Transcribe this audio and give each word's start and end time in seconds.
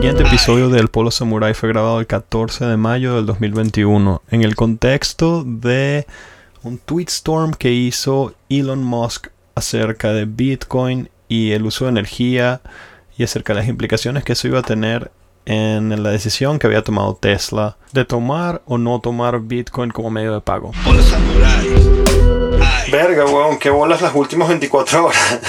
siguiente 0.00 0.22
episodio 0.22 0.70
del 0.70 0.88
Polo 0.88 1.10
Samurai 1.10 1.52
fue 1.52 1.68
grabado 1.68 2.00
el 2.00 2.06
14 2.06 2.64
de 2.64 2.78
mayo 2.78 3.16
del 3.16 3.26
2021 3.26 4.22
en 4.30 4.42
el 4.42 4.56
contexto 4.56 5.44
de 5.44 6.06
un 6.62 6.78
tweetstorm 6.78 7.52
que 7.52 7.72
hizo 7.72 8.32
Elon 8.48 8.82
Musk 8.82 9.26
acerca 9.54 10.14
de 10.14 10.24
Bitcoin 10.24 11.10
y 11.28 11.50
el 11.50 11.66
uso 11.66 11.84
de 11.84 11.90
energía 11.90 12.62
y 13.18 13.24
acerca 13.24 13.52
de 13.52 13.60
las 13.60 13.68
implicaciones 13.68 14.24
que 14.24 14.32
eso 14.32 14.48
iba 14.48 14.60
a 14.60 14.62
tener 14.62 15.10
en 15.44 16.02
la 16.02 16.08
decisión 16.08 16.58
que 16.58 16.66
había 16.66 16.82
tomado 16.82 17.18
Tesla 17.20 17.76
de 17.92 18.06
tomar 18.06 18.62
o 18.64 18.78
no 18.78 19.00
tomar 19.00 19.38
Bitcoin 19.40 19.90
como 19.90 20.08
medio 20.08 20.32
de 20.32 20.40
pago. 20.40 20.72
Polo 20.82 21.02
Samurai. 21.02 21.68
Ay. 22.62 22.90
Verga, 22.90 23.26
weón, 23.26 23.58
qué 23.58 23.68
bolas 23.68 24.00
las 24.00 24.14
últimas 24.14 24.48
24 24.48 25.04
horas. 25.04 25.40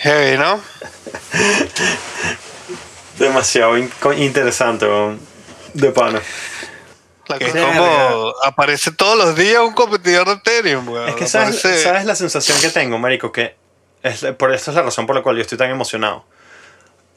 Heavy, 0.00 0.36
¿no? 0.36 0.58
Demasiado 3.20 3.78
in- 3.78 3.90
interesante, 4.16 4.86
weón. 4.86 5.20
De 5.74 5.92
pana. 5.92 6.20
La 7.28 7.38
que 7.38 7.44
es 7.44 7.52
como 7.52 8.32
aparece 8.42 8.90
todos 8.90 9.16
los 9.16 9.36
días 9.36 9.60
un 9.62 9.72
competidor 9.74 10.26
de 10.26 10.32
Ethereum, 10.32 10.88
weón. 10.88 11.08
Es 11.10 11.14
que 11.14 11.28
sabes, 11.28 11.64
Aparece- 11.64 11.82
sabes 11.84 12.04
la 12.04 12.16
sensación 12.16 12.58
que 12.60 12.70
tengo, 12.70 12.98
marico, 12.98 13.30
que 13.30 13.54
es, 14.02 14.24
por 14.36 14.52
esta 14.52 14.72
es 14.72 14.76
la 14.76 14.82
razón 14.82 15.06
por 15.06 15.14
la 15.14 15.22
cual 15.22 15.36
yo 15.36 15.42
estoy 15.42 15.58
tan 15.58 15.70
emocionado. 15.70 16.24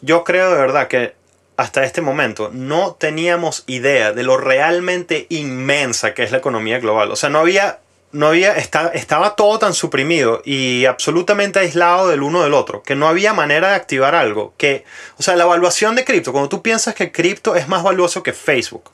Yo 0.01 0.23
creo 0.23 0.51
de 0.51 0.57
verdad 0.57 0.87
que 0.87 1.15
hasta 1.57 1.83
este 1.83 2.01
momento 2.01 2.49
no 2.53 2.93
teníamos 2.95 3.63
idea 3.67 4.11
de 4.11 4.23
lo 4.23 4.37
realmente 4.37 5.25
inmensa 5.29 6.13
que 6.13 6.23
es 6.23 6.31
la 6.31 6.39
economía 6.39 6.79
global. 6.79 7.09
O 7.11 7.15
sea, 7.15 7.29
no 7.29 7.39
había, 7.39 7.79
no 8.13 8.27
había, 8.27 8.55
está- 8.55 8.91
estaba 8.93 9.35
todo 9.35 9.59
tan 9.59 9.73
suprimido 9.73 10.41
y 10.45 10.85
absolutamente 10.85 11.59
aislado 11.59 12.07
del 12.07 12.23
uno 12.23 12.43
del 12.43 12.53
otro, 12.53 12.81
que 12.83 12.95
no 12.95 13.07
había 13.07 13.33
manera 13.33 13.69
de 13.69 13.75
activar 13.75 14.15
algo. 14.15 14.53
Que, 14.57 14.85
o 15.17 15.23
sea, 15.23 15.35
la 15.35 15.43
evaluación 15.43 15.95
de 15.95 16.05
cripto, 16.05 16.31
cuando 16.31 16.47
tú 16.47 16.61
piensas 16.61 16.95
que 16.95 17.11
cripto 17.11 17.55
es 17.55 17.67
más 17.67 17.83
valioso 17.83 18.23
que 18.23 18.31
Facebook, 18.31 18.91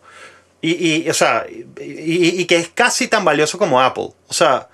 y, 0.62 1.04
y, 1.04 1.10
o 1.10 1.14
sea, 1.14 1.46
y, 1.80 2.44
que 2.46 2.56
es 2.58 2.70
casi 2.70 3.08
tan 3.08 3.24
valioso 3.24 3.58
como 3.58 3.80
Apple. 3.82 4.10
O 4.28 4.34
sea, 4.34 4.68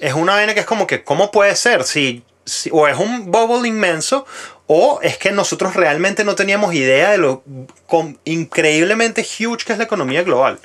es 0.00 0.12
una 0.14 0.34
vaina 0.34 0.52
que 0.54 0.60
es 0.60 0.66
como 0.66 0.86
que, 0.86 1.04
¿cómo 1.04 1.30
puede 1.30 1.54
ser? 1.56 1.84
Si, 1.84 2.22
si- 2.44 2.70
o 2.72 2.88
es 2.88 2.98
un 2.98 3.30
bubble 3.30 3.68
inmenso, 3.68 4.26
o 4.66 5.00
es 5.02 5.16
que 5.18 5.32
nosotros 5.32 5.74
realmente 5.74 6.24
no 6.24 6.34
teníamos 6.34 6.74
idea 6.74 7.10
de 7.10 7.18
lo 7.18 7.42
increíblemente 8.24 9.22
huge 9.22 9.64
que 9.64 9.72
es 9.72 9.78
la 9.78 9.84
economía 9.84 10.22
global. 10.22 10.58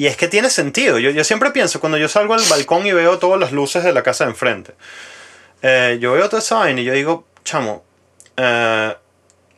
Y 0.00 0.06
es 0.06 0.16
que 0.16 0.28
tiene 0.28 0.48
sentido. 0.48 0.98
Yo, 0.98 1.10
yo 1.10 1.22
siempre 1.24 1.50
pienso, 1.50 1.78
cuando 1.78 1.98
yo 1.98 2.08
salgo 2.08 2.32
al 2.32 2.40
balcón 2.48 2.86
y 2.86 2.92
veo 2.92 3.18
todas 3.18 3.38
las 3.38 3.52
luces 3.52 3.84
de 3.84 3.92
la 3.92 4.02
casa 4.02 4.24
de 4.24 4.30
enfrente, 4.30 4.72
eh, 5.60 5.98
yo 6.00 6.12
veo 6.12 6.26
toda 6.30 6.40
esa 6.40 6.54
vaina 6.54 6.80
y 6.80 6.84
yo 6.84 6.94
digo, 6.94 7.26
chamo, 7.44 7.84
eh, 8.34 8.94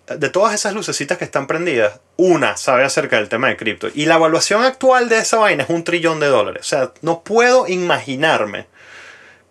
de 0.09 0.29
todas 0.31 0.53
esas 0.53 0.75
lucecitas 0.75 1.17
que 1.17 1.25
están 1.25 1.47
prendidas, 1.47 2.01
una 2.17 2.57
sabe 2.57 2.83
acerca 2.83 3.19
del 3.19 3.29
tema 3.29 3.47
de 3.47 3.57
cripto. 3.57 3.87
Y 3.95 4.07
la 4.07 4.17
evaluación 4.17 4.65
actual 4.65 5.09
de 5.09 5.19
esa 5.19 5.37
vaina 5.37 5.63
es 5.63 5.71
un 5.71 5.85
trillón 5.85 6.19
de 6.19 6.27
dólares. 6.27 6.63
O 6.67 6.69
sea, 6.69 6.93
no 7.03 7.23
puedo 7.23 7.69
imaginarme 7.69 8.67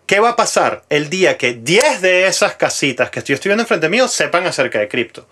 qué 0.04 0.20
va 0.20 0.28
a 0.28 0.36
pasar 0.36 0.82
el 0.90 1.08
día 1.08 1.38
que 1.38 1.54
10 1.54 2.02
de 2.02 2.26
esas 2.26 2.56
casitas 2.56 3.08
que 3.08 3.20
estoy 3.20 3.36
estudiando 3.36 3.62
enfrente 3.62 3.88
mío 3.88 4.08
sepan 4.08 4.46
acerca 4.46 4.80
de 4.80 4.88
cripto. 4.88 5.26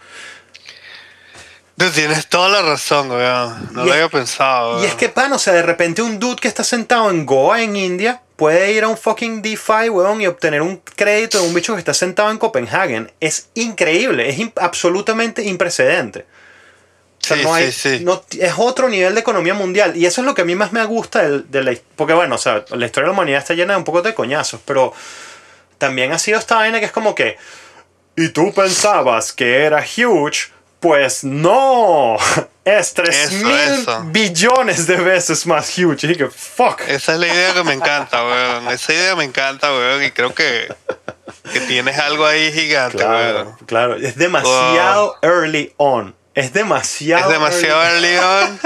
Tú 1.80 1.90
tienes 1.90 2.26
toda 2.26 2.50
la 2.50 2.60
razón, 2.62 3.10
weón. 3.10 3.70
No 3.72 3.84
Y 3.84 3.86
lo 3.86 3.92
es- 3.92 3.92
había 3.94 4.08
pensado, 4.10 4.82
Y 4.82 4.86
es 4.86 4.94
que, 4.94 5.08
pan, 5.08 5.32
o 5.32 5.38
sea, 5.38 5.54
de 5.54 5.62
repente 5.62 6.02
un 6.02 6.18
dude 6.18 6.36
que 6.36 6.46
está 6.46 6.62
sentado 6.62 7.08
en 7.10 7.24
Goa, 7.24 7.62
en 7.62 7.74
India, 7.74 8.20
puede 8.36 8.72
ir 8.72 8.84
a 8.84 8.88
un 8.88 8.98
fucking 8.98 9.40
DeFi, 9.40 9.88
weón, 9.88 10.20
y 10.20 10.26
obtener 10.26 10.60
un 10.60 10.76
crédito 10.76 11.40
de 11.40 11.48
un 11.48 11.54
bicho 11.54 11.72
que 11.72 11.78
está 11.78 11.94
sentado 11.94 12.30
en 12.30 12.36
Copenhagen. 12.36 13.10
Es 13.18 13.48
increíble, 13.54 14.28
es 14.28 14.38
absolutamente 14.60 15.42
imprecedente. 15.42 16.26
O 17.22 17.26
sea, 17.26 17.36
Sí, 17.38 17.42
no 17.44 17.54
hay- 17.54 17.72
sí, 17.72 17.98
sí. 17.98 18.04
no- 18.04 18.24
es 18.38 18.52
otro 18.58 18.88
nivel 18.90 19.14
de 19.14 19.20
economía 19.20 19.54
mundial. 19.54 19.96
Y 19.96 20.04
eso 20.04 20.20
es 20.20 20.26
lo 20.26 20.34
que 20.34 20.42
a 20.42 20.44
mí 20.44 20.54
más 20.54 20.72
me 20.72 20.84
gusta 20.84 21.22
de, 21.26 21.62
la 21.64 21.74
Porque 21.96 22.12
bueno, 22.12 22.34
o 22.34 22.38
sea, 22.38 22.62
la 22.70 22.84
historia 22.86 23.06
de 23.06 23.08
la 23.08 23.12
humanidad 23.12 23.38
está 23.40 23.54
llena 23.54 23.72
de 23.72 23.78
un 23.78 23.84
poco 23.84 24.02
de 24.02 24.14
coñazos, 24.14 24.60
pero 24.66 24.92
también 25.78 26.12
ha 26.12 26.18
sido 26.18 26.38
esta 26.38 26.56
vaina 26.56 26.78
que 26.78 26.86
es 26.86 26.92
como 26.92 27.14
que... 27.14 27.38
Y 28.16 28.28
tú 28.30 28.52
pensabas 28.52 29.32
que 29.32 29.64
era 29.64 29.82
huge, 29.96 30.50
pues 30.80 31.22
no. 31.24 32.16
Es 32.64 32.92
3 32.94 33.08
Eso, 33.32 33.44
mil 33.46 33.56
eso. 33.56 34.02
billones 34.06 34.86
de 34.86 34.96
veces 34.96 35.46
más 35.46 35.76
huge. 35.78 36.06
Y 36.12 36.14
que 36.16 36.28
fuck. 36.28 36.80
Esa 36.88 37.14
es 37.14 37.18
la 37.18 37.26
idea 37.26 37.54
que 37.54 37.64
me 37.64 37.72
encanta, 37.72 38.22
weón. 38.24 38.68
Esa 38.68 38.92
idea 38.92 39.16
me 39.16 39.24
encanta, 39.24 39.72
weón. 39.72 40.02
Y 40.04 40.10
creo 40.10 40.34
que, 40.34 40.68
que 41.52 41.60
tienes 41.60 41.98
algo 41.98 42.24
ahí 42.26 42.52
gigante, 42.52 42.98
Claro, 42.98 43.42
weón. 43.44 43.56
claro. 43.66 43.96
Es 43.96 44.16
demasiado 44.16 45.16
early 45.22 45.72
on. 45.78 46.14
Es 46.34 46.52
demasiado. 46.52 47.24
Es 47.24 47.30
demasiado 47.32 47.82
early 47.82 48.16
on. 48.16 48.60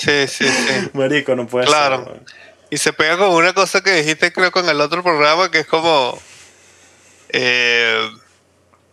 Sí, 0.00 0.26
sí, 0.26 0.48
sí. 0.48 0.90
Marico, 0.94 1.34
no 1.36 1.46
puede 1.46 1.66
Claro. 1.66 1.98
ser. 1.98 2.06
weón. 2.08 2.24
Y 2.70 2.78
se 2.78 2.92
pega 2.92 3.16
con 3.18 3.28
una 3.28 3.52
cosa 3.52 3.82
que 3.82 3.92
dijiste, 3.92 4.32
creo, 4.32 4.50
con 4.50 4.68
el 4.68 4.80
otro 4.80 5.02
programa, 5.02 5.50
que 5.50 5.60
es 5.60 5.66
como 5.66 6.18
eh, 7.28 8.10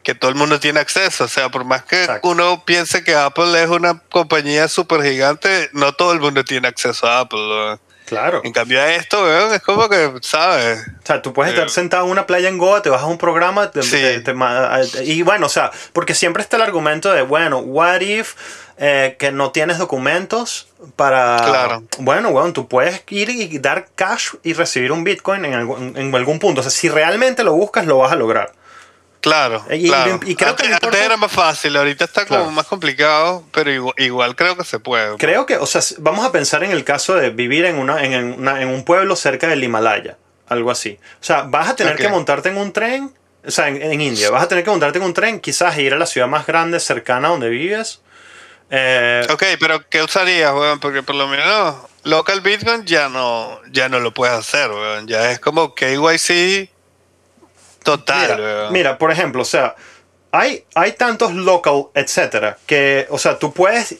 que 0.03 0.15
todo 0.15 0.29
el 0.29 0.35
mundo 0.35 0.59
tiene 0.59 0.79
acceso. 0.79 1.23
O 1.25 1.27
sea, 1.27 1.49
por 1.49 1.63
más 1.65 1.83
que 1.83 2.01
Exacto. 2.01 2.27
uno 2.27 2.63
piense 2.65 3.03
que 3.03 3.15
Apple 3.15 3.61
es 3.63 3.69
una 3.69 3.99
compañía 4.09 4.67
súper 4.67 5.03
gigante, 5.03 5.69
no 5.73 5.93
todo 5.93 6.13
el 6.13 6.19
mundo 6.19 6.43
tiene 6.43 6.67
acceso 6.67 7.07
a 7.07 7.19
Apple. 7.21 7.77
Claro. 8.05 8.41
En 8.43 8.51
cambio, 8.51 8.81
a 8.81 8.93
esto, 8.93 9.53
es 9.53 9.61
como 9.61 9.87
que, 9.87 10.11
¿sabes? 10.21 10.79
O 11.01 11.05
sea, 11.07 11.21
tú 11.21 11.31
puedes 11.31 11.53
estar 11.53 11.67
Eh. 11.67 11.69
sentado 11.69 12.03
en 12.05 12.11
una 12.11 12.25
playa 12.27 12.49
en 12.49 12.57
Goa, 12.57 12.81
te 12.81 12.89
bajas 12.89 13.07
un 13.07 13.17
programa 13.17 13.71
te- 13.71 13.83
Sí. 13.83 13.91
te- 13.91 14.19
te 14.19 14.33
ma- 14.33 14.81
y 15.01 15.21
bueno, 15.21 15.45
o 15.45 15.49
sea, 15.49 15.71
porque 15.93 16.13
siempre 16.13 16.43
está 16.43 16.57
el 16.57 16.63
argumento 16.63 17.09
de, 17.13 17.21
bueno, 17.21 17.59
what 17.59 18.01
if 18.01 18.33
eh, 18.83 19.15
que 19.19 19.31
no 19.31 19.51
tienes 19.51 19.77
documentos 19.77 20.67
para... 20.95 21.37
Claro. 21.45 21.83
Bueno, 21.99 22.31
bueno, 22.31 22.51
tú 22.51 22.67
puedes 22.67 23.03
ir 23.09 23.29
y 23.29 23.59
dar 23.59 23.87
cash 23.95 24.29
y 24.43 24.53
recibir 24.53 24.91
un 24.91 25.03
Bitcoin 25.03 25.45
en 25.45 25.53
algún, 25.53 25.95
en 25.95 26.13
algún 26.15 26.39
punto. 26.39 26.61
O 26.61 26.63
sea, 26.63 26.71
si 26.71 26.89
realmente 26.89 27.43
lo 27.43 27.53
buscas, 27.53 27.85
lo 27.85 27.99
vas 27.99 28.11
a 28.11 28.15
lograr. 28.15 28.51
Claro, 29.21 29.63
Y- 29.69 29.87
claro. 29.87 30.19
y 30.25 30.35
creo 30.35 30.55
que 30.55 30.63
antes, 30.63 30.67
no 30.69 30.73
importa- 30.73 30.87
antes 30.87 31.01
era 31.05 31.17
más 31.17 31.31
fácil, 31.31 31.77
ahorita 31.77 32.05
está 32.05 32.25
como 32.25 32.49
más 32.51 32.65
complicado, 32.65 33.43
pero 33.53 33.71
igual, 33.71 33.93
igual 33.97 34.35
creo 34.35 34.57
que 34.57 34.63
se 34.65 34.79
puede. 34.79 35.15
Creo 35.17 35.45
que, 35.45 35.57
o 35.57 35.65
sea, 35.65 35.81
vamos 35.99 36.25
a 36.25 36.31
pensar 36.31 36.63
en 36.63 36.71
el 36.71 36.83
caso 36.83 37.15
de 37.15 37.29
vivir 37.29 37.65
en, 37.65 37.77
una, 37.77 38.03
en, 38.03 38.13
en 38.13 38.33
una- 38.39 38.61
en 38.61 38.67
un 38.69 38.83
pueblo 38.83 39.15
cerca 39.15 39.47
del 39.47 39.63
Himalaya, 39.63 40.17
algo 40.47 40.71
así. 40.71 40.99
O 41.21 41.23
sea, 41.23 41.43
vas 41.43 41.69
a 41.69 41.75
tener 41.75 41.95
que 41.95 42.07
montarte 42.09 42.49
en 42.49 42.57
un 42.57 42.73
tren, 42.73 43.13
o 43.45 43.51
sea, 43.51 43.67
en, 43.69 43.81
en 43.81 44.01
India, 44.01 44.29
vas 44.31 44.43
a 44.43 44.47
tener 44.47 44.63
que 44.63 44.69
montarte 44.71 44.97
en 44.97 45.03
un 45.05 45.13
tren, 45.13 45.39
quizás 45.39 45.77
ir 45.77 45.93
a 45.93 45.97
la 45.97 46.05
ciudad 46.07 46.27
más 46.27 46.45
grande 46.47 46.79
cercana 46.79 47.29
donde 47.29 47.49
vives. 47.49 48.01
Eh, 48.71 49.27
Ok, 49.29 49.43
pero 49.59 49.87
¿qué 49.89 50.01
usarías, 50.01 50.53
weón? 50.53 50.79
Porque 50.79 51.03
por 51.03 51.15
lo 51.15 51.27
menos 51.27 51.75
local 52.03 52.41
Bitcoin 52.41 52.85
ya 52.85 53.09
no, 53.09 53.59
ya 53.71 53.89
no 53.89 53.99
lo 53.99 54.13
puedes 54.13 54.33
hacer, 54.35 54.71
weón. 54.71 55.07
Ya 55.07 55.29
es 55.31 55.39
como 55.39 55.75
KYC 55.75 56.69
total, 57.83 58.37
mira, 58.37 58.67
mira, 58.71 58.97
por 58.97 59.11
ejemplo, 59.11 59.41
o 59.41 59.45
sea, 59.45 59.75
hay, 60.31 60.63
hay 60.75 60.93
tantos 60.93 61.33
local, 61.33 61.87
etcétera, 61.93 62.57
que, 62.65 63.05
o 63.09 63.17
sea, 63.17 63.37
tú 63.37 63.51
puedes, 63.53 63.95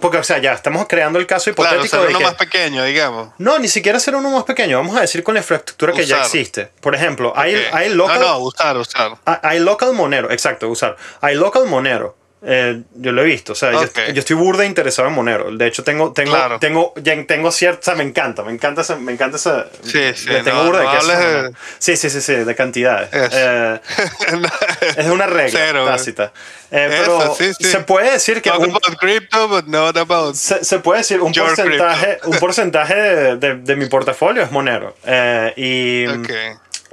porque, 0.00 0.18
o 0.18 0.22
sea, 0.24 0.38
ya 0.38 0.52
estamos 0.52 0.86
creando 0.88 1.18
el 1.18 1.26
caso 1.26 1.52
claro, 1.54 1.76
hipotético 1.76 1.96
ser 1.96 2.00
de 2.02 2.08
uno 2.10 2.18
que- 2.18 2.24
más 2.24 2.34
pequeño, 2.34 2.84
digamos. 2.84 3.30
no, 3.38 3.58
ni 3.58 3.66
siquiera 3.68 3.98
ser 3.98 4.14
uno 4.14 4.30
más 4.30 4.44
pequeño, 4.44 4.76
vamos 4.78 4.96
a 4.96 5.00
decir 5.00 5.22
con 5.24 5.34
la 5.34 5.40
infraestructura 5.40 5.92
que 5.92 6.04
ya 6.06 6.20
existe. 6.22 6.70
Por 6.80 6.94
ejemplo, 6.94 7.32
hay, 7.34 7.54
hay 7.72 7.88
local... 7.94 8.20
No, 8.20 8.28
no, 8.28 8.38
usar, 8.38 8.76
usar. 8.76 9.12
Ah, 9.26 9.40
Hay 9.42 9.58
local 9.58 9.92
monero, 9.94 10.30
exacto, 10.30 10.68
usar. 10.68 10.96
Hay 11.20 11.34
local 11.34 11.64
monero. 11.66 12.16
Eh, 12.42 12.80
yo 12.94 13.12
lo 13.12 13.20
he 13.20 13.26
visto, 13.26 13.52
o 13.52 13.54
sea, 13.54 13.70
yo- 13.72 13.80
Ok. 13.82 13.98
yo, 14.14 14.20
estoy 14.20 14.34
burda 14.34 14.64
interesado 14.64 15.06
en 15.08 15.14
Monero. 15.14 15.54
De 15.54 15.66
hecho, 15.66 15.84
tengo, 15.84 16.12
tengo, 16.14 16.30
Claro. 16.32 16.58
tengo, 16.58 16.94
ya 16.96 17.14
tengo 17.26 17.50
cierta, 17.52 17.80
o 17.80 17.84
sea, 17.84 17.94
me 17.96 18.02
encanta, 18.02 18.42
me 18.42 18.50
encanta 18.52 18.80
esa, 18.80 18.96
me 18.96 19.12
encanta 19.12 19.36
esa. 19.36 19.66
Sí, 19.82 20.00
sí, 20.14 20.28
le 20.30 20.42
tengo 20.42 20.58
no- 20.62 20.64
burda 20.70 20.78
de 20.80 20.84
no 20.86 20.90
queso 20.92 21.10
a 21.12 21.14
hables 21.16 21.42
de-. 21.52 21.58
Sí, 21.78 21.96
sí, 21.98 22.08
sí, 22.08 22.20
sí, 22.22 22.34
de 22.34 22.54
cantidades. 22.54 23.12
Eso. 23.12 23.28
Eh, 23.38 23.80
es 24.96 25.06
una 25.06 25.26
regla 25.26 25.50
Cero, 25.66 25.84
tácita. 25.84 26.32
Eh, 26.70 26.86
pero 26.88 27.22
Eso, 27.24 27.34
sí, 27.34 27.52
sí. 27.58 27.64
se 27.64 27.80
puede 27.80 28.12
decir 28.12 28.40
que 28.40 28.50
un, 28.50 28.70
about 28.70 28.96
crypto, 28.98 29.48
but 29.48 29.66
not 29.66 29.96
about... 29.98 30.34
se, 30.34 30.64
se 30.64 30.78
puede 30.78 31.00
decir 31.00 31.20
un 31.20 31.32
porcentaje, 31.34 32.20
un 32.24 32.38
porcentaje 32.38 32.94
de, 32.94 33.36
de- 33.36 33.54
de 33.56 33.76
mi 33.76 33.86
portafolio 33.86 34.42
es 34.42 34.50
Monero. 34.50 34.96
Eh, 35.04 35.52
y, 35.56 36.06
Ok. 36.06 36.30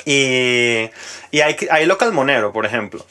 y, 0.05 0.89
y 1.31 1.41
hay, 1.41 1.55
hay 1.69 1.85
local 1.85 2.11
Monero, 2.11 2.51
por 2.51 2.65
ejemplo. 2.65 3.05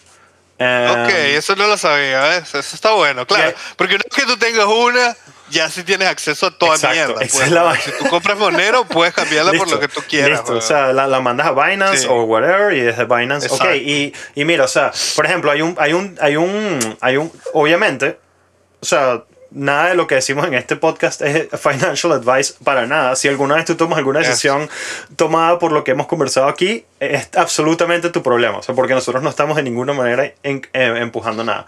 Eh, 0.59 0.89
Ok, 0.91 1.11
eso 1.37 1.55
no 1.57 1.67
lo 1.67 1.77
sabía, 1.77 2.23
¿ves? 2.23 2.55
Eso 2.55 2.75
está 2.75 2.93
bueno, 2.93 3.27
claro. 3.27 3.53
Porque 3.77 3.95
no 3.99 4.05
es 4.09 4.17
que 4.17 4.23
tú 4.25 4.37
tengas 4.39 4.65
una, 4.67 5.15
ya 5.51 5.69
sí 5.69 5.83
tienes 5.85 6.09
acceso 6.09 6.47
a 6.47 6.51
toda 6.51 6.75
Exacto, 6.77 6.95
mierda. 6.97 7.23
esa 7.23 7.63
pues. 7.71 7.83
Si 7.85 7.91
tú 7.93 8.09
compras 8.09 8.39
Monero, 8.39 8.85
puedes 8.87 9.13
cambiarla 9.13 9.53
por 9.53 9.71
lo 9.71 9.79
que 9.79 9.89
tú 9.89 10.01
quieras. 10.09 10.31
Listo, 10.39 10.47
o 10.53 10.57
weón. 10.57 10.63
sea, 10.63 10.93
la, 10.95 11.07
la 11.07 11.21
mandas 11.21 11.47
a 11.49 11.53
Binance 11.53 11.99
Sí. 12.03 12.07
o 12.09 12.23
whatever 12.25 12.73
y 12.75 12.81
desde 12.81 13.05
Binance, 13.05 13.47
ok. 13.49 13.53
Exacto. 13.53 13.75
Y, 13.77 14.15
y 14.35 14.45
mira, 14.47 14.65
o 14.65 14.69
sea, 14.69 14.93
por 15.15 15.27
ejemplo, 15.27 15.51
hay 15.51 15.61
un, 15.61 15.77
hay 15.79 15.93
un, 15.93 16.17
hay 16.21 16.37
un, 16.37 16.97
hay 17.03 17.17
un, 17.19 17.31
obviamente, 17.53 18.19
o 18.81 18.87
sea, 18.87 19.25
nada 19.59 19.89
de 19.89 19.95
lo 19.95 20.07
que 20.07 20.17
decimos 20.17 20.47
en 20.47 20.53
este 20.55 20.77
podcast 20.77 21.23
es 21.23 21.49
financial 21.61 22.13
advice 22.13 22.55
para 22.63 22.87
nada. 22.87 23.17
Si 23.17 23.27
alguna 23.27 23.55
vez 23.57 23.65
tú 23.65 23.75
tomas 23.75 23.97
alguna 23.99 24.21
decisión 24.21 24.69
tomada 25.17 25.59
por 25.59 25.73
lo 25.73 25.83
que 25.83 25.93
hemos 25.93 26.07
conversado 26.07 26.47
aquí, 26.49 26.85
es 27.01 27.29
absolutamente 27.37 28.11
tu 28.11 28.23
problema. 28.23 28.59
O 28.59 28.63
sea, 28.63 28.75
porque 28.75 28.93
nosotros 28.95 29.23
no 29.23 29.31
estamos 29.31 29.57
de 29.57 29.63
ninguna 29.63 29.93
manera 29.95 30.33
en- 30.43 30.67
eh, 30.73 30.95
empujando 30.99 31.43
nada. 31.43 31.67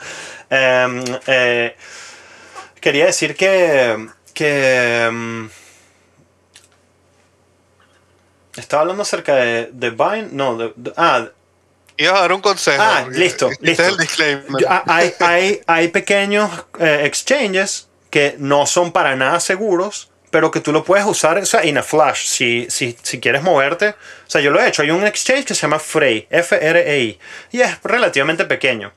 Em, 0.50 1.02
eh, 1.26 1.74
quería 2.80 3.06
decir 3.06 3.34
que. 3.34 4.06
que 4.34 5.04
em, 5.06 5.48
estaba 8.56 8.82
hablando 8.82 9.02
acerca 9.02 9.34
de, 9.36 9.70
de 9.72 9.90
Vine. 9.90 10.28
No, 10.32 10.56
de, 10.56 10.72
de- 10.76 10.92
ah, 10.96 11.28
Ibas 11.98 12.14
a 12.14 12.20
dar 12.20 12.32
un 12.32 12.40
consejo. 12.40 12.80
Ah, 12.80 13.06
listo, 13.10 13.50
este 13.50 13.66
listo. 13.66 13.82
es 13.82 13.88
el 13.88 13.96
disclaimer. 13.98 14.44
Ah, 14.68 14.84
hay, 14.86 15.12
hay, 15.18 15.60
hay 15.66 15.88
pequeños 15.88 16.48
eh, 16.78 17.02
exchanges 17.04 17.88
que 18.08 18.36
no 18.38 18.66
son 18.66 18.92
para 18.92 19.16
nada 19.16 19.40
seguros, 19.40 20.10
pero 20.30 20.52
que 20.52 20.60
tú 20.60 20.72
lo 20.72 20.84
puedes 20.84 21.04
usar 21.04 21.38
o 21.38 21.44
sea, 21.44 21.64
in 21.64 21.76
a 21.76 21.82
flash 21.82 22.26
si, 22.26 22.66
si, 22.70 22.96
si 23.02 23.18
quieres 23.18 23.42
moverte. 23.42 23.88
O 23.88 24.30
sea, 24.30 24.40
yo 24.40 24.52
lo 24.52 24.60
he 24.60 24.68
hecho. 24.68 24.82
Hay 24.82 24.92
un 24.92 25.06
exchange 25.06 25.44
que 25.44 25.54
se 25.54 25.62
llama 25.62 25.80
Frey, 25.80 26.28
F-R-E-I, 26.30 27.18
y 27.50 27.60
es 27.60 27.82
relativamente 27.82 28.44
pequeño. 28.44 28.92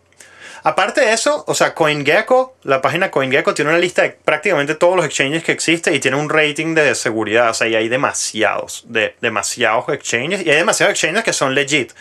Aparte 0.63 1.02
de 1.02 1.13
eso, 1.13 1.44
o 1.48 1.56
sea, 1.56 1.74
CoinGecko, 1.74 2.56
la 2.63 2.81
página 2.81 3.10
CoinGecko 3.10 3.54
tiene 3.54 3.72
una 3.72 3.80
lista 3.80 4.04
de 4.04 4.12
prácticamente 4.12 4.75
todos 4.75 4.96
los 4.96 5.06
exchanges 5.06 5.44
que 5.44 5.52
existen 5.52 5.96
y 5.96 6.00
tiene 6.00 6.18
un 6.18 6.30
rating 6.30 6.75
de 6.75 6.94
seguridad. 6.94 7.50
O 7.50 7.54
sea, 7.54 7.68
y 7.68 7.75
hay 7.75 7.90
demasiados, 7.90 8.84
de, 8.88 9.16
demasiados 9.22 9.90
exchanges 9.90 10.46
y 10.46 10.50
hay 10.50 10.58
demasiados 10.58 10.94
exchanges 10.94 11.24
que 11.24 11.34
son 11.34 11.56
legit. 11.56 11.94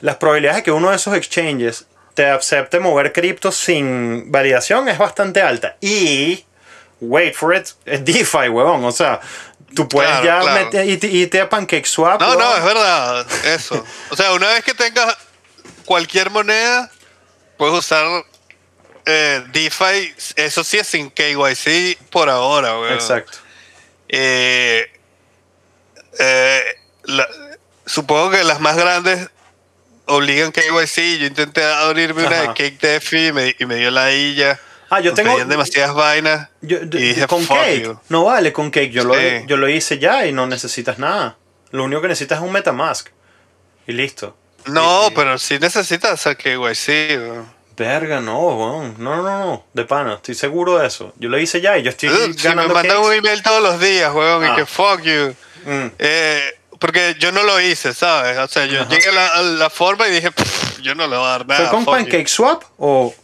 Las 0.00 0.16
probabilidades 0.16 0.58
de 0.58 0.62
que 0.64 0.72
uno 0.72 0.90
de 0.90 0.96
esos 0.96 1.14
exchanges 1.14 1.86
te 2.14 2.26
acepte 2.26 2.80
mover 2.80 3.12
criptos 3.12 3.54
sin 3.54 4.32
validación 4.32 4.88
es 4.88 4.98
bastante 4.98 5.40
alta. 5.40 5.76
Y, 5.80 6.44
wait 7.00 7.34
for 7.34 7.54
it, 7.54 7.68
es 7.84 8.04
DeFi, 8.04 8.48
huevón. 8.48 8.84
O 8.84 8.90
sea, 8.90 9.20
tú 9.76 9.88
puedes 9.88 10.10
Claro, 10.10 10.24
ya 10.24 10.40
claro. 10.40 10.64
meter, 10.64 10.88
irte, 10.88 11.06
irte 11.06 11.40
a 11.40 11.48
PancakeSwap. 11.48 12.20
No, 12.20 12.34
no, 12.34 12.56
es 12.56 12.64
verdad, 12.64 13.26
eso. 13.44 13.84
O 14.10 14.16
sea, 14.16 14.32
una 14.32 14.48
vez 14.48 14.64
que 14.64 14.74
tengas 14.74 15.16
cualquier 15.84 16.30
moneda, 16.30 16.90
puedes 17.58 17.74
usar 17.78 18.06
eh, 19.04 19.44
DeFi, 19.52 20.14
eso 20.36 20.64
sí 20.64 20.78
es 20.78 20.86
sin 20.86 21.10
KYC 21.10 21.98
por 22.10 22.30
ahora, 22.30 22.78
weón. 22.78 22.94
Exacto. 22.94 23.38
Eh, 24.08 24.86
eh, 26.18 26.62
la- 27.04 27.28
supongo 27.86 28.30
que 28.30 28.44
las 28.44 28.60
más 28.60 28.76
grandes 28.76 29.28
obligan 30.06 30.52
KYC. 30.52 31.18
Yo 31.20 31.26
intenté 31.26 31.64
abrirme 31.64 32.26
una 32.26 32.40
de. 32.42 32.46
Cake 32.48 32.78
DeFi 32.80 33.26
y 33.28 33.32
me, 33.32 33.56
y 33.58 33.66
me 33.66 33.76
dio 33.76 33.90
la 33.90 34.12
illa. 34.12 34.58
Ah, 34.90 35.00
yo 35.00 35.12
tengo. 35.12 35.36
demasiadas 35.44 35.94
vainas. 35.94 36.48
Yo- 36.62 36.78
y 36.78 36.86
dije, 36.86 37.26
con 37.26 37.42
"Fuck 37.44 37.58
Cake. 37.58 37.82
you". 37.82 38.00
No 38.08 38.24
vale 38.24 38.52
con 38.52 38.70
Cake. 38.70 38.90
Yo, 38.90 39.04
lo, 39.04 39.14
yo 39.46 39.56
lo 39.58 39.68
hice 39.68 39.98
ya 39.98 40.26
y 40.26 40.32
no 40.32 40.46
necesitas 40.46 40.98
nada. 40.98 41.36
Lo 41.70 41.84
único 41.84 42.00
que 42.00 42.08
necesitas 42.08 42.38
es 42.38 42.44
un 42.44 42.52
Metamask. 42.52 43.08
Y 43.86 43.92
listo. 43.92 44.34
No, 44.68 45.10
pero 45.14 45.38
sí 45.38 45.58
necesitas 45.58 46.12
hacer 46.12 46.36
KYC. 46.36 46.88
weón. 47.18 47.58
Verga, 47.76 48.20
no, 48.20 48.38
weón. 48.40 48.94
No, 48.98 49.16
no, 49.16 49.22
no, 49.22 49.38
no. 49.38 49.64
De 49.72 49.84
pana, 49.84 50.14
estoy 50.14 50.34
seguro 50.34 50.78
de 50.78 50.86
eso. 50.88 51.12
Yo 51.16 51.28
lo 51.28 51.38
hice 51.38 51.60
ya 51.60 51.78
y 51.78 51.82
yo 51.82 51.90
estoy 51.90 52.08
Uh, 52.08 52.12
Si 52.12 52.28
me 52.28 52.42
ganando 52.42 52.74
mandan 52.74 52.98
un 52.98 53.12
email 53.12 53.42
todos 53.42 53.62
los 53.62 53.78
días, 53.80 54.12
weón, 54.12 54.44
Ah. 54.44 54.52
y 54.52 54.56
que 54.56 54.66
fuck 54.66 55.00
you. 55.02 55.34
Mm, 55.64 55.86
Eh, 55.98 56.54
porque 56.80 57.16
yo 57.18 57.30
no 57.32 57.42
lo 57.42 57.60
hice, 57.60 57.92
¿sabes? 57.94 58.36
O 58.38 58.46
sea, 58.48 58.66
yo 58.66 58.82
Ajá. 58.82 58.90
llegué 58.90 59.08
a 59.08 59.12
la, 59.12 59.26
a 59.28 59.42
la 59.42 59.70
forma 59.70 60.06
y 60.08 60.12
dije, 60.12 60.30
"Pff, 60.30 60.78
yo 60.80 60.94
no 60.94 61.06
le 61.06 61.16
voy 61.16 61.26
a 61.26 61.30
dar 61.30 61.46
nada. 61.46 61.60
¿Fue 61.62 61.70
con 61.70 61.84
fuck 61.84 61.96
you". 61.98 62.04
PancakeSwap 62.04 62.62
o.? 62.78 63.14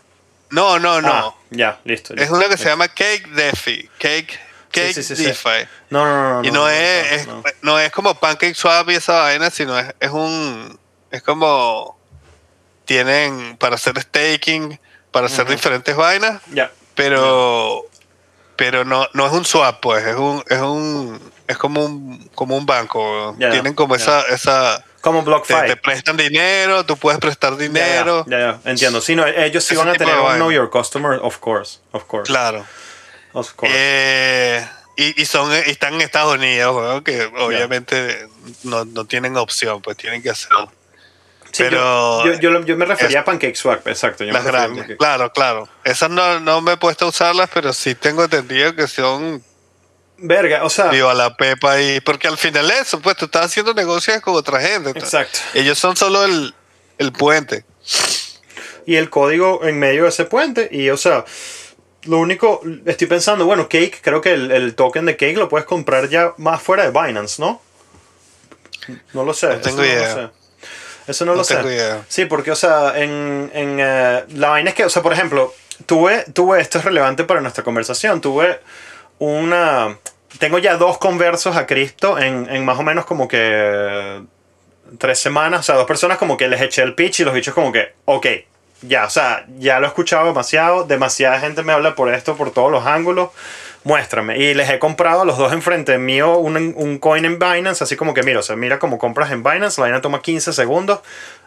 No, 0.50 0.78
no, 0.78 1.00
no. 1.00 1.08
Ah, 1.12 1.34
ya, 1.50 1.80
listo. 1.84 2.14
Es 2.14 2.20
listo. 2.20 2.34
una 2.34 2.46
que 2.48 2.56
se 2.56 2.64
llama 2.66 2.86
Cake 2.88 3.26
DeFi. 3.28 3.88
Cake, 3.98 4.38
Cake 4.70 4.94
sí, 4.94 5.02
sí, 5.02 5.16
sí. 5.16 5.24
DeFi. 5.24 5.66
No, 5.90 6.04
no, 6.04 6.14
no. 6.14 6.42
no 6.42 6.44
Y 6.48 6.50
no, 6.52 6.60
no, 6.62 6.68
es, 6.68 7.26
no, 7.26 7.42
es- 7.44 7.54
no. 7.62 7.78
es 7.80 7.90
como 7.92 8.14
PancakeSwap 8.14 8.88
y 8.90 8.94
esa 8.94 9.20
vaina, 9.22 9.50
sino 9.50 9.76
es, 9.78 9.86
es 9.98 10.10
un. 10.10 10.78
Es 11.14 11.22
como. 11.22 11.96
Tienen 12.84 13.56
para 13.56 13.76
hacer 13.76 13.98
staking, 13.98 14.78
para 15.10 15.26
hacer 15.26 15.44
Ujú. 15.44 15.52
diferentes 15.54 15.94
vainas, 15.96 16.42
Ya. 16.52 16.70
pero. 16.94 17.82
Pero 18.56 18.84
no, 18.84 19.08
no 19.14 19.26
es 19.26 19.32
un 19.32 19.44
swap, 19.44 19.80
pues. 19.80 20.04
Es 20.06 20.16
un. 20.16 20.42
Es 20.48 20.60
un. 20.60 21.32
Es 21.46 21.56
como 21.58 21.84
un, 21.84 22.28
como 22.34 22.56
un 22.56 22.66
banco. 22.66 23.36
Ya, 23.38 23.50
Tienen 23.50 23.74
como 23.74 23.96
ya. 23.96 24.02
esa, 24.02 24.22
esa. 24.34 24.84
Como 25.00 25.20
Te, 25.20 25.26
BlockFi. 25.26 25.66
te 25.66 25.76
prestan 25.76 26.16
dinero, 26.16 26.84
tú 26.84 26.96
puedes 26.96 27.20
prestar 27.20 27.56
dinero. 27.56 28.24
Ya, 28.26 28.38
ya, 28.38 28.60
entiendo. 28.70 29.00
Sí, 29.00 29.14
no, 29.14 29.26
ellos 29.26 29.62
sí 29.64 29.74
Ese 29.74 29.84
van 29.84 29.94
a 29.94 29.98
tener 29.98 30.16
un. 30.18 30.34
Know 30.36 30.50
Your 30.50 30.70
Customer, 30.70 31.18
of 31.22 31.38
course. 31.38 31.78
Of 31.92 32.04
course. 32.04 32.26
Claro. 32.30 32.64
Of 33.34 33.52
course. 33.54 33.74
Eh, 33.76 34.66
y, 34.96 35.20
y 35.20 35.26
son 35.26 35.50
y 35.52 35.70
están 35.70 35.94
en 35.94 36.00
Estados 36.02 36.34
Unidos, 36.36 36.74
weón, 36.76 37.04
que 37.04 37.24
obviamente 37.38 38.28
no, 38.62 38.84
no 38.84 39.04
tienen 39.06 39.36
opción, 39.36 39.80
pues 39.82 39.96
tienen 39.96 40.22
que 40.22 40.30
hacerlo. 40.30 40.70
Sí, 41.54 41.62
pero- 41.62 42.24
yo, 42.24 42.32
yo, 42.40 42.60
yo 42.64 42.76
me 42.76 42.84
refería 42.84 43.20
a 43.20 43.24
PancakeSwap, 43.24 43.86
exacto. 43.86 44.24
Yo 44.24 44.32
me 44.32 44.38
Las 44.38 44.46
a 44.46 44.50
grandes. 44.50 44.84
Pancake- 44.84 44.96
Claro, 44.98 45.32
claro. 45.32 45.68
Esas 45.84 46.10
no, 46.10 46.40
no 46.40 46.60
me 46.60 46.72
he 46.72 46.76
puesto 46.76 47.04
a 47.04 47.08
usarlas, 47.08 47.48
pero 47.54 47.72
sí 47.72 47.94
tengo 47.94 48.24
entendido 48.24 48.74
que 48.74 48.88
son 48.88 49.42
Verga, 50.16 50.64
o 50.64 50.70
sea. 50.70 50.86
viva 50.86 51.14
la 51.14 51.36
pepa 51.36 51.80
y 51.80 52.00
porque 52.00 52.26
al 52.28 52.38
final 52.38 52.70
eso, 52.70 53.00
pues 53.00 53.16
tú 53.16 53.26
estás 53.26 53.46
haciendo 53.46 53.72
negocios 53.74 54.20
con 54.20 54.34
otra 54.34 54.60
gente. 54.60 54.90
Exacto. 54.90 55.38
Ellos 55.54 55.78
son 55.78 55.96
solo 55.96 56.24
el, 56.24 56.54
el 56.98 57.12
puente. 57.12 57.64
y 58.86 58.96
el 58.96 59.08
código 59.10 59.64
en 59.64 59.78
medio 59.78 60.02
de 60.04 60.08
ese 60.08 60.24
puente. 60.24 60.68
Y, 60.72 60.90
o 60.90 60.96
sea, 60.96 61.24
lo 62.04 62.18
único, 62.18 62.60
estoy 62.86 63.06
pensando, 63.06 63.46
bueno, 63.46 63.68
Cake, 63.68 64.00
creo 64.02 64.20
que 64.20 64.32
el, 64.34 64.50
el 64.50 64.74
token 64.74 65.06
de 65.06 65.16
Cake 65.16 65.36
lo 65.36 65.48
puedes 65.48 65.66
comprar 65.66 66.08
ya 66.08 66.34
más 66.36 66.60
fuera 66.60 66.82
de 66.82 66.90
Binance, 66.90 67.40
¿no? 67.40 67.62
No 69.14 69.24
lo 69.24 69.32
sé. 69.32 69.48
No 69.48 69.60
tengo 69.60 69.84
idea. 69.84 70.14
No 70.14 70.22
lo 70.22 70.28
sé. 70.28 70.34
Eso 71.06 71.24
no, 71.24 71.32
No 71.32 71.38
lo 71.38 71.44
sé. 71.44 71.60
idea. 71.62 72.02
Sí, 72.08 72.24
porque, 72.24 72.50
o 72.50 72.56
sea, 72.56 72.92
en, 72.96 73.50
en 73.54 73.78
eh, 73.80 74.24
la 74.34 74.48
vaina 74.50 74.70
es 74.70 74.76
que, 74.76 74.84
o 74.84 74.88
sea, 74.88 75.02
por 75.02 75.12
ejemplo, 75.12 75.52
tuve, 75.86 76.24
tuve, 76.32 76.60
esto 76.60 76.78
es 76.78 76.84
relevante 76.84 77.24
para 77.24 77.40
nuestra 77.40 77.64
conversación, 77.64 78.20
tuve 78.20 78.60
una, 79.18 79.98
tengo 80.38 80.58
ya 80.58 80.76
dos 80.76 80.98
conversos 80.98 81.56
a 81.56 81.66
Cristo 81.66 82.18
en, 82.18 82.48
en 82.50 82.64
más 82.64 82.78
o 82.78 82.82
menos 82.82 83.04
como 83.04 83.28
que 83.28 84.22
tres 84.98 85.18
semanas, 85.18 85.60
o 85.60 85.62
sea, 85.62 85.74
dos 85.76 85.86
personas 85.86 86.18
como 86.18 86.36
que 86.36 86.48
les 86.48 86.60
eché 86.60 86.82
el 86.82 86.94
pitch 86.94 87.20
y 87.20 87.24
los 87.24 87.34
bichos 87.34 87.54
como 87.54 87.72
que, 87.72 87.94
ok, 88.04 88.26
ya, 88.82 89.04
o 89.04 89.10
sea, 89.10 89.46
ya 89.58 89.80
lo 89.80 89.86
he 89.86 89.88
escuchado 89.88 90.26
demasiado, 90.26 90.84
demasiada 90.84 91.40
gente 91.40 91.62
me 91.62 91.72
habla 91.72 91.94
por 91.94 92.12
esto, 92.12 92.36
por 92.36 92.52
todos 92.52 92.70
los 92.70 92.86
ángulos, 92.86 93.30
muéstrame. 93.84 94.38
Y 94.38 94.54
les 94.54 94.68
he 94.70 94.78
comprado 94.78 95.22
a 95.22 95.24
los 95.24 95.38
dos 95.38 95.52
enfrente 95.52 95.96
mío 95.98 96.38
un, 96.38 96.56
un 96.76 96.98
coin 96.98 97.24
en 97.24 97.38
Binance, 97.38 97.84
así 97.84 97.96
como 97.96 98.14
que 98.14 98.22
mira, 98.22 98.40
o 98.40 98.42
sea, 98.42 98.56
mira 98.56 98.78
cómo 98.78 98.98
compras 98.98 99.30
en 99.30 99.42
Binance, 99.42 99.80
la 99.80 99.86
vaina 99.86 100.00
toma 100.00 100.22
15 100.22 100.52
segundos, 100.52 101.00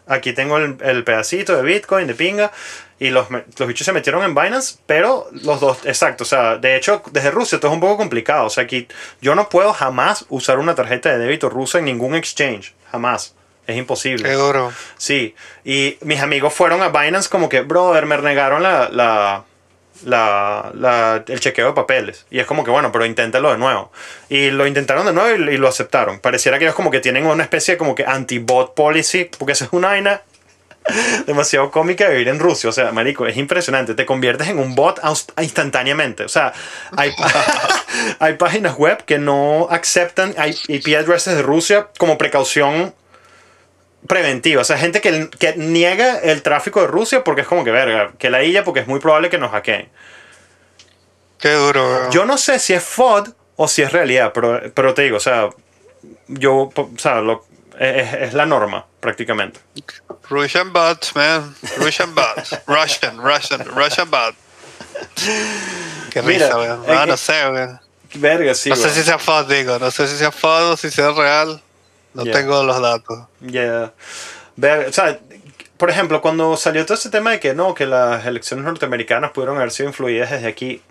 aquí 0.06 0.34
tengo 0.34 0.58
el, 0.58 0.78
el 0.82 1.04
pedacito 1.04 1.56
de 1.56 1.64
Bitcoin, 1.64 2.08
de 2.08 2.14
pinga, 2.14 2.52
y 3.00 3.10
los, 3.10 3.28
los 3.30 3.68
bichos 3.68 3.86
se 3.86 3.92
metieron 3.92 4.24
en 4.24 4.34
Binance, 4.34 4.78
pero 4.86 5.28
los 5.32 5.60
dos, 5.60 5.86
exacto, 5.86 6.24
o 6.24 6.28
sea, 6.28 6.58
de 6.58 6.76
hecho, 6.76 7.02
desde 7.12 7.32
Rusia 7.32 7.58
esto 7.58 7.68
es 7.68 7.74
un 7.74 7.80
poco 7.80 7.98
complicado, 7.98 8.46
o 8.46 8.50
sea, 8.50 8.64
aquí 8.64 8.88
yo 9.20 9.36
no 9.36 9.50
puedo 9.50 9.74
jamás 9.74 10.26
usar 10.30 10.60
una 10.60 10.76
tarjeta 10.76 11.10
de 11.10 11.18
débito 11.18 11.50
rusa 11.50 11.80
en 11.80 11.86
ningún 11.86 12.16
exchange, 12.16 12.74
jamás. 12.92 13.34
Es 13.66 13.76
imposible. 13.76 14.24
Qué 14.24 14.36
duro. 14.36 14.72
Sí, 14.98 15.36
y 15.66 15.98
mis 16.00 16.22
amigos 16.22 16.54
fueron 16.54 16.82
a 16.82 16.88
Binance 16.88 17.28
como 17.28 17.50
que, 17.50 17.60
brother, 17.60 18.06
me 18.06 18.18
negaron 18.18 18.64
la, 18.64 18.88
la, 18.88 19.44
la, 20.06 20.72
la- 20.76 21.24
el 21.28 21.40
chequeo 21.40 21.68
de 21.68 21.74
papeles. 21.74 22.26
Y 22.30 22.40
es 22.40 22.46
como 22.46 22.64
que, 22.64 22.72
bueno, 22.72 22.92
pero 22.92 23.06
inténtalo 23.06 23.52
de 23.52 23.58
nuevo. 23.58 23.92
Y 24.30 24.52
lo 24.52 24.68
intentaron 24.68 25.06
de 25.06 25.14
nuevo 25.14 25.30
y, 25.52 25.58
lo 25.58 25.68
aceptaron. 25.68 26.20
Pareciera 26.20 26.58
que 26.60 26.66
ellos 26.66 26.76
como 26.76 26.92
que 26.92 27.00
tienen 27.00 27.26
una 27.26 27.44
especie 27.44 27.74
de 27.74 27.78
como 27.78 27.96
que 27.96 28.06
anti-bot 28.06 28.74
policy, 28.76 29.30
porque 29.38 29.54
eso 29.54 29.66
es 29.66 29.74
una 29.74 29.90
vaina 29.90 30.22
demasiado 31.26 31.72
cómica 31.72 32.06
de 32.06 32.14
vivir 32.14 32.30
en 32.30 32.40
Rusia. 32.40 32.70
O 32.70 32.74
sea, 32.74 32.92
marico, 32.92 33.28
es 33.28 33.38
impresionante. 33.38 33.94
Te 33.96 34.06
conviertes 34.06 34.48
en 34.48 34.60
un 34.60 34.76
bot 34.76 35.00
instantáneamente. 35.42 36.24
O 36.24 36.30
sea, 36.30 36.54
hay, 36.96 37.12
hay 38.20 38.34
páginas 38.36 38.76
web 38.78 39.04
que 39.06 39.18
no 39.18 39.68
aceptan 39.70 40.34
IP 40.68 40.96
addresses 40.98 41.36
de 41.36 41.42
Rusia 41.42 41.88
como 41.98 42.18
precaución 42.18 42.94
preventiva. 44.08 44.62
O 44.62 44.66
sea, 44.66 44.78
gente 44.78 45.02
que, 45.02 45.30
que 45.30 45.56
niega 45.58 46.18
el 46.20 46.42
tráfico 46.42 46.82
de 46.82 46.88
Rusia 46.88 47.24
porque 47.24 47.42
es 47.42 47.48
como 47.48 47.64
que 47.64 47.72
verga, 47.72 48.14
que 48.18 48.30
la 48.30 48.44
illa 48.44 48.64
porque 48.64 48.80
es 48.82 48.88
muy 48.88 49.00
probable 49.00 49.30
que 49.30 49.38
nos 49.38 49.52
hackeen. 49.52 49.90
Qué 51.40 51.52
duro, 51.52 51.88
weón. 51.88 52.12
Yo 52.12 52.26
no 52.26 52.38
sé 52.38 52.58
si 52.60 52.74
es 52.74 52.84
FOD 52.84 53.30
o 53.56 53.68
si 53.68 53.82
es 53.84 53.92
realidad, 53.92 54.32
pero, 54.34 54.62
pero 54.74 54.94
te 54.94 55.04
digo, 55.04 55.18
o 55.18 55.20
sea, 55.20 55.50
yo, 56.28 56.72
o 56.74 56.90
sea, 56.98 57.22
lo- 57.22 57.46
es, 57.80 58.14
es 58.14 58.34
la 58.34 58.46
norma 58.48 58.86
prácticamente. 59.00 59.60
Russian 60.30 60.74
bots, 60.74 61.16
man. 61.16 61.56
Russian 61.78 62.14
bots. 62.16 62.58
Russian, 62.68 63.18
Russian, 63.22 63.66
Russian 63.66 64.10
bot. 64.10 64.36
Qué 66.12 66.22
Mira, 66.24 66.48
risa, 66.48 66.58
weón. 66.58 66.84
eh, 66.88 66.94
No, 66.94 67.06
no 67.06 67.18
sé, 67.18 67.34
weón. 67.50 67.80
Verga, 68.16 68.54
sí. 68.56 68.70
No 68.70 68.76
sé 68.76 68.90
si 68.90 69.04
sea 69.04 69.20
FOD, 69.20 69.46
digo. 69.54 69.78
No 69.80 69.92
sé 69.92 70.08
si 70.08 70.18
sea 70.18 70.32
FOD 70.32 70.72
o 70.72 70.78
si 70.78 70.90
sea 70.90 71.12
real. 71.12 71.62
No 72.26 72.32
tengo 72.32 72.64
los 72.64 72.82
datos. 72.82 73.20
Yeah. 73.42 73.94
Ver, 74.56 74.88
o 74.90 74.94
sea, 74.94 75.20
por 75.78 75.90
ejemplo, 75.90 76.22
cuando 76.22 76.58
salió 76.58 76.86
todo 76.86 76.98
ese 76.98 77.10
tema 77.10 77.32
de 77.32 77.40
que 77.40 77.54
no, 77.54 77.74
que 77.74 77.86
las 77.86 78.26
elecciones 78.26 78.66
norteamericanas 78.66 79.32
pudieron 79.32 79.58
haber 79.58 79.72
sido 79.72 79.90
influidas 79.90 80.32
desde 80.32 80.48
aquí. 80.48 80.82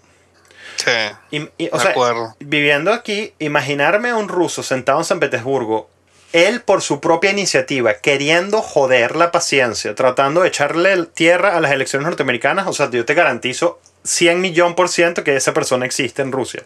Sí. 0.77 0.91
Y- 1.31 1.49
y, 1.65 1.69
o 1.73 1.77
De 1.77 1.83
sea, 1.83 1.91
acuerdo. 1.91 2.37
viviendo 2.39 2.93
aquí, 2.93 3.33
imaginarme 3.39 4.11
a 4.11 4.17
un 4.17 4.29
ruso 4.29 4.63
sentado 4.63 4.99
en 4.99 5.05
San 5.05 5.21
Petersburgo, 5.21 5.89
él 6.33 6.61
por 6.61 6.83
su 6.83 7.01
propia 7.01 7.31
iniciativa, 7.31 7.95
queriendo 7.95 8.61
joder 8.61 9.17
la 9.17 9.33
paciencia, 9.33 9.95
tratando 9.95 10.43
de 10.43 10.49
echarle 10.49 11.07
tierra 11.07 11.57
a 11.57 11.61
las 11.61 11.73
elecciones 11.73 12.07
norteamericanas, 12.07 12.67
o 12.67 12.73
sea, 12.73 12.91
yo 12.91 13.05
te 13.07 13.15
garantizo 13.15 13.81
100 14.07 14.41
millón 14.41 14.75
por 14.75 14.89
ciento 14.89 15.25
que 15.25 15.37
esa 15.37 15.53
persona 15.53 15.85
existe 15.87 16.23
en 16.23 16.33
Rusia. 16.33 16.63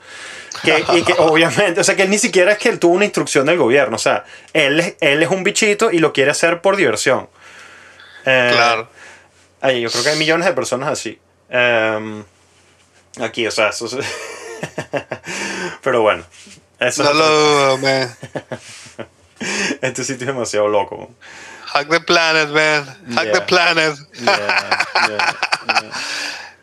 Que, 0.63 0.85
y 0.95 1.03
que 1.03 1.13
obviamente, 1.19 1.81
o 1.81 1.85
sea, 1.85 1.97
que 1.97 2.03
él 2.03 2.11
ni 2.11 2.19
siquiera 2.19 2.53
es 2.53 2.59
que 2.59 2.69
él 2.69 2.79
tuvo 2.79 2.95
una 2.95 3.05
instrucción 3.05 3.47
del 3.47 3.57
gobierno, 3.59 3.97
o 3.97 3.99
sea, 3.99 4.25
él, 4.53 4.81
es- 4.81 4.95
él 5.01 5.23
es 5.23 5.31
un 5.31 5.43
bichito 5.45 5.91
y 5.91 5.99
lo 5.99 6.13
quiere 6.13 6.31
hacer 6.31 6.61
por 6.61 6.77
diversión. 6.77 7.29
Eh, 8.27 8.51
Claro. 8.53 8.89
Ay, 9.63 9.81
yo 9.83 9.91
creo 9.91 10.03
que 10.05 10.11
hay 10.11 10.19
millones 10.19 10.47
de 10.47 10.53
personas 10.53 10.89
así. 10.91 11.19
Em, 11.51 12.25
aquí, 13.21 13.47
o 13.47 13.51
sea, 13.51 13.69
eso 13.71 13.87
es- 13.87 14.07
Pero 15.83 16.03
bueno. 16.03 16.25
Eso 16.79 17.03
No 17.05 17.11
es 17.11 17.17
lo 17.17 17.79
man. 17.79 18.17
Este 19.81 20.05
sitio 20.05 20.27
es 20.29 20.35
demasiado 20.35 20.69
loco. 20.69 21.11
Hack 21.67 21.89
the 21.89 22.01
planet, 22.01 22.49
man. 22.51 22.85
Hack 23.15 23.25
Yeah. 23.25 23.33
the 23.33 23.41
planet. 23.43 23.95
Yeah, 24.21 24.87
yeah. 25.09 25.37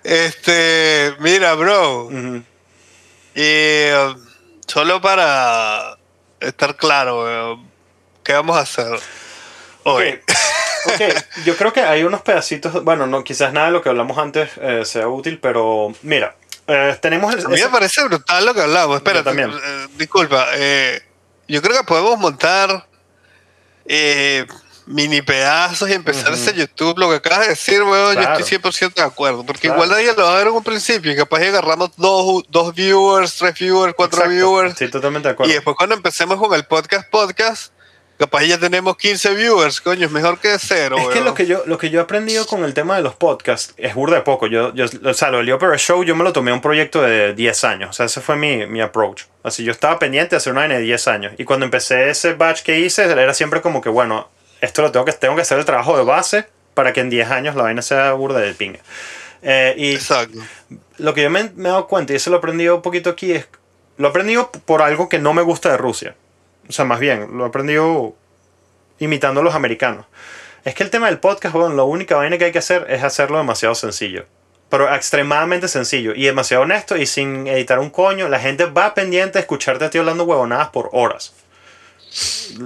Este, 0.08 1.14
mira, 1.20 1.54
bro. 1.56 2.10
Y 2.10 2.42
eh, 3.36 4.16
solo 4.66 5.02
para 5.02 5.98
estar 6.40 6.78
claro, 6.78 7.60
¿qué 8.24 8.32
vamos 8.32 8.56
a 8.56 8.62
hacer 8.62 8.88
hoy? 9.84 10.22
Ok, 10.86 10.94
ok, 10.94 11.02
yo 11.46 11.58
creo 11.58 11.74
que 11.74 11.82
hay 11.82 12.04
unos 12.04 12.22
pedacitos, 12.22 12.82
bueno, 12.86 13.06
no, 13.06 13.22
quizás 13.26 13.52
nada 13.52 13.68
de 13.68 13.74
lo 13.74 13.82
que 13.82 13.90
hablamos 13.90 14.18
antes 14.18 14.50
eh, 14.62 14.86
sea 14.86 15.10
útil, 15.10 15.40
pero 15.42 15.92
mira, 16.04 16.38
eh, 16.68 16.98
tenemos... 17.02 17.34
el- 17.34 17.46
A 17.46 17.50
mí 17.50 17.60
me 17.60 17.68
parece 17.68 18.02
brutal 18.06 18.46
lo 18.46 18.54
que 18.54 18.62
hablamos. 18.62 18.96
Espérate, 18.96 19.26
también. 19.26 19.52
eh, 19.52 19.88
disculpa. 19.98 20.48
yo 21.50 21.62
creo 21.62 21.78
que 21.80 21.84
podemos 21.84 22.18
montar 22.18 22.88
eh, 23.86 24.46
mini 24.88 25.22
pedazos 25.22 25.90
y 25.90 25.94
empezar 25.94 26.34
ese 26.34 26.54
YouTube. 26.54 26.98
Lo 26.98 27.10
que 27.10 27.18
acabas 27.18 27.42
de 27.42 27.48
decir, 27.50 27.84
weón, 27.84 28.14
Claro. 28.16 28.40
yo 28.40 28.46
estoy 28.46 28.58
100% 28.58 28.94
de 29.02 29.08
acuerdo. 29.08 29.44
Porque 29.46 29.68
Claro. 29.68 29.76
igual 29.84 29.90
nadie 29.90 30.14
lo 30.16 30.24
va 30.24 30.34
a 30.34 30.38
ver 30.38 30.48
en 30.48 30.54
un 30.54 30.64
principio. 30.64 31.12
Y 31.12 31.16
capaz 31.16 31.42
y 31.44 31.48
agarramos 31.48 31.92
dos, 31.98 32.44
dos 32.50 32.74
viewers, 32.74 33.36
tres 33.38 33.54
viewers, 33.60 33.94
cuatro 33.96 34.20
Exacto, 34.20 34.34
viewers. 34.36 34.72
Estoy 34.72 34.90
totalmente 34.90 35.28
de 35.28 35.34
acuerdo. 35.34 35.52
Y 35.52 35.56
después 35.56 35.76
cuando 35.78 35.96
empecemos 35.96 36.38
con 36.40 36.54
el 36.54 36.64
podcast 36.64 37.10
podcast, 37.10 37.74
capaz 38.18 38.44
ya 38.46 38.58
tenemos 38.58 38.98
15 38.98 39.36
viewers, 39.36 39.80
coño, 39.82 40.06
es 40.08 40.12
mejor 40.12 40.40
que 40.40 40.58
cero. 40.58 40.96
Es 40.98 41.04
que 41.10 41.14
weón. 41.16 41.26
lo 41.26 41.34
que 41.36 41.46
yo 41.46 41.64
lo 41.68 41.78
que 41.78 41.90
yo 41.90 42.00
he 42.00 42.04
aprendido 42.04 42.48
con 42.48 42.64
el 42.64 42.74
tema 42.74 42.96
de 42.96 43.04
los 43.04 43.14
podcasts 43.16 43.74
es 43.78 43.94
burda 43.94 44.16
de 44.16 44.22
poco. 44.22 44.48
Yo, 44.48 44.74
yo 44.74 44.86
o 45.04 45.14
sea, 45.14 45.30
lo 45.30 45.38
del 45.40 45.52
Opera 45.52 45.78
Show 45.78 46.04
yo 46.04 46.16
me 46.16 46.24
lo 46.24 46.32
tomé 46.34 46.52
un 46.54 46.62
proyecto 46.62 47.02
de 47.02 47.34
10 47.36 47.64
años. 47.66 47.90
O 47.90 47.94
sea, 47.94 48.06
ese 48.08 48.22
fue 48.22 48.38
mi, 48.38 48.66
mi 48.66 48.82
approach. 48.82 49.24
Así 49.44 49.64
yo 49.64 49.72
estaba 49.72 50.00
pendiente 50.00 50.32
de 50.32 50.38
hacer 50.38 50.52
una 50.54 50.62
vaina 50.62 50.76
de 50.76 50.82
10 50.82 51.08
años. 51.10 51.34
Y 51.38 51.44
cuando 51.44 51.66
empecé 51.66 52.10
ese 52.10 52.34
batch 52.34 52.62
que 52.64 52.80
hice, 52.80 53.04
era 53.04 53.34
siempre 53.34 53.62
como 53.62 53.82
que, 53.82 53.90
bueno, 53.90 54.30
esto 54.62 54.82
lo 54.82 54.92
tengo 54.92 55.06
que, 55.06 55.14
tengo 55.14 55.36
que 55.36 55.42
hacer 55.42 55.58
el 55.58 55.66
trabajo 55.66 55.98
de 55.98 56.04
base 56.04 56.48
para 56.74 56.94
que 56.94 57.02
en 57.02 57.10
10 57.10 57.32
años 57.32 57.56
la 57.56 57.64
vaina 57.64 57.82
sea 57.82 58.14
burda 58.14 58.40
de 58.40 58.54
pinga. 58.54 58.80
Eh, 59.42 59.76
y 59.78 59.94
Exacto. 59.94 60.40
lo 60.98 61.14
que 61.14 61.24
yo 61.24 61.30
me, 61.30 61.52
me 61.56 61.70
he 61.70 61.72
dado 61.72 61.88
cuenta, 61.88 62.14
y 62.14 62.16
eso 62.16 62.30
lo 62.30 62.38
he 62.38 62.40
aprendido 62.40 62.76
un 62.76 62.82
poquito 62.82 63.10
aquí, 63.10 63.32
es. 63.32 63.48
Lo 63.98 64.08
he 64.08 64.10
aprendido 64.12 64.52
por 64.66 64.82
algo 64.82 65.10
que 65.10 65.18
no 65.18 65.34
me 65.34 65.42
gusta 65.42 65.72
de 65.72 65.78
Rusia. 65.78 66.16
O 66.70 66.72
sea, 66.72 66.86
más 66.86 67.00
bien, 67.00 67.38
lo 67.38 67.46
he 67.46 67.48
aprendido 67.48 68.16
imitando 69.00 69.42
a 69.42 69.44
los 69.44 69.56
americanos. 69.56 70.06
Es 70.66 70.76
que 70.76 70.84
el 70.84 70.90
tema 70.90 71.08
del 71.08 71.20
podcast, 71.20 71.56
bueno, 71.56 71.74
la 71.76 71.84
única 71.84 72.16
vaina 72.16 72.38
que 72.38 72.46
hay 72.46 72.52
que 72.52 72.60
hacer 72.60 72.86
es 72.90 73.04
hacerlo 73.04 73.38
demasiado 73.38 73.74
sencillo. 73.74 74.26
Pero 74.70 74.94
extremadamente 74.94 75.68
sencillo 75.70 76.14
y 76.14 76.26
demasiado 76.26 76.64
honesto 76.64 76.98
y 76.98 77.06
sin 77.06 77.48
editar 77.48 77.80
un 77.80 77.90
coño. 77.90 78.28
La 78.28 78.40
gente 78.40 78.66
va 78.66 78.94
pendiente 78.94 79.38
a 79.38 79.42
escucharte 79.42 79.86
a 79.86 79.90
ti 79.90 79.98
hablando 79.98 80.26
huevonadas 80.26 80.70
por 80.70 80.90
horas. 80.92 81.34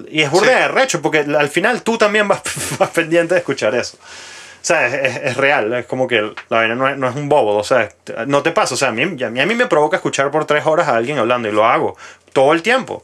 Y 0.09 0.21
es 0.21 0.29
burda 0.29 0.47
Sí. 0.47 0.53
de 0.53 0.67
recho 0.69 1.01
porque 1.01 1.19
al 1.19 1.49
final 1.49 1.81
tú 1.83 1.97
también 1.97 2.27
vas, 2.27 2.41
vas 2.79 2.89
pendiente 2.91 3.33
de 3.33 3.39
escuchar 3.39 3.75
eso. 3.75 3.97
O 3.97 4.63
sea, 4.63 4.85
es, 4.87 4.93
es- 4.93 5.21
es 5.31 5.37
real, 5.37 5.73
es 5.73 5.85
como 5.87 6.07
que 6.07 6.21
la 6.21 6.33
vaina 6.57 6.75
no 6.75 6.87
es, 6.87 6.95
no 6.97 7.09
es 7.09 7.15
un 7.15 7.27
bobo, 7.29 7.57
o 7.57 7.63
sea, 7.63 7.89
no 8.27 8.43
te 8.43 8.51
pasa, 8.51 8.75
o 8.75 8.77
sea, 8.77 8.89
a 8.89 8.91
mí, 8.91 9.01
a 9.03 9.29
mí, 9.29 9.39
a 9.39 9.45
mí 9.45 9.55
me 9.55 9.65
provoca 9.65 9.97
escuchar 9.97 10.29
por 10.31 10.45
tres 10.45 10.65
horas 10.65 10.87
a 10.87 10.95
alguien 10.95 11.17
hablando 11.17 11.49
y 11.49 11.51
lo 11.51 11.65
hago 11.65 11.97
todo 12.31 12.53
el 12.53 12.61
tiempo. 12.61 13.03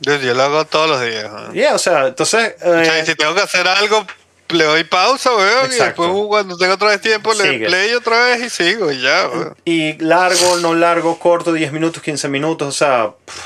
Yo, 0.00 0.16
yo 0.16 0.34
lo 0.34 0.42
hago 0.42 0.64
todos 0.64 0.88
los 0.88 1.00
días. 1.00 1.30
¿no? 1.30 1.52
Yeah, 1.52 1.74
o 1.74 1.78
sea, 1.78 2.08
entonces... 2.08 2.54
O 2.62 2.74
eh, 2.74 2.84
sea, 2.84 2.98
y 2.98 3.06
si 3.06 3.14
tengo 3.14 3.34
que 3.34 3.42
hacer 3.42 3.68
algo, 3.68 4.04
le 4.48 4.64
doy 4.64 4.82
pausa, 4.84 5.30
weón, 5.36 5.70
y 5.70 5.74
Exacto. 5.74 6.02
después 6.02 6.26
cuando 6.28 6.56
tengo 6.56 6.74
otra 6.74 6.88
vez 6.88 7.00
tiempo, 7.00 7.32
le 7.34 7.44
Sigue. 7.52 7.66
play 7.66 7.92
otra 7.94 8.24
vez 8.24 8.42
y 8.42 8.50
sigo 8.50 8.90
y 8.90 9.00
ya, 9.00 9.28
weón. 9.28 9.56
Y 9.64 9.92
largo, 10.02 10.56
no 10.56 10.74
largo, 10.74 11.18
corto, 11.18 11.52
10 11.52 11.72
minutos, 11.72 12.02
15 12.02 12.28
minutos, 12.28 12.68
o 12.68 12.72
sea, 12.72 13.10
pff, 13.24 13.40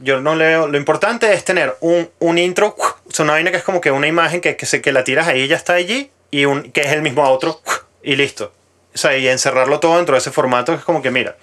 yo 0.00 0.20
no 0.20 0.34
leo. 0.34 0.66
Lo 0.68 0.76
importante 0.78 1.32
es 1.32 1.44
tener 1.44 1.76
un, 1.80 2.08
un 2.18 2.38
intro, 2.38 2.76
sea, 3.10 3.24
una 3.24 3.34
vaina 3.34 3.50
que 3.50 3.56
es 3.58 3.62
como 3.62 3.80
que 3.80 3.90
una 3.90 4.06
imagen 4.06 4.40
que, 4.40 4.56
que, 4.56 4.66
se, 4.66 4.80
que 4.82 4.92
la 4.92 5.04
tiras 5.04 5.28
ahí 5.28 5.42
y 5.42 5.48
ya 5.48 5.56
está 5.56 5.74
allí, 5.74 6.10
y 6.30 6.44
un, 6.46 6.70
que 6.72 6.80
es 6.82 6.88
el 6.92 7.02
mismo 7.02 7.24
outro, 7.24 7.60
y 8.02 8.16
listo. 8.16 8.52
O 8.94 8.98
sea, 8.98 9.16
y 9.16 9.26
encerrarlo 9.28 9.80
todo 9.80 9.96
dentro 9.96 10.14
de 10.14 10.20
ese 10.20 10.30
formato 10.30 10.72
es 10.72 10.84
como 10.84 11.02
que, 11.02 11.10
mira, 11.10 11.36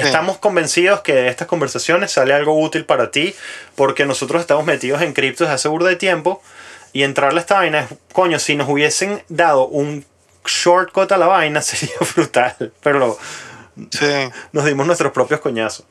estamos 0.00 0.36
convencidos 0.38 1.00
que 1.00 1.14
de 1.14 1.28
estas 1.28 1.48
conversaciones 1.48 2.12
sale 2.12 2.34
algo 2.34 2.60
útil 2.60 2.84
para 2.84 3.10
ti, 3.10 3.34
porque 3.74 4.04
nosotros 4.04 4.40
estamos 4.42 4.66
metidos 4.66 5.00
en 5.00 5.14
cripto 5.14 5.44
desde 5.44 5.54
hace 5.54 5.68
burda 5.68 5.88
de 5.88 5.96
tiempo, 5.96 6.42
y 6.92 7.02
entrarle 7.04 7.38
a 7.38 7.42
esta 7.42 7.54
vaina 7.54 7.80
es, 7.80 7.86
coño, 8.12 8.38
si 8.38 8.54
nos 8.56 8.68
hubiesen 8.68 9.22
dado 9.28 9.66
un 9.66 10.04
shortcut 10.44 11.10
a 11.12 11.16
la 11.16 11.26
vaina 11.26 11.62
sería 11.62 11.94
brutal, 12.14 12.72
pero 12.82 12.98
lo- 12.98 13.18
Sí, 13.90 14.06
nos 14.52 14.64
dimos 14.66 14.86
nuestros 14.86 15.12
propios 15.12 15.40
coñazos. 15.40 15.86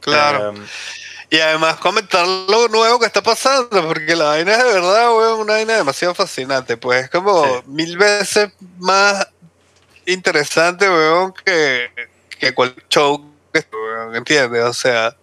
claro. 0.00 0.50
Um, 0.50 0.56
Y 1.30 1.38
además 1.38 1.76
comentar 1.76 2.26
lo 2.26 2.68
nuevo 2.68 3.00
que 3.00 3.06
está 3.06 3.22
pasando, 3.22 3.86
porque 3.86 4.14
la 4.14 4.24
vaina 4.26 4.52
es 4.52 4.58
de 4.58 4.64
verdad, 4.64 5.16
weón, 5.16 5.40
una 5.40 5.54
vaina 5.54 5.76
demasiado 5.76 6.14
fascinante. 6.14 6.76
Pues 6.76 7.04
es 7.04 7.10
como 7.10 7.44
Sí. 7.44 7.62
mil 7.66 7.96
veces 7.96 8.50
más 8.78 9.26
interesante, 10.06 10.88
weón, 10.88 11.32
que, 11.44 11.90
que 12.38 12.54
cualquier 12.54 12.86
show 12.88 13.32
que 13.52 13.64
¿entiendes? 14.14 14.64
O 14.64 14.74
sea, 14.74 15.16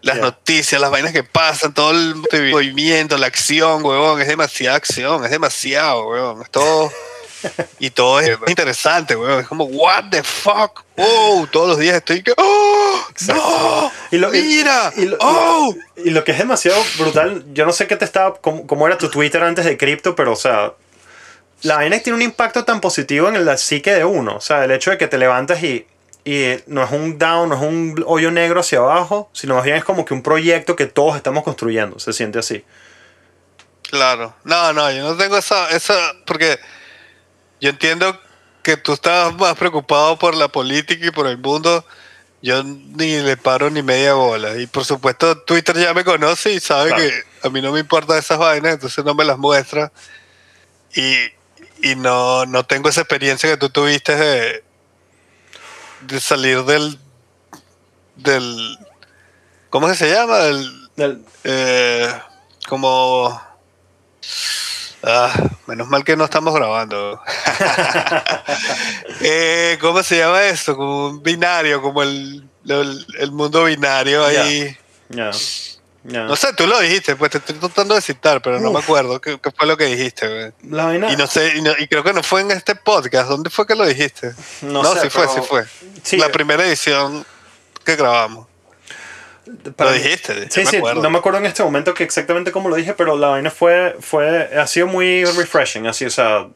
las 0.00 0.16
noticias, 0.18 0.80
las 0.80 0.90
vainas 0.90 1.12
que 1.12 1.24
pasan, 1.24 1.74
todo 1.74 1.90
el 1.90 2.14
movimiento, 2.50 3.18
la 3.18 3.26
acción, 3.26 3.84
weón, 3.84 4.20
es 4.20 4.28
demasiada 4.28 4.76
acción, 4.76 5.24
es 5.24 5.30
demasiado, 5.30 6.08
weón, 6.08 6.42
es 6.42 6.50
todo... 6.50 6.90
Y 7.78 7.90
todo 7.90 8.20
es 8.20 8.36
interesante, 8.48 9.14
weón. 9.16 9.40
Es 9.40 9.46
como, 9.48 9.64
what 9.64 10.04
the 10.10 10.22
fuck? 10.22 10.82
Oh, 10.96 11.46
todos 11.50 11.68
los 11.68 11.78
días 11.78 11.96
estoy 11.96 12.22
que, 12.22 12.32
oh, 12.36 13.00
no, 13.28 13.92
Y 14.10 14.18
lo- 14.18 14.34
y- 14.34 14.42
mira, 14.42 14.92
y 14.96 15.04
lo- 15.06 15.16
oh. 15.20 15.74
y 15.96 16.10
lo 16.10 16.24
que 16.24 16.32
es 16.32 16.38
demasiado 16.38 16.82
brutal, 16.98 17.44
yo 17.52 17.64
no 17.66 17.72
sé 17.72 17.86
qué 17.86 17.96
te 17.96 18.04
estaba, 18.04 18.34
cómo, 18.40 18.66
cómo 18.66 18.86
era 18.86 18.98
tu 18.98 19.08
Twitter 19.08 19.42
antes 19.42 19.64
de 19.64 19.76
cripto, 19.76 20.16
pero 20.16 20.32
o 20.32 20.36
sea, 20.36 20.72
la 21.62 21.76
vaina 21.76 21.98
tiene 22.00 22.16
un 22.16 22.22
impacto 22.22 22.64
tan 22.64 22.80
positivo 22.80 23.28
en 23.28 23.44
la 23.44 23.56
psique 23.56 23.92
de 23.94 24.04
uno. 24.04 24.36
O 24.36 24.40
sea, 24.40 24.64
el 24.64 24.70
hecho 24.72 24.90
de 24.90 24.98
que 24.98 25.06
te 25.08 25.18
levantas 25.18 25.62
y, 25.62 25.86
y 26.24 26.56
no 26.66 26.82
es 26.84 26.90
un 26.90 27.18
down, 27.18 27.48
no 27.48 27.54
es 27.56 27.62
un 27.62 28.04
hoyo 28.06 28.30
negro 28.30 28.60
hacia 28.60 28.78
abajo, 28.78 29.28
sino 29.32 29.54
más 29.54 29.64
bien 29.64 29.76
es 29.76 29.84
como 29.84 30.04
que 30.04 30.14
un 30.14 30.22
proyecto 30.22 30.74
que 30.76 30.86
todos 30.86 31.16
estamos 31.16 31.44
construyendo. 31.44 31.98
Se 32.00 32.12
siente 32.12 32.38
así. 32.40 32.64
Claro. 33.90 34.34
No, 34.44 34.72
no, 34.72 34.90
yo 34.92 35.02
no 35.02 35.16
tengo 35.16 35.38
esa, 35.38 35.70
esa, 35.70 35.94
porque 36.26 36.58
yo 37.60 37.70
entiendo 37.70 38.18
que 38.62 38.76
tú 38.76 38.92
estabas 38.92 39.34
más 39.36 39.56
preocupado 39.56 40.18
por 40.18 40.34
la 40.34 40.48
política 40.48 41.06
y 41.06 41.10
por 41.10 41.26
el 41.26 41.38
mundo. 41.38 41.84
Yo 42.40 42.62
ni 42.62 43.16
le 43.18 43.36
paro 43.36 43.68
ni 43.70 43.82
media 43.82 44.14
bola. 44.14 44.56
Y 44.58 44.66
por 44.66 44.84
supuesto, 44.84 45.38
Twitter 45.42 45.76
ya 45.76 45.92
me 45.94 46.04
conoce 46.04 46.52
y 46.52 46.60
sabe 46.60 46.90
Claro. 46.90 47.02
que 47.02 47.22
a 47.42 47.50
mí 47.50 47.60
no 47.60 47.72
me 47.72 47.80
importan 47.80 48.18
esas 48.18 48.38
vainas, 48.38 48.74
entonces 48.74 49.04
no 49.04 49.14
me 49.14 49.24
las 49.24 49.38
muestra. 49.38 49.90
Y, 50.94 51.14
y 51.82 51.96
no, 51.96 52.46
no 52.46 52.64
tengo 52.64 52.88
esa 52.88 53.00
experiencia 53.00 53.48
que 53.50 53.56
tú 53.56 53.70
tuviste 53.70 54.14
de, 54.14 54.64
de 56.02 56.20
salir 56.20 56.62
del, 56.64 56.98
del. 58.16 58.78
¿Cómo 59.70 59.88
que 59.88 59.94
se 59.96 60.10
llama? 60.12 60.38
Del, 60.38 60.88
Del- 60.96 61.24
eh, 61.44 62.12
como 62.68 63.40
ah, 65.02 65.32
menos 65.66 65.88
mal 65.88 66.04
que 66.04 66.16
no 66.16 66.24
estamos 66.24 66.54
grabando. 66.54 67.20
Eh, 69.20 69.78
¿cómo 69.80 70.02
se 70.02 70.18
llama 70.18 70.44
esto? 70.44 70.76
como 70.76 71.06
un 71.08 71.22
binario 71.22 71.82
como 71.82 72.02
el, 72.02 72.48
el, 72.66 73.06
el 73.18 73.32
mundo 73.32 73.64
binario 73.64 74.24
ahí. 74.24 74.76
No 76.04 76.36
sé 76.36 76.52
tú 76.56 76.66
lo 76.66 76.78
dijiste 76.80 77.16
pues 77.16 77.30
te 77.32 77.38
estoy 77.38 77.56
tratando 77.56 77.94
de 77.94 78.00
citar 78.00 78.40
pero 78.40 78.60
no 78.60 78.70
me 78.72 78.78
acuerdo 78.78 79.20
qué, 79.20 79.38
qué 79.40 79.50
fue 79.50 79.66
lo 79.66 79.76
que 79.76 79.86
dijiste? 79.86 80.52
La 80.62 80.94
y 80.94 81.16
no 81.16 81.26
sé 81.26 81.54
y, 81.56 81.60
no- 81.62 81.72
y 81.78 81.86
creo 81.88 82.02
que 82.04 82.12
no 82.12 82.22
fue 82.22 82.40
en 82.42 82.50
este 82.52 82.74
podcast 82.76 83.28
¿dónde 83.28 83.50
fue 83.50 83.66
que 83.66 83.74
lo 83.74 83.84
dijiste? 83.84 84.32
No 84.62 84.82
no, 84.82 84.94
sé, 84.94 85.02
sí 85.02 85.10
fue 85.10 85.28
sí 85.28 85.40
fue. 85.46 85.64
Sí, 86.02 86.16
la 86.16 86.28
primera 86.30 86.64
edición 86.64 87.26
que 87.84 87.96
grabamos 87.96 88.46
para 89.76 89.90
lo 89.90 89.96
dijiste 89.96 90.50
Sí, 90.50 90.60
me 90.60 90.66
sí, 90.66 90.76
acuerdo. 90.76 91.02
no 91.02 91.10
me 91.10 91.18
acuerdo 91.18 91.38
en 91.38 91.46
este 91.46 91.62
momento 91.62 91.94
que 91.94 92.04
exactamente 92.04 92.52
cómo 92.52 92.68
lo 92.68 92.76
dije, 92.76 92.94
pero 92.94 93.16
la 93.16 93.28
vaina 93.28 93.50
fue, 93.50 93.96
fue, 94.00 94.50
ha 94.58 94.66
sido 94.66 94.86
muy 94.86 95.24
refreshing, 95.24 95.86
así, 95.86 96.04
o 96.04 96.10
sea, 96.10 96.46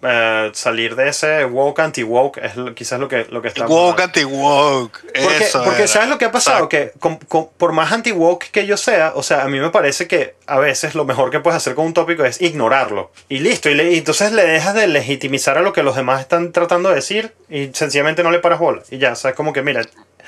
eh, 0.00 0.50
salir 0.54 0.94
de 0.94 1.08
ese 1.08 1.44
woke 1.44 1.80
anti-woke 1.80 2.38
es 2.38 2.54
lo- 2.54 2.72
quizás 2.72 3.00
lo 3.00 3.08
que, 3.08 3.26
lo 3.30 3.42
que 3.42 3.48
está 3.48 3.66
Woke 3.66 3.96
pasando. 3.96 4.02
anti-woke. 4.04 5.00
Porque, 5.24 5.44
Eso 5.44 5.64
porque 5.64 5.78
era. 5.82 5.88
¿sabes 5.88 6.08
lo 6.08 6.18
que 6.18 6.24
ha 6.26 6.30
pasado? 6.30 6.68
Que 6.68 6.92
con- 7.00 7.16
con- 7.16 7.48
por 7.56 7.72
más 7.72 7.90
anti-woke 7.90 8.44
que 8.52 8.64
yo 8.64 8.76
sea, 8.76 9.10
o 9.16 9.24
sea, 9.24 9.42
a 9.42 9.48
mí 9.48 9.58
me 9.58 9.70
parece 9.70 10.06
que 10.06 10.36
a 10.46 10.60
veces 10.60 10.94
lo 10.94 11.04
mejor 11.04 11.32
que 11.32 11.40
puedes 11.40 11.56
hacer 11.56 11.74
con 11.74 11.84
un 11.86 11.94
tópico 11.94 12.24
es 12.24 12.40
ignorarlo. 12.40 13.10
Y 13.28 13.40
listo, 13.40 13.70
y, 13.70 13.74
le- 13.74 13.90
y 13.92 13.98
entonces 13.98 14.30
le 14.30 14.44
dejas 14.46 14.74
de 14.74 14.86
legitimizar 14.86 15.58
a 15.58 15.62
lo 15.62 15.72
que 15.72 15.82
los 15.82 15.96
demás 15.96 16.20
están 16.20 16.52
tratando 16.52 16.90
de 16.90 16.94
decir 16.94 17.32
y 17.50 17.70
sencillamente 17.72 18.22
no 18.22 18.30
le 18.30 18.38
paras 18.38 18.60
bola. 18.60 18.82
Y 18.92 18.98
ya, 18.98 19.12
o 19.12 19.16
sea, 19.16 19.30
es 19.30 19.36
como 19.36 19.52
que 19.52 19.62
mira, 19.62 19.82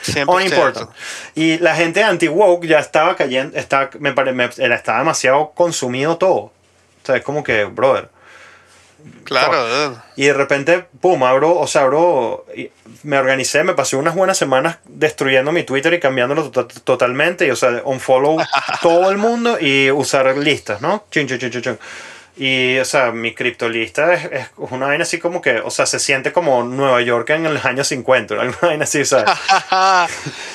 100%. 0.05 0.29
unimportant. 0.35 0.91
Y 1.35 1.59
la 1.59 1.75
gente 1.77 2.03
anti-woke 2.03 2.67
ya 2.67 2.79
estaba 2.79 3.17
cayendo, 3.17 3.57
está, 3.59 3.91
me 3.99 4.13
me- 4.13 4.45
estaba 4.75 4.99
demasiado 4.99 5.53
consumido 5.55 6.17
todo. 6.17 6.37
O 6.37 6.53
sea, 7.05 7.17
es 7.17 7.23
como 7.23 7.43
que, 7.43 7.65
brother. 7.65 8.09
Claro. 9.25 10.01
Y 10.17 10.25
de 10.27 10.33
repente, 10.35 10.85
pum, 11.01 11.23
abro, 11.25 11.57
o 11.59 11.67
sea, 11.67 11.83
abro, 11.83 12.45
y 12.55 12.71
me 13.03 13.17
organicé, 13.19 13.65
me 13.65 13.73
pasé 13.75 13.97
unas 13.97 14.15
buenas 14.15 14.37
semanas 14.37 14.77
destruyendo 14.85 15.53
mi 15.53 15.63
Twitter 15.63 15.95
y 15.95 16.01
cambiándolo 16.01 16.51
to- 16.51 16.67
totalmente. 16.67 17.47
Y, 17.47 17.51
o 17.51 17.57
sea, 17.57 17.81
unfollow 17.85 18.37
todo 18.83 19.11
el 19.11 19.17
mundo 19.17 19.59
y 19.59 19.91
usar 19.91 20.37
listas, 20.37 20.83
¿no? 20.83 21.05
Chun, 21.11 21.27
chun, 21.27 21.39
chun, 21.39 21.51
chun, 21.51 21.63
chun. 21.63 21.79
Y, 22.43 22.79
o 22.79 22.85
sea, 22.87 23.11
mi 23.13 23.35
criptolista 23.35 24.15
es, 24.15 24.25
es 24.33 24.47
una 24.57 24.87
vaina 24.87 25.03
así 25.03 25.19
como 25.19 25.43
que, 25.43 25.59
o 25.61 25.71
sea, 25.71 25.85
se 25.85 26.01
siente 26.01 26.33
como 26.33 26.65
Nueva 26.65 27.03
York 27.03 27.29
en 27.29 27.53
los 27.53 27.63
años 27.67 27.87
50, 27.89 28.35
alguna 28.41 28.57
vaina 28.63 28.85
así, 28.85 29.03
o 29.03 29.05
sea, 29.05 29.27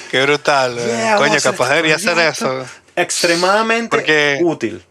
Qué 0.09 0.23
brutal. 0.23 0.75
Yeah, 0.77 1.17
Coño, 1.17 1.37
capaz 1.43 1.69
debería 1.69 1.97
hacer 1.97 2.17
eso. 2.17 2.65
extremadamente 2.95 3.89
Porque- 3.95 4.39
útil. 4.41 4.83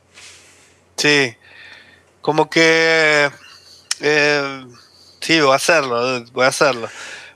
Sí. 0.97 1.35
Como 2.21 2.49
que. 2.49 3.29
eh, 4.01 4.65
sí, 5.21 5.41
voy 5.41 5.53
a 5.53 5.57
hacerlo, 5.57 6.25
voy 6.33 6.45
a 6.45 6.49
hacerlo. 6.49 6.89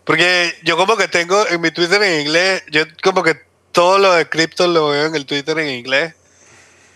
Porque 0.05 0.55
yo 0.63 0.77
como 0.77 0.97
que 0.97 1.09
tengo 1.09 1.47
en 1.49 1.61
mi 1.61 1.73
Twitter 1.73 2.01
en 2.01 2.21
inglés, 2.21 2.63
yo 2.71 2.85
como 3.03 3.25
que 3.25 3.35
todo 3.73 3.99
lo 3.99 4.13
de 4.15 4.29
cripto 4.29 4.69
lo 4.69 4.91
veo 4.91 5.07
en 5.07 5.17
el 5.17 5.27
Twitter 5.27 5.59
en 5.59 5.69
inglés. 5.71 6.15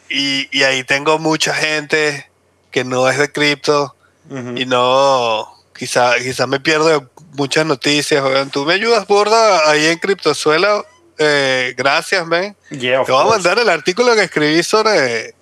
Y, 0.09 0.49
y 0.57 0.63
ahí 0.63 0.85
tengo 0.85 1.19
mucha 1.19 1.53
gente 1.55 2.31
que 2.73 2.83
no 2.85 3.09
es 3.09 3.19
de 3.19 3.31
cripto 3.31 3.95
y 4.57 4.67
no. 4.67 5.47
Quizá, 5.77 6.15
quizá 6.19 6.47
me 6.47 6.61
pierdo 6.61 7.11
muchas 7.33 7.67
noticias. 7.67 8.23
weón. 8.25 8.51
Tú 8.51 8.65
me 8.65 8.75
ayudas, 8.75 9.07
Borda, 9.07 9.71
ahí 9.71 9.87
en 9.87 9.99
Criptozuela. 9.99 10.85
Eh, 11.19 11.75
gracias, 11.77 12.27
man. 12.27 12.57
Yeah, 12.71 13.05
Te 13.05 13.13
voy 13.13 13.23
a 13.27 13.29
mandar 13.31 13.59
el 13.59 13.69
artículo 13.69 14.15
que 14.15 14.23
escribí 14.25 14.63
sobre, 14.63 15.35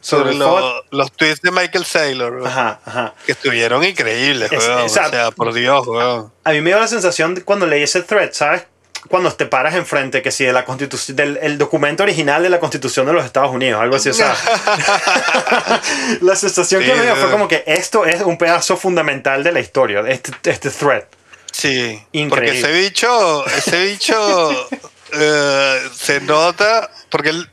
Sobre 0.00 0.34
lo- 0.34 0.84
los 0.90 1.10
tweets 1.12 1.42
de 1.42 1.50
Michael 1.50 1.84
Saylor, 1.84 2.46
Ajá, 2.46 2.80
ajá. 2.84 3.14
que 3.24 3.32
estuvieron 3.32 3.82
increíbles, 3.82 4.52
Es- 4.52 4.66
weón. 4.66 4.82
o 4.82 4.88
sea, 4.88 5.06
o 5.08 5.10
sea, 5.10 5.30
por 5.32 5.52
Dios, 5.52 5.86
weón. 5.86 6.32
A 6.44 6.50
mí 6.52 6.60
me 6.60 6.70
dio 6.70 6.78
la 6.78 6.86
sensación 6.86 7.34
de 7.34 7.42
cuando 7.42 7.66
leí 7.66 7.82
ese 7.82 8.02
thread, 8.02 8.30
¿sabes? 8.32 8.62
Cuando 9.08 9.32
te 9.32 9.46
paras 9.46 9.74
enfrente, 9.74 10.22
que 10.22 10.30
si 10.30 10.44
de 10.44 10.52
la 10.52 10.64
constitución, 10.64 11.16
del 11.16 11.38
el 11.42 11.58
documento 11.58 12.02
original 12.02 12.42
de 12.42 12.50
la 12.50 12.60
constitución 12.60 13.06
de 13.06 13.12
los 13.12 13.24
Estados 13.24 13.50
Unidos, 13.50 13.80
algo 13.80 13.96
así, 13.96 14.08
o 14.08 14.14
sea. 14.14 14.34
la 16.20 16.36
sensación 16.36 16.82
que 16.82 16.94
me 16.94 17.02
dio 17.02 17.16
fue 17.16 17.30
como 17.30 17.48
que 17.48 17.64
esto 17.66 18.06
es 18.06 18.22
un 18.22 18.38
pedazo 18.38 18.76
fundamental 18.76 19.42
de 19.42 19.52
la 19.52 19.60
historia, 19.60 20.00
este, 20.06 20.32
este 20.50 20.70
thread. 20.70 21.04
Sí, 21.52 22.02
Increíble. 22.12 22.28
porque 22.30 22.58
ese 22.58 22.72
bicho, 22.72 23.46
ese 23.46 23.84
bicho 23.86 24.68
eh, 25.12 25.88
se 25.94 26.20
nota, 26.20 26.90
porque 27.08 27.30
él, 27.30 27.50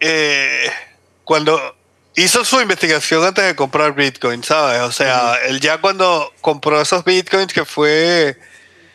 eh, 0.00 0.70
cuando 1.24 1.74
hizo 2.16 2.44
su 2.44 2.60
investigación 2.60 3.24
antes 3.24 3.44
de 3.44 3.56
comprar 3.56 3.94
Bitcoin, 3.94 4.44
¿sabes? 4.44 4.80
O 4.82 4.92
sea, 4.92 5.36
él 5.46 5.60
ya 5.60 5.80
cuando 5.80 6.32
compró 6.40 6.80
esos 6.80 7.04
Bitcoins, 7.04 7.52
que 7.52 7.64
fue 7.64 8.38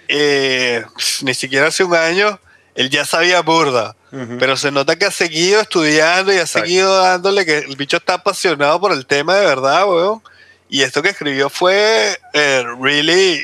eh, 0.09 0.83
ni 1.21 1.33
siquiera 1.33 1.67
hace 1.67 1.83
un 1.83 1.95
año, 1.95 2.39
él 2.75 2.89
ya 2.89 3.05
sabía 3.05 3.41
burda. 3.41 3.95
Pero 4.39 4.57
se 4.57 4.71
nota 4.71 4.95
que 4.95 5.05
ha 5.05 5.11
seguido 5.11 5.61
estudiando 5.61 6.33
y 6.33 6.37
ha 6.37 6.41
Exacto. 6.41 6.65
seguido 6.65 6.97
dándole 6.97 7.45
que 7.45 7.59
el 7.59 7.75
bicho 7.75 7.97
está 7.97 8.15
apasionado 8.15 8.81
por 8.81 8.91
el 8.91 9.05
tema 9.05 9.35
de 9.35 9.45
verdad, 9.45 9.87
weón. 9.87 10.23
Y 10.67 10.81
esto 10.81 11.03
que 11.03 11.09
escribió 11.09 11.47
fue 11.49 12.19
eh, 12.33 12.63
really. 12.81 13.43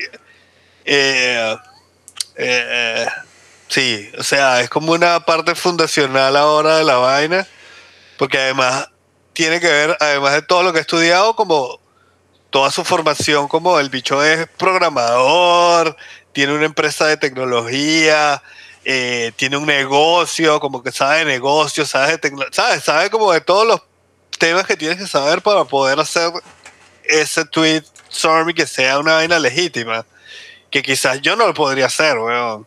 eh, 0.86 1.56
eh, 2.36 3.06
sí, 3.68 4.12
o 4.18 4.24
sea, 4.24 4.62
es 4.62 4.70
como 4.72 4.94
una 4.94 5.20
parte 5.20 5.54
fundacional 5.54 6.36
ahora 6.36 6.78
de 6.78 6.84
la 6.84 6.96
vaina. 6.98 7.48
Porque 8.18 8.40
además 8.40 8.90
tiene 9.34 9.60
que 9.60 9.68
ver, 9.68 9.98
además 10.00 10.34
de 10.34 10.42
todo 10.42 10.64
lo 10.64 10.72
que 10.74 10.80
ha 10.80 10.82
estudiado, 10.82 11.36
como 11.36 11.80
toda 12.56 12.72
su 12.72 12.86
formación, 12.86 13.50
como 13.50 13.82
el 13.82 13.90
bicho 13.90 14.24
es 14.24 14.48
programador, 14.56 15.98
tiene 16.32 16.54
una 16.54 16.64
empresa 16.64 17.06
de 17.06 17.18
tecnología, 17.18 18.42
eh, 18.86 19.34
tiene 19.36 19.58
un 19.58 19.66
negocio, 19.66 20.62
como 20.62 20.82
que 20.82 20.94
sabe 20.94 21.20
de 21.20 21.26
negocios, 21.26 21.90
sabe 21.90 22.12
de 22.12 22.18
tecnología, 22.18 22.54
sabe, 22.54 22.80
sabe 22.80 23.10
como 23.10 23.34
de 23.34 23.42
todos 23.42 23.68
los 23.68 23.82
temas 24.40 24.66
que 24.66 24.78
tienes 24.78 24.98
que 24.98 25.06
saber 25.06 25.42
para 25.42 25.66
poder 25.66 26.00
hacer 26.00 26.32
ese 27.04 27.44
tweet 27.44 27.84
stormy 28.10 28.54
que 28.54 28.66
sea 28.66 29.00
una 29.00 29.16
vaina 29.16 29.38
legítima. 29.38 30.06
Que 30.72 30.82
quizás 30.82 31.20
yo 31.20 31.36
no 31.36 31.48
lo 31.48 31.54
podría 31.54 31.88
hacer, 31.88 32.18
weón. 32.18 32.66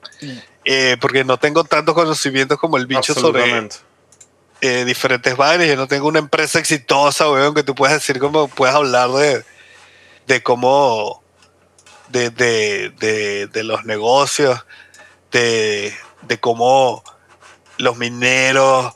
Eh, 0.66 0.98
porque 1.00 1.24
no 1.24 1.38
tengo 1.38 1.64
tantos 1.64 1.94
conocimientos 1.94 2.58
como 2.58 2.76
el 2.76 2.86
bicho 2.86 3.14
sobre 3.14 3.70
eh, 4.60 4.84
diferentes 4.84 5.34
vainas. 5.34 5.66
Yo 5.66 5.76
no 5.76 5.88
tengo 5.88 6.08
una 6.08 6.18
empresa 6.18 6.58
exitosa, 6.58 7.30
weón, 7.30 7.54
que 7.54 7.62
tú 7.62 7.74
puedas 7.74 7.94
decir 7.94 8.18
como 8.18 8.48
puedes 8.48 8.74
hablar 8.74 9.08
de, 9.12 9.44
de 10.28 10.42
cómo, 10.42 11.22
de, 12.10 12.30
de, 12.30 12.90
de, 13.00 13.46
de 13.48 13.64
los 13.64 13.84
negocios, 13.84 14.64
de, 15.32 15.92
de 16.22 16.38
cómo 16.38 17.02
los 17.78 17.96
mineros 17.96 18.94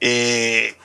eh, 0.00 0.76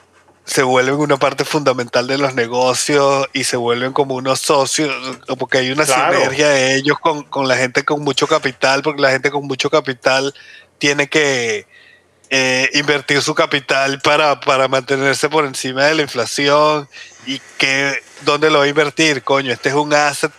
se 0.44 0.62
vuelven 0.62 0.96
una 0.96 1.16
parte 1.16 1.44
fundamental 1.44 2.06
de 2.06 2.18
los 2.18 2.34
negocios 2.34 3.28
y 3.32 3.44
se 3.44 3.56
vuelven 3.56 3.92
como 3.92 4.14
unos 4.14 4.40
socios, 4.40 4.94
porque 5.38 5.58
hay 5.58 5.70
una 5.70 5.84
Claro. 5.84 6.14
sinergia 6.18 6.48
de 6.48 6.76
ellos 6.76 6.98
con, 7.00 7.22
con 7.24 7.46
la 7.48 7.56
gente 7.56 7.84
con 7.84 8.02
mucho 8.02 8.26
capital, 8.26 8.82
porque 8.82 9.02
la 9.02 9.10
gente 9.10 9.30
con 9.30 9.46
mucho 9.46 9.70
capital 9.70 10.34
tiene 10.78 11.08
que 11.08 11.66
eh, 12.30 12.70
invertir 12.74 13.20
su 13.22 13.34
capital 13.34 14.00
para, 14.00 14.38
para 14.40 14.68
mantenerse 14.68 15.28
por 15.28 15.44
encima 15.44 15.84
de 15.86 15.94
la 15.96 16.02
inflación 16.02 16.88
y 17.26 17.40
que 17.58 18.00
dónde 18.22 18.50
lo 18.50 18.58
va 18.60 18.64
a 18.64 18.68
invertir, 18.68 19.22
coño, 19.22 19.52
este 19.52 19.68
es 19.70 19.74
un 19.74 19.92
asset, 19.92 20.30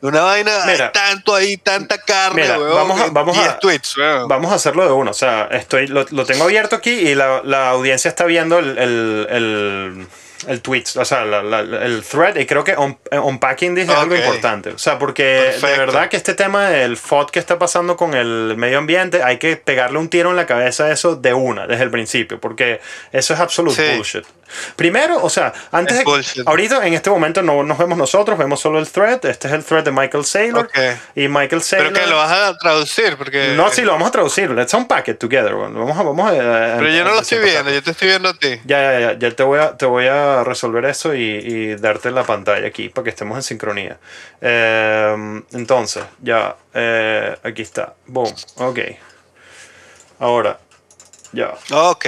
una 0.00 0.22
vaina, 0.22 0.52
Mira. 0.66 0.86
hay 0.86 0.92
tanto 0.92 1.34
ahí, 1.34 1.56
tanta 1.56 1.98
carne, 1.98 2.42
Mira, 2.42 2.58
weón, 2.58 2.74
vamos 2.74 3.00
a- 3.00 3.06
vamos 3.10 3.38
a- 3.38 3.42
10 3.42 3.58
tweets, 3.60 3.96
weón. 3.96 4.28
Vamos 4.28 4.52
a 4.52 4.56
hacerlo 4.56 4.84
de 4.84 4.92
uno. 4.92 5.10
O 5.10 5.14
sea, 5.14 5.48
estoy, 5.50 5.86
lo, 5.86 6.04
lo 6.10 6.26
tengo 6.26 6.44
abierto 6.44 6.76
aquí 6.76 6.90
y 6.90 7.14
la, 7.14 7.40
la 7.44 7.70
audiencia 7.70 8.08
está 8.08 8.24
viendo 8.24 8.58
el, 8.58 8.76
el, 8.78 9.26
el, 9.30 10.06
el 10.48 10.60
tweet, 10.60 10.84
o 10.96 11.04
sea, 11.04 11.24
la- 11.24 11.42
la- 11.42 11.60
el 11.60 12.02
thread. 12.02 12.36
Y 12.36 12.46
creo 12.46 12.64
que 12.64 12.76
un- 12.76 12.98
unpacking 13.12 13.74
dice 13.74 13.92
algo 13.92 14.14
Ok. 14.14 14.20
importante. 14.20 14.70
O 14.70 14.78
sea, 14.78 14.98
porque 14.98 15.22
de 15.24 15.42
Perfecto. 15.52 15.78
verdad 15.78 16.08
que 16.08 16.16
este 16.16 16.34
tema 16.34 16.68
del 16.68 16.96
FOD 16.96 17.30
que 17.30 17.38
está 17.38 17.58
pasando 17.58 17.96
con 17.96 18.14
el 18.14 18.54
medio 18.56 18.78
ambiente, 18.78 19.22
hay 19.22 19.38
que 19.38 19.56
pegarle 19.56 19.98
un 19.98 20.08
tiro 20.08 20.30
en 20.30 20.36
la 20.36 20.46
cabeza 20.46 20.84
a 20.84 20.92
eso 20.92 21.16
de 21.16 21.32
una, 21.34 21.66
desde 21.66 21.84
el 21.84 21.90
principio. 21.90 22.38
Porque 22.40 22.80
eso 23.12 23.34
es 23.34 23.40
absoluto 23.40 23.76
Sí. 23.76 23.96
bullshit. 23.96 24.24
Primero, 24.76 25.22
o 25.22 25.30
sea, 25.30 25.52
antes 25.72 25.98
Es 25.98 26.34
de. 26.34 26.42
Ahorita, 26.46 26.86
en 26.86 26.94
este 26.94 27.10
momento, 27.10 27.42
no 27.42 27.62
nos 27.62 27.78
vemos 27.78 27.98
nosotros, 27.98 28.38
vemos 28.38 28.60
solo 28.60 28.78
el 28.78 28.88
thread. 28.88 29.24
Este 29.24 29.48
es 29.48 29.54
el 29.54 29.64
thread 29.64 29.84
de 29.84 29.90
Michael 29.90 30.24
Saylor. 30.24 30.66
Ok. 30.66 30.78
Y 31.14 31.28
Michael 31.28 31.62
Saylor. 31.62 31.92
Pero 31.92 32.04
que 32.04 32.10
lo 32.10 32.16
vas 32.16 32.32
a 32.32 32.56
traducir, 32.58 33.16
porque... 33.16 33.54
No, 33.56 33.70
sí, 33.70 33.82
lo 33.82 33.92
vamos 33.92 34.08
a 34.08 34.10
traducir. 34.10 34.50
Let's 34.50 34.74
unpack 34.74 35.08
it 35.08 35.18
together. 35.18 35.54
Vamos 35.54 35.96
a, 35.96 36.02
vamos 36.02 36.30
a, 36.30 36.76
Pero 36.78 36.88
yo 36.88 37.04
no 37.04 37.14
lo 37.14 37.20
estoy 37.20 37.38
viendo, 37.38 37.70
yo 37.70 37.82
te 37.82 37.90
estoy 37.90 38.08
viendo 38.08 38.28
a 38.28 38.34
ti. 38.34 38.60
Ya, 38.64 38.82
ya, 38.82 39.00
ya, 39.00 39.18
ya 39.18 39.30
te 39.30 39.42
voy 39.42 39.58
a, 39.60 39.76
te 39.76 39.86
voy 39.86 40.06
a 40.06 40.44
resolver 40.44 40.84
eso 40.84 41.14
y, 41.14 41.22
y 41.22 41.74
darte 41.76 42.10
la 42.10 42.24
pantalla 42.24 42.66
aquí 42.66 42.88
para 42.88 43.04
que 43.04 43.10
estemos 43.10 43.36
en 43.36 43.42
sincronía. 43.42 43.98
Eh, 44.40 45.42
entonces, 45.52 46.04
ya, 46.22 46.56
eh, 46.72 47.36
aquí 47.42 47.62
está. 47.62 47.94
Boom, 48.06 48.32
ok. 48.56 48.78
Ahora, 50.20 50.58
ya, 51.34 51.54
Ok. 51.72 52.04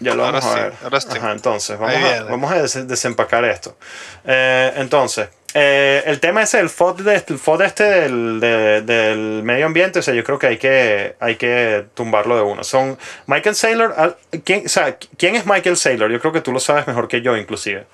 ya 0.00 0.14
lo 0.14 0.24
ahora 0.24 0.40
vamos 0.40 0.56
a 0.56 0.60
ver. 0.62 0.72
ahora 0.82 1.00
sí. 1.00 1.08
Ajá, 1.16 1.32
entonces, 1.32 1.78
vamos 1.78 2.02
a, 2.04 2.22
vamos 2.24 2.52
a 2.52 2.62
des- 2.62 2.88
desempacar 2.88 3.44
esto. 3.44 3.76
Eh, 4.24 4.72
entonces, 4.76 5.28
eh, 5.54 6.02
el 6.06 6.20
tema 6.20 6.42
es 6.42 6.54
el 6.54 6.68
FOD, 6.70 7.00
de, 7.02 7.24
el 7.26 7.38
FOD 7.38 7.62
este 7.62 7.84
del, 7.84 8.38
de- 8.40 8.82
del 8.82 9.42
medio 9.42 9.66
ambiente, 9.66 9.98
o 9.98 10.02
sea, 10.02 10.14
yo 10.14 10.22
creo 10.22 10.38
que 10.38 10.46
hay 10.46 10.58
que, 10.58 11.16
hay 11.20 11.36
que 11.36 11.86
tumbarlo 11.94 12.36
de 12.36 12.42
uno. 12.42 12.62
Son 12.64 12.98
Michael 13.26 13.54
Saylor, 13.56 14.16
¿quién, 14.44 14.66
o 14.66 14.68
sea, 14.68 14.96
¿quién 15.16 15.36
es 15.36 15.46
Michael 15.46 15.76
Saylor? 15.76 16.10
Yo 16.10 16.20
creo 16.20 16.32
que 16.32 16.40
tú 16.42 16.52
lo 16.52 16.60
sabes 16.60 16.86
mejor 16.86 17.08
que 17.08 17.20
yo, 17.22 17.36
inclusive. 17.36 17.86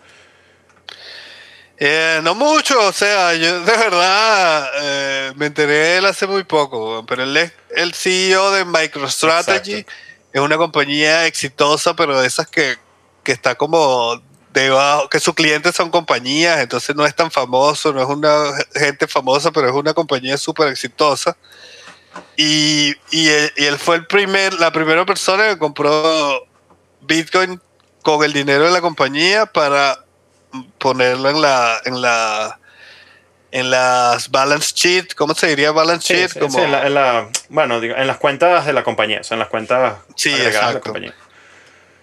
Eh, 1.77 2.21
no 2.23 2.35
mucho, 2.37 2.79
o 2.87 2.93
sea, 2.93 3.35
yo 3.35 3.61
de 3.63 3.77
verdad 3.77 4.71
eh, 4.81 5.33
me 5.35 5.47
enteré 5.47 5.73
de 5.73 5.97
él 5.99 6.05
hace 6.07 6.27
muy 6.29 6.45
poco, 6.45 7.05
pero 7.07 7.25
él 7.25 7.37
es 7.37 7.53
el 7.75 7.93
CEO 7.95 8.53
de 8.53 8.65
MicroStrategy. 8.65 9.73
Exacto. 9.79 9.93
Es 10.35 10.41
una 10.41 10.57
compañía 10.57 11.27
exitosa, 11.27 11.95
pero 11.95 12.21
de 12.21 12.27
esas 12.27 12.49
que, 12.49 12.77
que 13.23 13.31
está 13.31 13.55
como 13.55 14.21
debajo, 14.53 15.09
que 15.09 15.21
sus 15.21 15.33
clientes 15.33 15.77
son 15.77 15.93
compañías, 15.93 16.59
entonces 16.59 16.97
no 16.97 17.07
es 17.07 17.15
tan 17.15 17.31
famoso, 17.31 17.93
no 17.93 18.03
es 18.03 18.09
una 18.09 18.53
gente 18.75 19.07
famosa, 19.07 19.53
pero 19.53 19.69
es 19.69 19.75
una 19.75 19.95
compañía 19.95 20.37
súper 20.37 20.71
exitosa. 20.71 21.37
Y, 22.37 22.97
y, 23.13 23.29
él, 23.29 23.79
fue 23.79 23.95
el 23.95 24.09
primer, 24.09 24.55
la 24.55 24.73
primera 24.73 25.07
persona 25.07 25.51
que 25.51 25.59
compró 25.59 26.45
Bitcoin 27.03 27.61
con 28.03 28.25
el 28.25 28.33
dinero 28.33 28.65
de 28.65 28.73
la 28.73 28.81
compañía 28.81 29.47
para 29.47 30.05
ponerlo 30.79 31.31
en 31.31 31.43
la, 31.43 32.59
en 33.55 33.71
las 33.71 34.31
balance 34.33 34.73
sheet, 34.75 35.15
¿cómo 35.15 35.33
se 35.35 35.47
diría 35.47 35.71
balance 35.71 36.13
sheet? 36.13 36.31
sí, 36.33 36.39
Como- 36.41 36.59
sí, 36.59 36.65
en, 36.65 36.73
la- 36.73 36.87
en 36.87 36.95
la- 36.95 37.29
bueno, 37.51 37.81
digo, 37.81 37.95
en 37.97 38.07
las 38.09 38.17
cuentas 38.19 38.67
de 38.67 38.73
la 38.73 38.83
compañía, 38.83 39.21
o 39.21 39.25
sea, 39.25 39.37
en 39.37 39.39
las 39.39 39.49
cuentas 39.49 39.99
agregadas 40.27 40.69
de 40.69 40.75
la 40.75 40.81
compañía. 40.81 41.15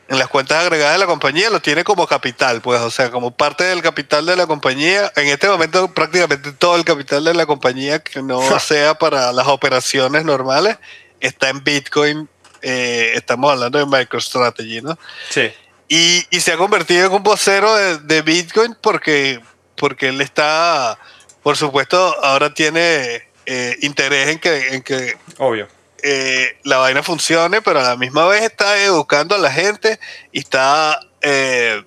en 0.08 0.18
las 0.20 0.28
cuentas 0.30 0.62
agregadas 0.64 0.94
de 0.94 1.00
la 1.00 1.06
compañía 1.08 1.50
lo 1.50 1.62
tiene 1.62 1.84
como 1.84 2.08
capital, 2.08 2.62
pues, 2.62 2.80
o 2.82 2.90
sea, 2.90 3.12
como 3.12 3.32
parte 3.32 3.64
del 3.66 3.82
capital 3.82 4.26
de 4.26 4.36
la 4.38 4.48
compañía. 4.48 5.12
En 5.16 5.28
este 5.28 5.48
momento 5.50 5.94
prácticamente 5.94 6.52
todo 6.54 6.76
el 6.78 6.84
capital 6.86 7.24
de 7.26 7.34
la 7.34 7.46
compañía 7.46 8.00
que 8.00 8.22
no 8.22 8.42
sea 8.60 8.94
para 8.96 9.32
las 9.34 9.48
operaciones 9.48 10.24
normales 10.26 10.78
está 11.20 11.50
en 11.50 11.64
Bitcoin. 11.64 12.30
Eh, 12.62 13.12
estamos 13.16 13.52
hablando 13.52 13.78
de 13.80 13.86
MicroStrategy, 13.86 14.82
¿no? 14.82 14.98
Sí, 15.30 15.52
Y, 15.90 16.26
y 16.30 16.40
se 16.40 16.54
ha 16.54 16.58
convertido 16.58 17.08
en 17.08 17.12
un 17.14 17.24
vocero 17.24 17.74
de, 17.76 17.98
de 18.00 18.22
Bitcoin 18.22 18.78
porque, 18.82 19.42
porque 19.76 20.10
él 20.10 20.22
está, 20.22 20.98
por 21.43 21.58
supuesto, 21.58 21.97
ahora 22.23 22.54
tiene 22.54 23.23
eh, 23.45 23.75
interés 23.82 24.30
en 24.30 24.39
que, 24.39 24.67
en 24.75 24.82
que 24.84 25.17
obvio. 25.38 25.67
eh, 26.04 26.58
la 26.63 26.77
vaina 26.77 27.01
funcione, 27.04 27.62
pero 27.62 27.80
a 27.80 27.84
la 27.84 27.95
misma 27.97 28.27
vez 28.27 28.43
está 28.43 28.77
educando 28.84 29.36
a 29.36 29.39
la 29.39 29.51
gente 29.51 29.99
y 30.32 30.39
está 30.39 30.99
eh, 31.21 31.84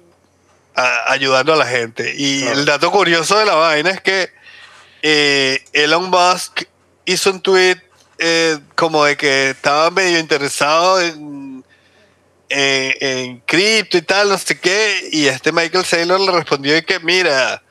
a- 0.74 1.12
ayudando 1.12 1.52
a 1.52 1.56
la 1.56 1.66
gente. 1.66 2.14
Y 2.16 2.42
Claro. 2.42 2.58
el 2.58 2.64
dato 2.66 2.90
curioso 2.90 3.38
de 3.38 3.44
la 3.46 3.54
vaina 3.54 3.90
es 3.90 4.00
que 4.00 4.30
eh, 5.02 5.62
Elon 5.72 6.10
Musk 6.10 6.62
hizo 7.04 7.30
un 7.30 7.40
tweet 7.40 7.76
eh, 8.18 8.58
como 8.74 9.04
de 9.04 9.16
que 9.16 9.50
estaba 9.50 9.90
medio 9.90 10.18
interesado 10.18 11.00
en, 11.00 11.64
en 12.48 13.40
cripto 13.40 13.98
y 13.98 14.02
tal, 14.02 14.28
no 14.28 14.38
sé 14.38 14.58
qué, 14.58 15.08
y 15.10 15.26
este 15.26 15.50
Michael 15.52 15.84
Saylor 15.84 16.20
le 16.20 16.30
respondió 16.30 16.76
y 16.76 16.82
que 16.82 17.00
mira, 17.00 17.62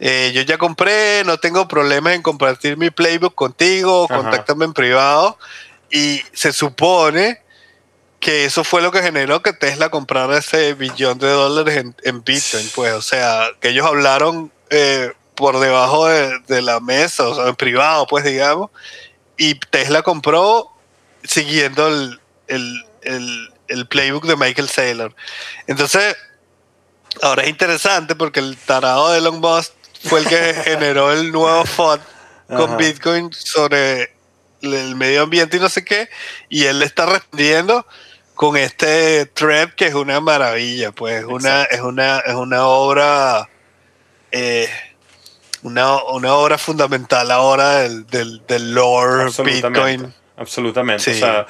eh, 0.00 0.30
yo 0.34 0.42
ya 0.42 0.58
compré, 0.58 1.22
no 1.24 1.38
tengo 1.38 1.66
problemas 1.68 2.14
en 2.14 2.22
compartir 2.22 2.76
mi 2.76 2.90
playbook 2.90 3.34
contigo, 3.34 4.04
Ajá. 4.08 4.16
contáctame 4.22 4.64
en 4.64 4.72
privado. 4.72 5.38
Y 5.90 6.22
se 6.32 6.52
supone 6.52 7.40
que 8.20 8.44
eso 8.44 8.64
fue 8.64 8.82
lo 8.82 8.90
que 8.90 9.02
generó 9.02 9.42
que 9.42 9.52
Tesla 9.52 9.90
comprara 9.90 10.38
ese 10.38 10.74
billón 10.74 11.18
de 11.18 11.28
dólares 11.28 11.76
en, 11.78 11.94
en 12.02 12.22
Bitcoin, 12.24 12.68
pues, 12.74 12.92
o 12.94 13.02
sea, 13.02 13.48
que 13.60 13.68
ellos 13.68 13.86
hablaron 13.86 14.50
eh, 14.70 15.12
por 15.36 15.60
debajo 15.60 16.06
de, 16.08 16.38
de 16.48 16.60
la 16.62 16.80
mesa, 16.80 17.28
o 17.28 17.34
sea, 17.34 17.46
en 17.46 17.54
privado, 17.56 18.06
pues, 18.08 18.24
digamos, 18.24 18.70
y 19.36 19.54
Tesla 19.54 20.02
compró 20.02 20.68
siguiendo 21.22 21.86
el, 21.88 22.20
el- 22.48 22.84
el- 23.02 23.52
el 23.68 23.86
playbook 23.86 24.24
de 24.24 24.34
Michael 24.36 24.68
Saylor. 24.68 25.14
Entonces, 25.66 26.16
ahora 27.22 27.42
es 27.44 27.48
interesante 27.50 28.16
porque 28.16 28.40
el 28.40 28.56
tarado 28.56 29.10
de 29.12 29.18
Elon 29.18 29.40
Musk 29.40 29.72
fue 30.04 30.20
el 30.20 30.26
que 30.26 30.54
generó 30.64 31.12
el 31.12 31.32
nuevo 31.32 31.64
FUD 31.64 31.98
con 32.48 32.62
Ajá. 32.70 32.76
Bitcoin 32.76 33.32
sobre 33.32 34.12
el 34.62 34.94
medio 34.96 35.22
ambiente 35.22 35.56
y 35.56 35.60
no 35.60 35.68
sé 35.68 35.84
qué, 35.84 36.08
y 36.48 36.64
él 36.64 36.78
le 36.80 36.84
está 36.86 37.06
respondiendo 37.06 37.86
con 38.34 38.56
este 38.56 39.26
thread 39.26 39.70
que 39.74 39.86
es 39.86 39.94
una 39.94 40.20
maravilla, 40.20 40.92
pues 40.92 41.20
es 41.20 41.24
una, 41.24 41.64
es 41.64 41.80
una, 41.80 42.18
es 42.20 42.34
una 42.34 42.66
obra, 42.66 43.48
eh, 44.32 44.68
una, 45.62 46.02
una 46.04 46.34
obra 46.34 46.56
fundamental 46.58 47.30
ahora 47.30 47.78
del, 47.80 48.06
del, 48.06 48.42
del 48.46 48.72
lore 48.74 49.24
Absolutamente. 49.24 49.68
Bitcoin. 49.68 50.14
Absolutamente. 50.36 51.02
Sí. 51.02 51.10
O 51.10 51.14
sea, 51.26 51.46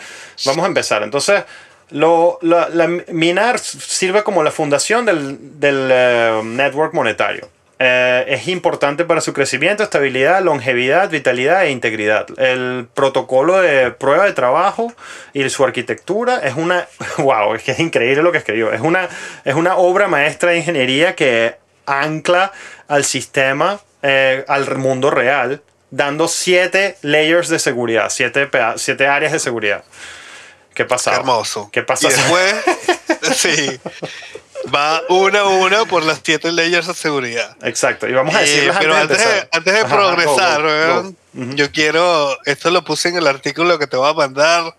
vamos 0.46 0.64
a 0.64 0.68
empezar. 0.68 1.02
Entonces, 1.02 1.44
lo, 1.90 2.38
la, 2.40 2.68
la- 2.70 2.88
minar 3.08 3.58
sirve 3.58 4.22
como 4.24 4.42
la 4.42 4.50
fundación 4.50 5.04
del, 5.04 5.60
del, 5.60 5.88
eh, 5.92 6.40
network 6.42 6.94
monetario. 6.94 7.50
Eh, 7.80 8.24
es 8.28 8.48
importante 8.48 9.04
para 9.04 9.20
su 9.20 9.32
crecimiento, 9.32 9.84
estabilidad, 9.84 10.42
longevidad, 10.42 11.10
vitalidad 11.10 11.64
e 11.64 11.70
integridad. 11.70 12.26
El 12.38 12.88
protocolo 12.92 13.60
de 13.60 13.92
prueba 13.92 14.24
de 14.24 14.32
trabajo 14.32 14.92
y 15.32 15.48
su 15.48 15.64
arquitectura 15.64 16.38
es 16.38 16.56
una. 16.56 16.88
¡Wow! 17.18 17.54
Es 17.54 17.62
que 17.62 17.72
es 17.72 17.78
increíble 17.78 18.22
lo 18.22 18.32
que 18.32 18.38
escribió. 18.38 18.72
Es 18.72 18.80
una, 18.80 19.08
es 19.44 19.54
una 19.54 19.76
obra 19.76 20.08
maestra 20.08 20.50
de 20.50 20.58
ingeniería 20.58 21.14
que 21.14 21.56
ancla 21.86 22.52
al 22.88 23.04
sistema, 23.04 23.80
eh, 24.02 24.44
al 24.48 24.76
mundo 24.76 25.10
real, 25.10 25.62
dando 25.90 26.26
siete 26.26 26.96
layers 27.02 27.48
de 27.48 27.60
seguridad, 27.60 28.08
siete, 28.10 28.48
siete 28.76 29.06
áreas 29.06 29.32
de 29.32 29.38
seguridad. 29.38 29.84
¿Qué 30.74 30.84
pasa? 30.84 31.12
Qué 31.12 31.16
hermoso. 31.16 31.70
¿Qué 31.72 31.82
pasa? 31.82 32.08
Y 32.08 32.10
después, 32.10 32.54
sí, 33.36 33.80
va 34.74 35.02
una 35.08 35.40
a 35.40 35.46
una 35.48 35.84
por 35.84 36.02
las 36.04 36.20
siete 36.22 36.52
leyes 36.52 36.86
de 36.86 36.94
seguridad. 36.94 37.56
Exacto. 37.62 38.06
Y 38.08 38.12
vamos 38.12 38.34
a 38.34 38.42
Eh, 38.42 38.46
decirlas 38.46 38.76
pero 38.78 38.94
antes 38.96 39.18
antes 39.18 39.24
de 39.24 39.32
de, 39.32 39.38
empezar. 39.38 39.48
antes 39.58 39.74
de 39.74 39.80
Ajá, 39.80 39.88
progresar, 39.96 40.62
go, 40.62 41.02
go, 41.02 41.14
yo 41.54 41.70
quiero, 41.72 42.36
esto 42.44 42.70
lo 42.70 42.84
puse 42.84 43.08
en 43.08 43.16
el 43.16 43.26
artículo 43.26 43.78
que 43.78 43.86
te 43.86 43.96
voy 43.96 44.10
a 44.10 44.14
mandar, 44.14 44.74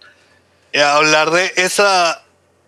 eh, 0.73 0.81
hablar 0.83 1.31
de 1.31 1.51
esa 1.55 2.21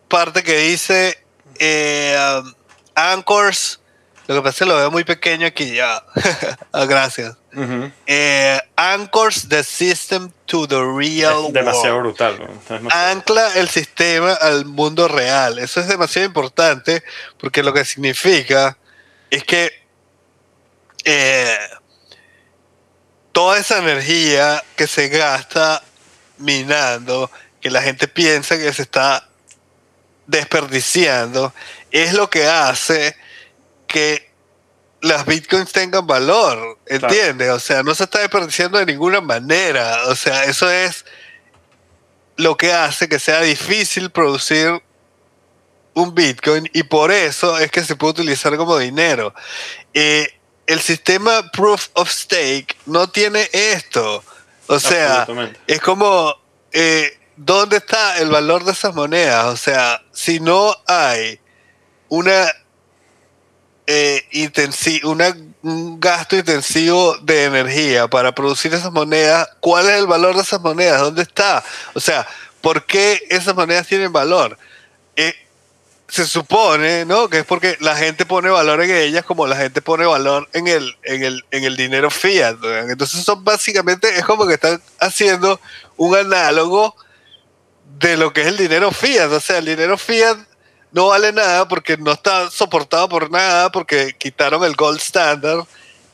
parte 0.08 0.44
que 0.44 0.58
dice 0.58 1.18
eh, 1.60 2.18
um, 2.44 2.54
Anchors. 2.96 3.80
Lo 4.28 4.36
que 4.36 4.42
pasa 4.42 4.50
es 4.50 4.60
que 4.60 4.66
lo 4.66 4.78
veo 4.78 4.92
muy 4.92 5.04
pequeño 5.04 5.46
aquí 5.48 5.74
ya. 5.76 6.04
Ah, 6.72 6.86
Gracias. 6.86 7.36
Eh, 8.08 8.60
anchors 8.76 9.48
the 9.50 9.64
system 9.64 10.32
to 10.46 10.68
the 10.68 10.80
real 10.82 11.48
Es 11.48 11.54
demasiado 11.54 11.96
world 11.98 12.18
brutal. 12.18 12.40
¿no? 12.40 12.46
Es 12.46 12.70
demasiado- 12.70 13.12
ancla 13.12 13.54
el 13.58 13.70
sistema 13.70 14.34
al 14.34 14.66
mundo 14.66 15.08
real. 15.08 15.60
Eso 15.60 15.80
es 15.82 15.88
demasiado 15.88 16.26
importante 16.28 17.04
porque 17.38 17.62
lo 17.64 17.74
que 17.74 17.84
significa 17.86 18.78
es 19.30 19.44
que 19.44 19.72
eh, 21.04 21.58
toda 23.32 23.58
esa 23.58 23.80
energía 23.80 24.64
que 24.76 24.88
se 24.88 25.10
gasta 25.10 25.82
minando, 26.38 27.30
que 27.60 27.70
la 27.70 27.82
gente 27.82 28.08
piensa 28.08 28.58
que 28.58 28.72
se 28.74 28.82
está 28.84 29.28
desperdiciando, 30.28 31.54
es 31.92 32.14
lo 32.14 32.30
que 32.30 32.46
hace 32.48 33.16
que 33.88 34.31
las 35.02 35.26
bitcoins 35.26 35.72
tengan 35.72 36.06
valor, 36.06 36.78
¿entiendes? 36.86 37.50
O 37.50 37.60
sea, 37.60 37.84
no 37.84 37.96
se 37.96 38.04
está 38.04 38.20
desperdiciando 38.20 38.78
de 38.78 38.86
ninguna 38.86 39.22
manera. 39.22 40.04
O 40.08 40.16
sea, 40.16 40.46
eso 40.46 40.70
es 40.70 41.06
lo 42.38 42.58
que 42.58 42.74
hace 42.74 43.10
que 43.10 43.20
sea 43.20 43.42
difícil 43.42 44.10
producir 44.10 44.82
un 45.94 46.16
Bitcoin 46.16 46.70
y 46.74 46.84
por 46.84 47.12
eso 47.12 47.58
es 47.58 47.72
que 47.72 47.84
se 47.84 47.96
puede 47.96 48.12
utilizar 48.12 48.56
como 48.58 48.78
dinero. 48.78 49.34
Eh, 49.94 50.34
el 50.68 50.80
sistema 50.80 51.52
Proof 51.52 51.90
of 51.94 52.10
Stake 52.10 52.78
no 52.86 53.10
tiene 53.10 53.50
esto. 53.52 54.24
O 54.68 54.80
sea, 54.80 55.28
es 55.68 55.82
como, 55.82 56.34
eh, 56.72 57.20
¿dónde 57.36 57.78
está 57.78 58.20
el 58.20 58.30
valor 58.30 58.64
de 58.64 58.72
esas 58.72 58.96
monedas? 58.96 59.46
O 59.48 59.58
sea, 59.58 60.02
si 60.14 60.40
no 60.40 60.74
hay 60.88 61.40
una, 62.08 62.48
eh, 63.88 64.26
intensi- 64.32 65.04
una 65.04 65.36
un 65.64 66.00
gasto 66.00 66.36
intensivo 66.36 67.18
de 67.18 67.44
energía 67.44 68.08
para 68.08 68.34
producir 68.34 68.74
esas 68.74 68.92
monedas, 68.92 69.48
¿cuál 69.60 69.88
es 69.90 70.00
el 70.00 70.08
valor 70.08 70.36
de 70.36 70.42
esas 70.42 70.60
monedas? 70.60 71.00
¿Dónde 71.02 71.22
está? 71.22 71.64
O 71.94 72.00
sea, 72.00 72.28
¿por 72.62 72.86
qué 72.86 73.22
esas 73.30 73.54
monedas 73.54 73.86
tienen 73.86 74.12
valor? 74.12 74.58
Eh, 75.16 75.36
se 76.08 76.26
supone, 76.26 77.06
¿no? 77.06 77.30
Que 77.30 77.40
es 77.40 77.46
porque 77.46 77.78
la 77.80 77.96
gente 77.96 78.26
pone 78.26 78.50
valor 78.50 78.82
en 78.82 78.90
ellas 78.90 79.24
como 79.24 79.46
la 79.46 79.56
gente 79.56 79.82
pone 79.84 80.06
valor 80.06 80.50
en 80.54 80.68
el, 80.68 80.98
en 81.04 81.24
el, 81.24 81.46
en 81.52 81.64
el 81.64 81.78
dinero 81.78 82.10
fiat. 82.10 82.58
¿no? 82.58 82.78
Entonces 82.90 83.24
son 83.24 83.44
básicamente, 83.44 84.18
es 84.18 84.26
como 84.26 84.48
que 84.48 84.56
están 84.56 84.82
haciendo 85.00 85.62
un 85.96 86.16
análogo 86.16 86.96
de 88.00 88.18
lo 88.18 88.34
que 88.34 88.42
es 88.42 88.48
el 88.48 88.58
dinero 88.58 88.92
fiat. 88.92 89.32
O 89.32 89.40
sea, 89.40 89.60
el 89.60 89.66
dinero 89.66 89.98
fiat 89.98 90.38
no 90.92 91.08
vale 91.08 91.32
nada 91.32 91.68
porque 91.68 91.98
no 91.98 92.12
está 92.12 92.50
soportado 92.50 93.08
por 93.08 93.32
nada, 93.32 93.72
porque 93.72 94.16
quitaron 94.18 94.64
el 94.64 94.76
gold 94.76 95.00
standard 95.00 95.66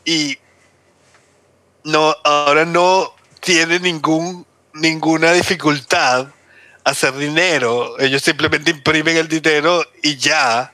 y 0.06 0.38
no, 1.84 2.16
ahora 2.24 2.66
no 2.66 3.14
tiene 3.40 3.80
ningún, 3.80 4.46
ninguna 4.74 5.34
dificultad 5.34 6.28
hacer 6.84 7.16
dinero. 7.16 8.00
Ellos 8.00 8.22
simplemente 8.22 8.72
imprimen 8.72 9.18
el 9.18 9.28
dinero 9.28 9.86
y 10.04 10.18
ya. 10.18 10.74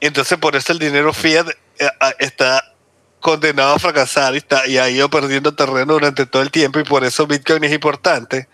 Entonces 0.00 0.38
por 0.38 0.56
eso 0.56 0.72
el 0.72 0.78
dinero 0.78 1.12
fiat 1.12 1.48
eh, 1.78 1.88
ah, 2.00 2.14
está 2.18 2.74
condenado 3.20 3.74
a 3.74 3.78
fracasar 3.78 4.34
y, 4.34 4.38
está, 4.38 4.66
y 4.66 4.78
ha 4.78 4.90
ido 4.90 5.08
perdiendo 5.08 5.54
terreno 5.54 5.94
durante 5.94 6.26
todo 6.26 6.42
el 6.42 6.50
tiempo 6.50 6.80
y 6.80 6.84
por 6.84 7.04
eso 7.04 7.26
Bitcoin 7.26 7.62
es 7.64 7.72
importante. 7.72 8.48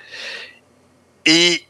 Y 1.25 1.68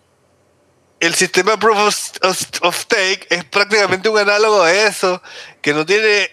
el 1.00 1.14
sistema 1.14 1.58
Proof 1.58 1.78
of, 1.78 1.96
of- 2.22 2.62
of 2.62 2.76
Stake 2.76 3.26
es 3.30 3.44
prácticamente 3.44 4.08
un 4.08 4.18
análogo 4.18 4.64
de 4.64 4.87
eso, 4.87 5.22
que 5.62 5.72
no 5.72 5.87
tiene 5.87 6.30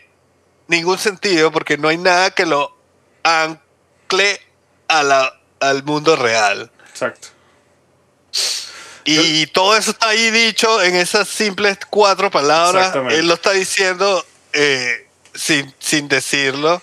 ningún 0.68 0.98
sentido 0.98 1.52
porque 1.52 1.78
no 1.78 1.88
hay 1.88 1.98
nada 1.98 2.32
que 2.32 2.46
lo 2.46 2.76
ancle 3.24 4.40
a 4.88 5.04
la, 5.04 5.40
al 5.60 5.84
mundo 5.84 6.16
real. 6.16 6.72
Exacto. 6.90 7.28
Y 9.08 9.46
todo 9.48 9.78
eso 9.78 9.92
está 9.92 10.10
ahí 10.10 10.32
dicho 10.32 10.82
en 10.82 10.96
esas 10.96 11.28
simples 11.28 11.78
cuatro 11.92 12.32
palabras. 12.32 12.88
Exactamente. 12.88 13.20
Él 13.20 13.28
lo 13.28 13.36
está 13.36 13.52
diciendo 13.52 14.26
eh, 14.52 15.08
sin, 15.36 15.72
sin 15.78 16.08
decirlo. 16.08 16.82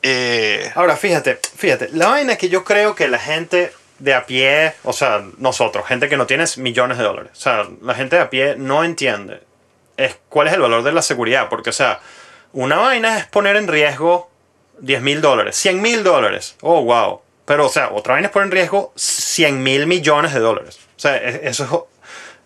Eh, 0.00 0.72
Ahora, 0.74 0.96
fíjate, 0.96 1.38
fíjate, 1.56 1.90
la 1.92 2.08
vaina 2.08 2.32
es 2.32 2.38
que 2.38 2.48
yo 2.48 2.64
creo 2.64 2.94
que 2.94 3.08
la 3.08 3.18
gente 3.18 3.74
de 4.02 4.14
a 4.14 4.26
pie, 4.26 4.74
o 4.84 4.92
sea, 4.92 5.22
nosotros, 5.38 5.86
gente 5.86 6.08
que 6.08 6.16
no 6.16 6.26
tiene 6.26 6.44
millones 6.56 6.98
de 6.98 7.04
dólares, 7.04 7.32
o 7.34 7.40
sea, 7.40 7.66
la 7.82 7.94
gente 7.94 8.16
de 8.16 8.22
a 8.22 8.30
pie 8.30 8.56
no 8.56 8.82
entiende 8.84 9.40
es 9.96 10.18
cuál 10.28 10.48
es 10.48 10.54
el 10.54 10.60
valor 10.60 10.82
de 10.82 10.90
la 10.92 11.02
seguridad, 11.02 11.48
porque, 11.48 11.70
o 11.70 11.72
sea, 11.72 12.00
una 12.52 12.76
vaina 12.78 13.18
es 13.18 13.26
poner 13.26 13.56
en 13.56 13.68
riesgo 13.68 14.30
10 14.80 15.02
mil 15.02 15.20
dólares, 15.20 15.54
100 15.56 15.80
mil 15.80 16.02
dólares, 16.02 16.56
oh, 16.62 16.82
wow, 16.82 17.20
pero, 17.44 17.66
o 17.66 17.68
sea, 17.68 17.90
otra 17.92 18.14
vaina 18.14 18.26
es 18.26 18.32
poner 18.32 18.46
en 18.46 18.52
riesgo 18.52 18.92
100 18.96 19.62
mil 19.62 19.86
millones 19.86 20.34
de 20.34 20.40
dólares, 20.40 20.78
o 20.96 21.00
sea, 21.00 21.16
es- 21.18 21.40
eso 21.44 21.88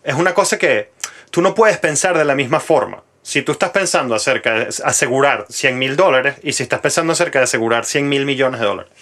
es, 0.05 0.13
es 0.13 0.19
una 0.19 0.35
cosa 0.35 0.59
que 0.59 0.91
tú 1.31 1.41
no 1.41 1.55
puedes 1.55 1.79
pensar 1.79 2.19
de 2.19 2.25
la 2.25 2.35
misma 2.35 2.61
forma. 2.61 3.03
Si 3.23 3.43
tú 3.43 3.51
estás 3.53 3.71
pensando 3.71 4.15
acerca 4.15 4.53
de 4.55 4.69
asegurar 4.85 5.47
100 5.49 5.79
mil 5.79 5.97
dólares 5.97 6.37
y 6.45 6.53
si 6.53 6.63
estás 6.63 6.79
pensando 6.79 7.13
acerca 7.13 7.41
de 7.41 7.45
asegurar 7.45 7.85
100 7.85 8.09
mil 8.09 8.25
millones 8.25 8.61
de 8.61 8.67
dólares. 8.67 8.93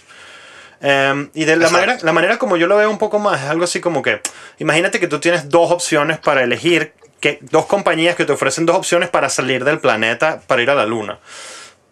Em, 0.87 1.31
y 1.33 1.47
de 1.47 1.57
la 1.57 1.65
Exacto. 1.65 1.73
manera, 1.87 1.99
la 2.03 2.13
manera 2.13 2.37
como 2.39 2.59
yo 2.59 2.67
lo 2.67 2.77
veo 2.77 2.91
un 2.91 2.99
poco 2.99 3.19
más 3.19 3.43
es 3.43 3.49
algo 3.49 3.65
así 3.65 3.81
como 3.81 4.03
que, 4.03 4.21
imagínate 4.59 5.01
que 5.01 5.09
tú 5.09 5.19
tienes 5.19 5.49
dos 5.49 5.71
opciones 5.71 6.19
para 6.19 6.43
elegir, 6.43 6.93
que, 7.21 7.39
dos 7.41 7.65
compañías 7.65 8.17
que 8.17 8.27
te 8.27 8.33
ofrecen 8.33 8.67
dos 8.67 8.77
opciones 8.77 9.09
para 9.09 9.31
salir 9.31 9.65
del 9.65 9.79
planeta 9.79 10.43
para 10.47 10.61
ir 10.61 10.69
a 10.69 10.75
la 10.75 10.85
luna. 10.85 11.21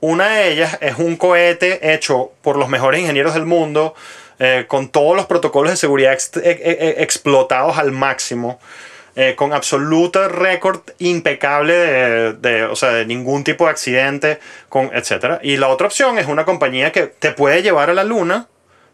Una 0.01 0.29
de 0.29 0.53
ellas 0.53 0.77
es 0.83 0.99
un 0.99 1.17
cohete 1.17 1.95
hecho 1.95 2.33
por 2.43 2.57
los 2.57 2.69
mejores 2.69 3.01
ingenieros 3.01 3.33
del 3.33 3.47
mundo, 3.47 3.95
eh, 4.39 4.67
con 4.69 4.89
todos 4.91 5.17
los 5.17 5.25
protocolos 5.25 5.71
de 5.71 5.77
seguridad 5.79 6.13
ex- 6.13 6.37
e- 6.37 6.51
e- 6.51 6.89
e- 6.99 7.03
explotados 7.03 7.79
al 7.79 7.93
máximo, 7.93 8.61
eh, 9.17 9.35
con 9.37 9.55
absoluto 9.55 10.29
récord 10.29 10.81
impecable 10.99 11.73
de, 11.75 12.33
de, 12.35 12.65
o 12.65 12.77
sea, 12.77 12.91
de 12.91 13.07
ningún 13.07 13.43
tipo 13.43 13.65
de 13.65 13.71
accidente, 13.71 14.39
con, 14.69 14.91
etc. 14.93 15.39
Y 15.43 15.57
la 15.57 15.69
otra 15.69 15.87
opción 15.87 16.19
es 16.19 16.27
una 16.27 16.45
compañía 16.45 16.93
que 16.93 17.07
te 17.07 17.31
puede 17.33 17.63
llevar 17.63 17.89
a 17.89 17.95
la 17.95 18.05
luna. 18.05 18.49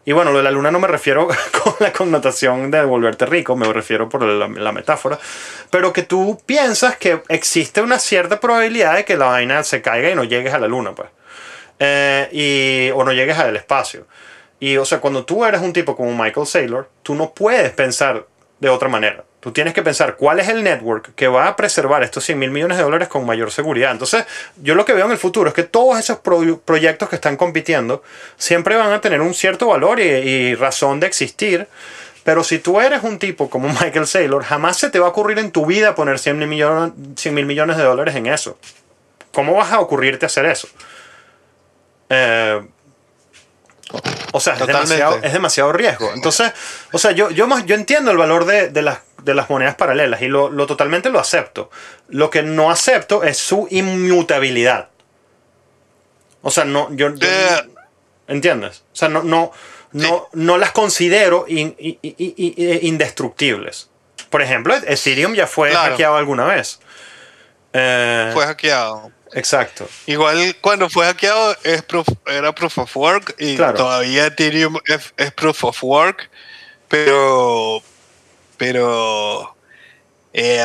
Y 0.09 0.11
bueno, 0.11 0.31
lo 0.31 0.39
de 0.39 0.43
la 0.43 0.49
luna 0.49 0.71
no 0.71 0.79
me 0.79 0.87
refiero 0.87 1.27
con 1.63 1.75
la 1.79 1.93
connotación 1.93 2.71
de 2.71 2.83
volverte 2.83 3.27
rico, 3.27 3.55
me 3.55 3.71
refiero 3.71 4.09
por 4.09 4.23
la, 4.23 4.71
metáfora. 4.71 5.19
Pero 5.69 5.93
que 5.93 6.01
tú 6.01 6.41
piensas 6.47 6.97
que 6.97 7.21
existe 7.27 7.79
una 7.79 7.99
cierta 7.99 8.39
probabilidad 8.39 8.95
de 8.95 9.05
que 9.05 9.15
la 9.15 9.27
vaina 9.27 9.63
se 9.63 9.83
caiga 9.83 10.09
y 10.09 10.15
no 10.15 10.23
llegues 10.23 10.51
a 10.51 10.57
la 10.57 10.65
luna, 10.65 10.95
pues. 10.95 11.09
Eh, 11.77 12.27
y, 12.31 12.89
o 12.89 13.03
no 13.03 13.13
llegues 13.13 13.37
al 13.37 13.55
espacio. 13.55 14.07
Y, 14.59 14.77
o 14.77 14.85
sea, 14.85 14.99
cuando 14.99 15.25
tú 15.25 15.45
eres 15.45 15.61
un 15.61 15.73
tipo 15.73 15.95
como 15.95 16.11
Michael 16.11 16.47
Saylor, 16.47 16.89
tú 17.03 17.13
no 17.13 17.31
puedes 17.35 17.69
pensar 17.73 18.25
de 18.59 18.69
otra 18.69 18.89
manera. 18.89 19.23
Tú 19.39 19.51
tienes 19.53 19.73
que 19.73 19.81
pensar 19.81 20.17
cuál 20.17 20.39
es 20.39 20.49
el 20.49 20.63
network 20.63 21.15
que 21.15 21.29
va 21.29 21.47
a 21.47 21.55
preservar 21.55 22.03
estos 22.03 22.25
100 22.25 22.37
mil 22.37 22.51
millones 22.51 22.77
de 22.77 22.83
dólares 22.83 23.07
con 23.07 23.25
mayor 23.25 23.51
seguridad. 23.51 23.91
Entonces, 23.91 24.25
yo 24.61 24.75
lo 24.75 24.83
que 24.83 24.91
veo 24.93 25.05
en 25.05 25.11
el 25.13 25.17
futuro 25.17 25.47
es 25.47 25.53
que 25.53 25.63
todos 25.63 25.97
esos 25.97 26.19
pro- 26.19 26.59
proyectos 26.65 27.07
que 27.07 27.15
están 27.15 27.37
compitiendo 27.37 28.03
siempre 28.37 28.75
van 28.75 28.91
a 28.91 28.99
tener 28.99 29.21
un 29.21 29.33
cierto 29.33 29.67
valor 29.67 30.01
y, 30.01 30.55
razón 30.55 30.99
de 30.99 31.07
existir. 31.07 31.67
Pero 32.25 32.43
si 32.43 32.59
tú 32.59 32.81
eres 32.81 33.01
un 33.03 33.17
tipo 33.17 33.49
como 33.49 33.69
Michael 33.81 34.07
Saylor, 34.07 34.43
jamás 34.43 34.77
se 34.77 34.89
te 34.89 34.99
va 34.99 35.07
a 35.07 35.09
ocurrir 35.11 35.39
en 35.39 35.51
tu 35.51 35.65
vida 35.65 35.95
poner 35.95 36.19
100 36.19 36.37
mil 36.37 36.47
millones, 36.49 36.93
100 37.15 37.33
mil 37.33 37.45
millones 37.45 37.77
de 37.77 37.83
dólares 37.83 38.15
en 38.15 38.27
eso. 38.27 38.57
¿Cómo 39.31 39.53
vas 39.55 39.71
a 39.71 39.79
ocurrirte 39.79 40.25
hacer 40.25 40.45
eso? 40.47 40.67
Eh, 42.09 42.61
o 44.31 44.39
sea, 44.39 44.53
es 44.53 44.67
demasiado, 44.67 45.19
es 45.21 45.33
demasiado 45.33 45.71
riesgo. 45.73 46.11
Entonces, 46.13 46.51
o 46.91 46.97
sea, 46.99 47.11
yo, 47.11 47.29
yo, 47.31 47.47
más, 47.47 47.65
yo 47.65 47.75
entiendo 47.75 48.11
el 48.11 48.17
valor 48.17 48.45
de, 48.45 48.69
de 48.69 48.81
las, 48.81 48.99
de 49.23 49.33
las 49.33 49.49
monedas 49.49 49.75
paralelas 49.75 50.21
y 50.21 50.27
lo, 50.27 50.49
lo 50.49 50.67
totalmente 50.67 51.09
lo 51.09 51.19
acepto. 51.19 51.69
Lo 52.07 52.29
que 52.29 52.43
no 52.43 52.69
acepto 52.71 53.23
es 53.23 53.37
su 53.37 53.67
inmutabilidad. 53.71 54.89
O 56.41 56.51
sea, 56.51 56.63
no, 56.65 56.87
yo, 56.91 57.13
yo- 57.15 57.27
Eh. 57.27 57.69
¿entiendes? 58.27 58.83
O 58.93 58.95
sea, 58.95 59.09
no, 59.09 59.23
no, 59.23 59.51
no, 59.91 60.29
no 60.33 60.57
las 60.57 60.71
considero 60.71 61.45
in- 61.47 61.75
i- 61.79 62.79
indestructibles. 62.87 63.89
Por 64.29 64.41
ejemplo, 64.43 64.75
Ethereum 64.75 65.33
ya 65.33 65.47
fue 65.47 65.71
Claro. 65.71 65.91
hackeado 65.91 66.15
alguna 66.15 66.45
vez. 66.45 66.79
Eh, 67.73 68.29
fue 68.33 68.45
hackeado. 68.45 69.11
Exacto. 69.33 69.87
Igual 70.07 70.55
cuando 70.61 70.89
fue 70.89 71.05
hackeado 71.05 71.55
es 71.63 71.83
proof- 71.85 72.17
era 72.25 72.53
proof 72.53 72.77
of 72.79 72.97
work 72.97 73.35
y 73.37 73.55
Claro. 73.57 73.75
todavía 73.77 74.25
Ethereum 74.25 74.77
es, 74.87 75.13
es 75.17 75.31
proof 75.33 75.63
of 75.65 75.77
work, 75.83 76.29
pero 76.87 77.81
pero 78.57 79.55
eh, 80.33 80.63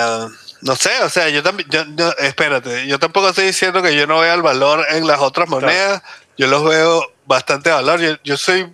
no 0.62 0.77
sé, 0.77 0.90
o 1.03 1.09
sea, 1.09 1.29
yo 1.29 1.42
también, 1.42 1.68
yo- 1.70 1.85
yo- 1.94 2.16
espérate, 2.18 2.87
yo 2.87 2.98
tampoco 2.98 3.29
estoy 3.29 3.46
diciendo 3.46 3.83
que 3.83 3.94
yo 3.94 4.07
no 4.07 4.18
vea 4.20 4.35
el 4.35 4.42
valor 4.42 4.85
en 4.90 5.07
las 5.07 5.20
otras 5.20 5.48
monedas, 5.48 6.03
yo 6.37 6.46
los 6.48 6.64
veo 6.64 7.12
bastante 7.27 7.70
valor, 7.70 8.00
yo, 8.00 8.16
yo 8.24 8.37
soy 8.37 8.70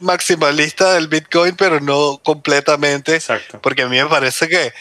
maximalista 0.00 0.92
del 0.94 1.08
Bitcoin, 1.08 1.56
pero 1.56 1.80
no 1.80 2.20
completamente, 2.22 3.16
Exacto. 3.16 3.60
porque 3.60 3.82
a 3.82 3.88
mí 3.88 3.98
me 4.02 4.06
parece 4.08 4.48
que 4.48 4.72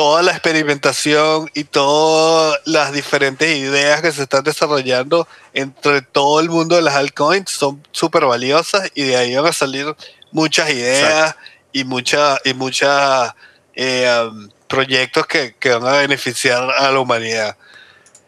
toda 0.00 0.22
la 0.22 0.30
experimentación 0.30 1.50
y 1.52 1.64
todas 1.64 2.58
las 2.64 2.90
diferentes 2.90 3.54
ideas 3.54 4.00
que 4.00 4.10
se 4.10 4.22
están 4.22 4.42
desarrollando 4.42 5.28
entre 5.52 6.00
todo 6.00 6.40
el 6.40 6.48
mundo 6.48 6.74
de 6.74 6.80
las 6.80 6.94
altcoins 6.94 7.50
son 7.50 7.86
súper 7.92 8.24
valiosas 8.24 8.90
y 8.94 9.02
de 9.02 9.16
ahí 9.18 9.36
van 9.36 9.48
a 9.48 9.52
salir 9.52 9.94
muchas 10.32 10.70
ideas 10.70 11.36
y 11.74 11.84
muchas 11.84 12.40
y 12.46 12.54
muchas 12.54 13.34
eh, 13.74 14.26
um, 14.26 14.48
proyectos 14.68 15.26
que, 15.26 15.54
que 15.60 15.74
van 15.74 15.94
a 15.94 15.98
beneficiar 15.98 16.70
a 16.70 16.90
la 16.90 16.98
humanidad. 16.98 17.58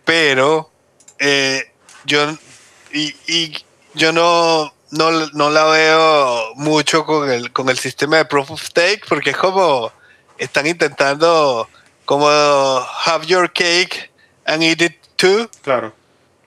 Pero 0.04 0.70
eh, 1.18 1.72
yo 2.04 2.36
y, 2.92 3.14
y 3.26 3.64
yo 3.94 4.12
no, 4.12 4.74
no, 4.90 5.10
no 5.10 5.48
la 5.48 5.64
veo 5.64 6.54
mucho 6.54 7.06
con 7.06 7.30
el, 7.30 7.50
con 7.50 7.70
el 7.70 7.78
sistema 7.78 8.18
de 8.18 8.26
proof 8.26 8.50
of 8.50 8.62
stake 8.62 9.06
porque 9.08 9.30
es 9.30 9.38
como 9.38 9.90
están 10.42 10.66
intentando 10.66 11.68
como 12.04 12.28
have 12.28 13.26
your 13.26 13.50
cake 13.52 14.10
and 14.44 14.62
eat 14.62 14.82
it 14.82 14.96
too 15.16 15.48
Claro. 15.62 15.94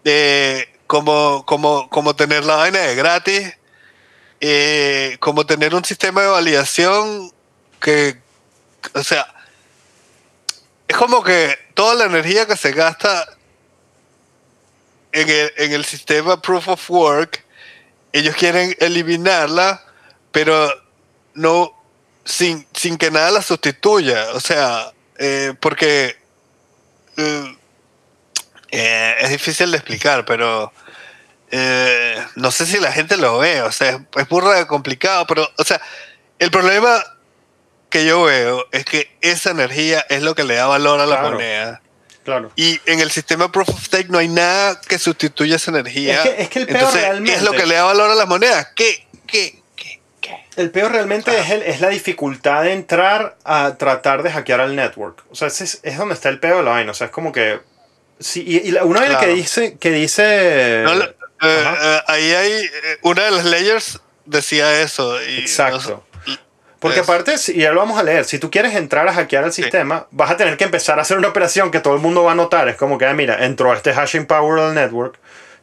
eh, 0.03 0.67
como, 0.85 1.45
como, 1.45 1.89
como 1.89 2.15
tener 2.15 2.43
la 2.43 2.57
vaina 2.57 2.79
de 2.79 2.95
gratis, 2.95 3.53
eh, 4.41 5.17
como 5.19 5.45
tener 5.45 5.73
un 5.73 5.83
sistema 5.83 6.21
de 6.21 6.27
validación 6.27 7.31
que, 7.79 8.21
o 8.93 9.03
sea, 9.03 9.25
es 10.87 10.95
como 10.97 11.23
que 11.23 11.57
toda 11.73 11.95
la 11.95 12.05
energía 12.05 12.45
que 12.45 12.55
se 12.57 12.71
gasta 12.71 13.25
en 15.11 15.29
el, 15.29 15.53
en 15.57 15.73
el 15.73 15.85
sistema 15.85 16.41
Proof 16.41 16.67
of 16.67 16.91
Work, 16.91 17.43
ellos 18.11 18.35
quieren 18.35 18.75
eliminarla, 18.79 19.83
pero 20.31 20.69
no 21.33 21.71
sin, 22.25 22.65
sin 22.85 22.97
que 22.99 23.09
nada 23.09 23.31
la 23.31 23.41
sustituya. 23.41 24.27
O 24.33 24.39
sea, 24.39 24.91
eh, 25.17 25.53
porque 25.59 26.15
eh, 27.17 27.57
eh, 28.69 29.15
es 29.21 29.29
difícil 29.31 29.71
de 29.71 29.77
explicar, 29.77 30.23
pero 30.25 30.71
eh, 31.49 32.23
no 32.35 32.51
sé 32.51 32.67
si 32.67 32.79
la 32.79 32.91
gente 32.91 33.17
lo 33.17 33.39
ve. 33.39 33.63
O 33.63 33.71
sea, 33.71 33.99
es, 34.17 34.27
de 34.59 34.67
complicado, 34.67 35.25
pero, 35.25 35.49
o 35.57 35.63
sea, 35.63 35.81
el 36.37 36.51
problema 36.51 37.03
que 37.89 38.05
yo 38.05 38.21
veo 38.23 38.65
es 38.71 38.85
que 38.85 39.17
esa 39.21 39.49
energía 39.49 40.05
es 40.09 40.21
lo 40.21 40.35
que 40.35 40.43
le 40.43 40.53
da 40.55 40.67
valor 40.67 40.99
a 40.99 41.07
la 41.07 41.15
Claro. 41.17 41.31
moneda. 41.31 41.81
Claro. 42.23 42.51
Y 42.55 42.79
en 42.85 42.99
el 42.99 43.09
sistema 43.09 43.51
Proof 43.51 43.69
of 43.69 43.83
Stake 43.83 44.09
no 44.09 44.19
hay 44.19 44.27
nada 44.27 44.79
que 44.81 44.99
sustituya 44.99 45.55
esa 45.55 45.71
energía. 45.71 46.21
Es 46.23 46.29
que- 46.29 46.41
es 46.43 46.49
que 46.49 46.59
el 46.59 46.65
peor 46.67 46.77
Entonces, 46.77 47.01
¿qué 47.01 47.07
realmente- 47.09 47.33
es 47.35 47.41
lo 47.41 47.51
que 47.51 47.65
le 47.65 47.75
da 47.75 47.83
valor 47.85 48.11
a 48.11 48.15
las 48.15 48.27
monedas? 48.27 48.67
¿Qué? 48.75 49.07
¿Qué? 49.25 49.61
El 50.55 50.71
peor 50.71 50.91
realmente 50.91 51.37
es, 51.37 51.49
el- 51.49 51.63
es 51.63 51.81
la 51.81 51.89
dificultad 51.89 52.63
de 52.63 52.71
entrar 52.73 53.35
a 53.43 53.75
tratar 53.77 54.23
de 54.23 54.31
hackear 54.31 54.61
al 54.61 54.75
network. 54.75 55.23
O 55.31 55.35
sea, 55.35 55.47
ese 55.49 55.63
es, 55.65 55.79
es 55.83 55.97
donde 55.97 56.13
está 56.13 56.29
el 56.29 56.39
peor 56.39 56.57
de 56.57 56.63
la 56.63 56.71
vaina. 56.71 56.91
O 56.91 56.93
sea, 56.93 57.05
es 57.07 57.11
como 57.11 57.31
que. 57.31 57.59
Sí, 58.19 58.43
y, 58.47 58.69
y 58.69 58.73
una 58.81 59.01
que 59.01 59.07
Claro. 59.07 59.33
dice. 59.33 59.77
Que 59.77 59.91
dice 59.91 60.81
No, 60.85 60.93
la- 60.95 61.05
eh, 61.05 61.11
eh, 61.41 61.99
ahí 62.07 62.31
hay 62.33 62.51
eh, 62.63 62.69
una 63.01 63.25
de 63.25 63.31
las 63.31 63.45
layers 63.45 63.99
decía 64.25 64.81
eso. 64.81 65.21
Y 65.23 65.39
Exacto. 65.39 66.03
no- 66.25 66.35
Porque 66.79 66.99
es- 66.99 67.03
aparte, 67.09 67.35
y 67.47 67.61
ya 67.61 67.71
lo 67.71 67.79
vamos 67.79 67.99
a 67.99 68.03
leer, 68.03 68.25
si 68.25 68.37
tú 68.39 68.49
quieres 68.51 68.75
entrar 68.75 69.07
a 69.07 69.13
hackear 69.13 69.43
el 69.43 69.51
sistema, 69.51 70.07
vas 70.11 70.29
a 70.31 70.37
tener 70.37 70.55
que 70.55 70.63
empezar 70.65 70.99
a 70.99 71.01
hacer 71.01 71.17
una 71.17 71.27
operación 71.29 71.71
que 71.71 71.79
todo 71.79 71.95
el 71.95 71.99
mundo 72.01 72.23
va 72.23 72.33
a 72.33 72.35
notar. 72.35 72.69
Es 72.69 72.75
como 72.75 72.97
que, 72.97 73.05
ah, 73.05 73.13
mira, 73.13 73.43
entró 73.45 73.73
este 73.73 73.93
hashing 73.93 74.25
power 74.27 74.59
al 74.59 74.73
network. 74.75 75.17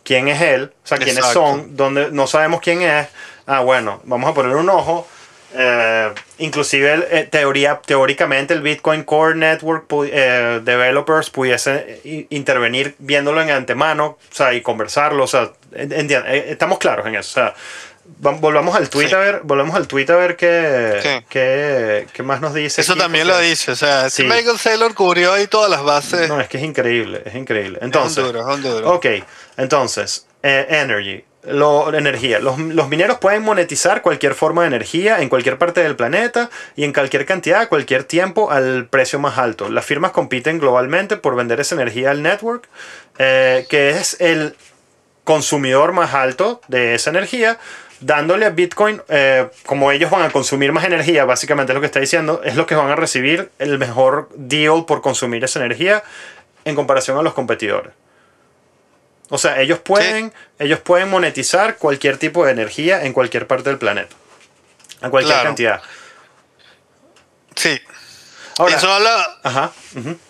¿Quién 0.05 0.27
es 0.29 0.41
él? 0.43 0.73
O 0.85 0.87
sea, 0.87 0.99
quiénes 0.99 1.19
Exacto. 1.19 1.35
son, 1.41 1.77
dónde 1.77 2.11
no 2.11 2.27
sabemos 2.27 2.61
quién 2.61 2.83
es. 2.83 3.07
Ah, 3.47 3.61
bueno, 3.61 4.01
vamos 4.05 4.31
a 4.31 4.35
poner 4.35 4.55
un 4.57 4.69
ojo. 4.69 5.07
Eh, 5.55 6.11
inclusive 6.39 7.07
eh, 7.11 7.25
teoría, 7.31 7.79
teóricamente 7.85 8.55
el 8.55 8.63
Bitcoin 8.63 9.03
Core 9.05 9.35
Network 9.35 9.85
eh, 10.11 10.61
developers 10.65 11.29
pudiese 11.29 12.01
i- 12.05 12.27
intervenir 12.31 12.95
viéndolo 12.99 13.43
en 13.43 13.51
antemano, 13.51 14.07
o 14.07 14.35
sea, 14.35 14.55
y 14.55 14.63
conversarlo, 14.63 15.25
o 15.25 15.27
sea, 15.27 15.51
eh, 15.75 16.47
estamos 16.49 16.79
claros 16.79 17.07
en 17.07 17.17
eso, 17.17 17.29
o 17.39 17.45
sea, 17.45 17.55
vam- 18.23 18.41
volvamos 18.41 18.75
al 18.75 18.89
tweet 18.89 19.09
Sí. 19.09 19.15
a 19.15 19.19
ver, 19.19 19.41
volvamos 19.45 19.77
al 19.77 19.87
tweet 19.89 20.07
a 20.09 20.17
ver 20.17 20.37
qué, 20.37 21.01
Sí. 21.03 21.27
qué, 21.29 22.07
qué 22.15 22.23
más 22.23 22.41
nos 22.41 22.55
dice. 22.55 22.81
Eso 22.81 22.93
aquí, 22.93 23.03
también 23.03 23.27
porque- 23.27 23.43
lo 23.43 23.47
dice, 23.47 23.73
o 23.73 23.77
sea, 23.77 24.09
Sí. 24.09 24.23
Michael 24.25 24.57
Saylor 24.59 24.95
cubrió 24.95 25.35
ahí 25.35 25.49
todas 25.49 25.71
las 25.71 25.83
bases. 25.83 26.31
No, 26.31 26.41
es 26.41 26.49
que 26.49 26.57
es 26.57 26.65
increíble, 26.65 27.21
es 27.27 27.35
increíble. 27.35 27.77
es 27.77 27.83
un 27.83 27.89
Entonces, 27.89 28.25
duro, 28.25 28.41
es 28.41 28.57
un 28.57 28.63
duro. 28.63 28.91
Ok, 28.95 29.05
entonces, 29.59 30.27
eh, 30.43 30.67
energy, 30.71 31.23
lo, 31.45 31.93
energía. 31.95 32.39
Los, 32.39 32.59
los 32.59 32.89
mineros 32.89 33.19
pueden 33.19 33.43
monetizar 33.43 34.03
cualquier 34.03 34.35
forma 34.35 34.63
de 34.63 34.69
energía 34.69 35.21
en 35.21 35.29
cualquier 35.29 35.59
parte 35.59 35.83
del 35.83 35.97
planeta 35.97 36.51
y 36.77 36.85
en 36.85 36.93
cualquier 36.93 37.27
cantidad, 37.27 37.63
a 37.63 37.69
cualquier 37.69 38.05
tiempo, 38.05 38.51
al 38.51 38.87
precio 38.87 39.19
más 39.19 39.39
alto. 39.39 39.69
Las 39.69 39.85
firmas 39.85 40.13
compiten 40.13 40.59
globalmente 40.59 41.17
por 41.17 41.35
vender 41.35 41.61
esa 41.61 41.75
energía 41.75 42.11
al 42.11 42.23
network, 42.23 42.69
eh, 43.19 43.67
que 43.69 43.91
es 43.91 44.21
el 44.21 44.55
consumidor 45.25 45.93
más 45.93 46.15
alto 46.15 46.61
de 46.69 46.95
esa 46.95 47.11
energía, 47.11 47.59
dándole 48.01 48.47
a 48.47 48.51
Bitcoin, 48.51 49.01
eh, 49.09 49.49
como 49.67 49.93
ellos 49.93 50.11
van 50.11 50.23
a 50.23 50.31
consumir 50.31 50.73
más 50.73 50.85
energía, 50.85 51.25
básicamente 51.25 51.73
es 51.73 51.75
lo 51.75 51.81
que 51.81 51.87
está 51.87 52.01
diciendo, 52.01 52.41
es 52.45 52.57
lo 52.57 52.67
que 52.67 52.75
van 52.75 52.91
a 52.91 52.97
recibir 52.97 53.51
el 53.59 53.79
mejor 53.79 54.29
deal 54.35 54.85
por 54.87 55.01
consumir 55.01 55.45
esa 55.45 55.61
energía 55.61 56.03
en 56.65 56.75
comparación 56.75 57.19
a 57.19 57.23
los 57.23 57.35
competidores. 57.35 57.93
O 59.29 59.39
sea, 59.39 59.61
ellos 59.61 59.79
pueden, 59.79 60.33
ellos 60.59 60.81
pueden 60.81 61.09
monetizar 61.09 61.77
cualquier 61.79 62.19
tipo 62.19 62.45
de 62.45 62.53
energía 62.53 63.05
en 63.05 63.13
cualquier 63.13 63.47
parte 63.47 63.71
del 63.71 63.79
planeta. 63.79 64.15
A 65.01 65.09
cualquier 65.11 65.35
Claro. 65.35 65.49
cantidad. 65.49 65.83
Sí. 67.57 67.81
Ahora, 68.59 68.77
Eso 68.77 68.93
habla. 68.93 69.39
ajá, 69.43 69.73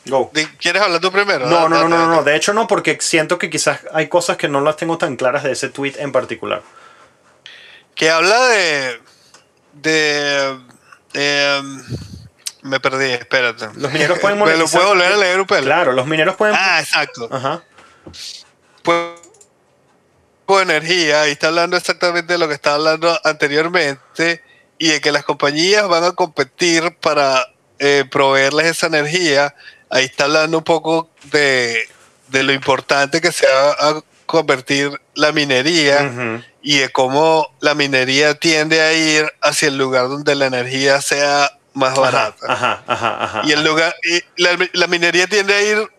go. 0.07 0.31
¿Quieres 0.61 0.81
hablar 0.81 1.00
tú 1.00 1.11
primero? 1.11 1.46
No, 1.46 1.68
no, 1.68 1.88
no, 1.88 1.98
no, 1.98 2.07
no. 2.07 2.22
De 2.22 2.37
hecho, 2.37 2.52
no, 2.52 2.68
porque 2.68 2.96
siento 3.00 3.37
que 3.38 3.50
quizás 3.50 3.81
hay 3.92 4.09
cosas 4.09 4.37
que 4.37 4.46
no 4.48 4.61
las 4.61 4.76
tengo 4.76 4.96
tan 4.96 5.16
claras 5.16 5.42
de 5.42 5.50
ese 5.52 5.68
tweet 5.68 5.94
en 5.98 6.12
particular. 6.12 6.62
Que 7.96 8.11
habla 8.11 8.46
de. 8.46 9.00
de. 9.72 10.59
um, 11.61 11.83
me 12.62 12.78
perdí, 12.78 13.11
espérate. 13.11 13.68
Los 13.74 13.92
mineros 13.92 14.20
pueden 14.20 14.38
¿Me 14.38 14.44
lo 14.44 14.50
monetizar. 14.52 14.81
puedo 14.81 14.94
volver 14.94 15.12
a 15.12 15.16
leer 15.16 15.40
un 15.40 15.46
pelo? 15.46 15.64
Claro, 15.66 15.92
los 15.92 16.07
mineros 16.07 16.37
pueden. 16.37 16.55
Ah, 16.57 16.81
exacto. 16.81 17.28
Ajá. 17.31 17.62
Pues 18.82 19.22
energía, 20.60 21.28
y 21.28 21.32
está 21.32 21.48
hablando 21.48 21.76
exactamente 21.76 22.34
de 22.34 22.38
lo 22.38 22.48
que 22.48 22.54
estaba 22.54 22.76
hablando 22.76 23.18
anteriormente, 23.24 24.42
y 24.78 24.88
de 24.88 25.00
que 25.00 25.12
las 25.12 25.24
compañías 25.24 25.86
van 25.88 26.04
a 26.04 26.12
competir 26.12 26.96
para 27.00 27.46
eh, 27.78 28.04
proveerles 28.10 28.66
esa 28.66 28.88
energía. 28.88 29.54
Ahí 29.88 30.04
está 30.06 30.24
hablando 30.24 30.58
un 30.58 30.64
poco 30.64 31.08
de, 31.30 31.88
de 32.28 32.42
lo 32.42 32.52
importante 32.52 33.20
que 33.20 33.30
se 33.32 33.46
va 33.46 33.70
a 33.78 34.02
convertir 34.26 35.00
la 35.14 35.30
minería 35.32 36.10
Ujú. 36.10 36.44
y 36.62 36.78
de 36.78 36.88
cómo 36.90 37.54
la 37.60 37.74
minería 37.74 38.34
tiende 38.34 38.80
a 38.80 38.92
ir 38.92 39.30
hacia 39.40 39.68
el 39.68 39.78
lugar 39.78 40.08
donde 40.08 40.34
la 40.34 40.46
energía 40.46 41.00
sea 41.00 41.50
más 41.74 41.92
Ajá, 41.92 42.00
barata. 42.00 42.46
ajá, 42.52 42.82
ajá, 42.86 43.24
ajá. 43.24 43.42
Y 43.44 43.52
el 43.52 43.62
lugar, 43.62 43.94
y 44.02 44.42
la, 44.42 44.58
la 44.72 44.86
minería 44.86 45.26
tiende 45.26 45.54
a 45.54 45.62
ir 45.62 45.90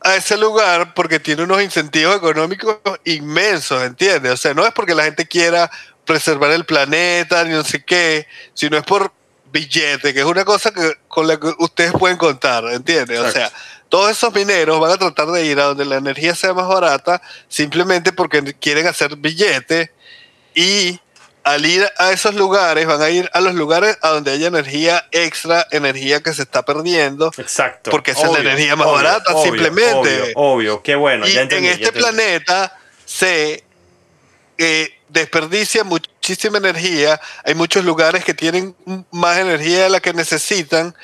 a 0.00 0.16
ese 0.16 0.36
lugar 0.36 0.94
porque 0.94 1.18
tiene 1.18 1.42
unos 1.42 1.62
incentivos 1.62 2.16
económicos 2.16 2.78
inmensos, 3.04 3.82
¿entiendes? 3.82 4.32
O 4.32 4.36
sea, 4.36 4.54
no 4.54 4.66
es 4.66 4.72
porque 4.72 4.94
la 4.94 5.04
gente 5.04 5.26
quiera 5.26 5.70
preservar 6.04 6.52
el 6.52 6.64
planeta 6.64 7.44
ni 7.44 7.50
no 7.50 7.64
sé 7.64 7.84
qué, 7.84 8.26
sino 8.54 8.76
es 8.76 8.84
por 8.84 9.12
billete, 9.52 10.12
que 10.12 10.20
es 10.20 10.26
una 10.26 10.44
cosa 10.44 10.70
que, 10.70 10.94
con 11.08 11.26
la 11.26 11.38
que 11.38 11.52
ustedes 11.58 11.92
pueden 11.92 12.16
contar, 12.16 12.64
¿entiendes? 12.66 13.18
O 13.18 13.30
sea, 13.30 13.50
todos 13.88 14.10
esos 14.10 14.32
mineros 14.34 14.80
van 14.80 14.92
a 14.92 14.98
tratar 14.98 15.28
de 15.28 15.46
ir 15.46 15.58
a 15.60 15.64
donde 15.64 15.84
la 15.84 15.96
energía 15.96 16.34
sea 16.34 16.52
más 16.52 16.68
barata 16.68 17.22
simplemente 17.48 18.12
porque 18.12 18.54
quieren 18.54 18.86
hacer 18.86 19.16
billete 19.16 19.92
y 20.54 21.00
al 21.46 21.64
ir 21.64 21.88
a 21.96 22.10
esos 22.10 22.34
lugares 22.34 22.86
van 22.86 23.00
a 23.00 23.08
ir 23.08 23.30
a 23.32 23.40
los 23.40 23.54
lugares 23.54 23.96
a 24.02 24.08
donde 24.08 24.32
haya 24.32 24.48
energía 24.48 25.06
extra, 25.12 25.64
energía 25.70 26.20
que 26.20 26.34
se 26.34 26.42
está 26.42 26.64
perdiendo. 26.64 27.30
Exacto. 27.38 27.92
porque 27.92 28.10
esa 28.10 28.26
es 28.26 28.32
la 28.32 28.40
energía 28.40 28.74
más 28.74 28.90
barata, 28.90 29.32
simplemente. 29.44 30.32
Obvio, 30.34 30.82
qué 30.82 30.96
bueno. 30.96 31.24
y 31.24 31.34
ya 31.34 31.42
entendí, 31.42 31.68
en 31.68 31.74
este 31.74 31.92
planeta 31.92 32.76
se 33.04 33.62
eh, 34.58 34.90
desperdicia 35.08 35.84
muchísima 35.84 36.58
energía. 36.58 37.20
Hay 37.44 37.54
muchos 37.54 37.84
lugares 37.84 38.24
que 38.24 38.34
tienen 38.34 38.74
más 39.12 39.38
energía 39.38 39.84
de 39.84 39.90
la 39.90 40.00
que 40.00 40.12
necesitan. 40.12 40.96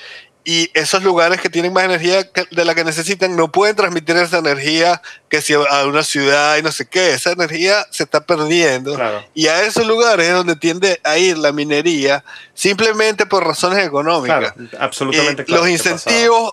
Y 0.44 0.70
esos 0.74 1.04
lugares 1.04 1.40
que 1.40 1.48
tienen 1.48 1.72
más 1.72 1.84
energía 1.84 2.28
de 2.50 2.64
la 2.64 2.74
que 2.74 2.82
necesitan 2.82 3.36
no 3.36 3.52
pueden 3.52 3.76
transmitir 3.76 4.16
esa 4.16 4.38
energía 4.38 5.00
que 5.28 5.40
si 5.40 5.54
a 5.54 5.86
una 5.86 6.02
ciudad 6.02 6.56
y 6.56 6.62
no 6.62 6.72
sé 6.72 6.86
qué. 6.88 7.12
Esa 7.12 7.30
energía 7.30 7.86
se 7.90 8.02
está 8.02 8.26
perdiendo. 8.26 8.96
Claro. 8.96 9.24
Y 9.34 9.46
a 9.46 9.62
esos 9.62 9.86
lugares 9.86 10.26
es 10.26 10.34
donde 10.34 10.56
tiende 10.56 11.00
a 11.04 11.16
ir 11.16 11.38
la 11.38 11.52
minería 11.52 12.24
simplemente 12.54 13.24
por 13.24 13.46
razones 13.46 13.86
económicas. 13.86 14.52
Claro, 14.52 14.68
absolutamente 14.80 15.42
Eh, 15.42 15.44
claro. 15.44 15.62
los 15.62 15.70
incentivos 15.70 16.52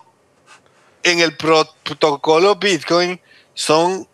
en 1.02 1.18
el 1.18 1.36
pro- 1.36 1.68
protocolo 1.82 2.54
Bitcoin 2.56 3.20
son 3.54 4.06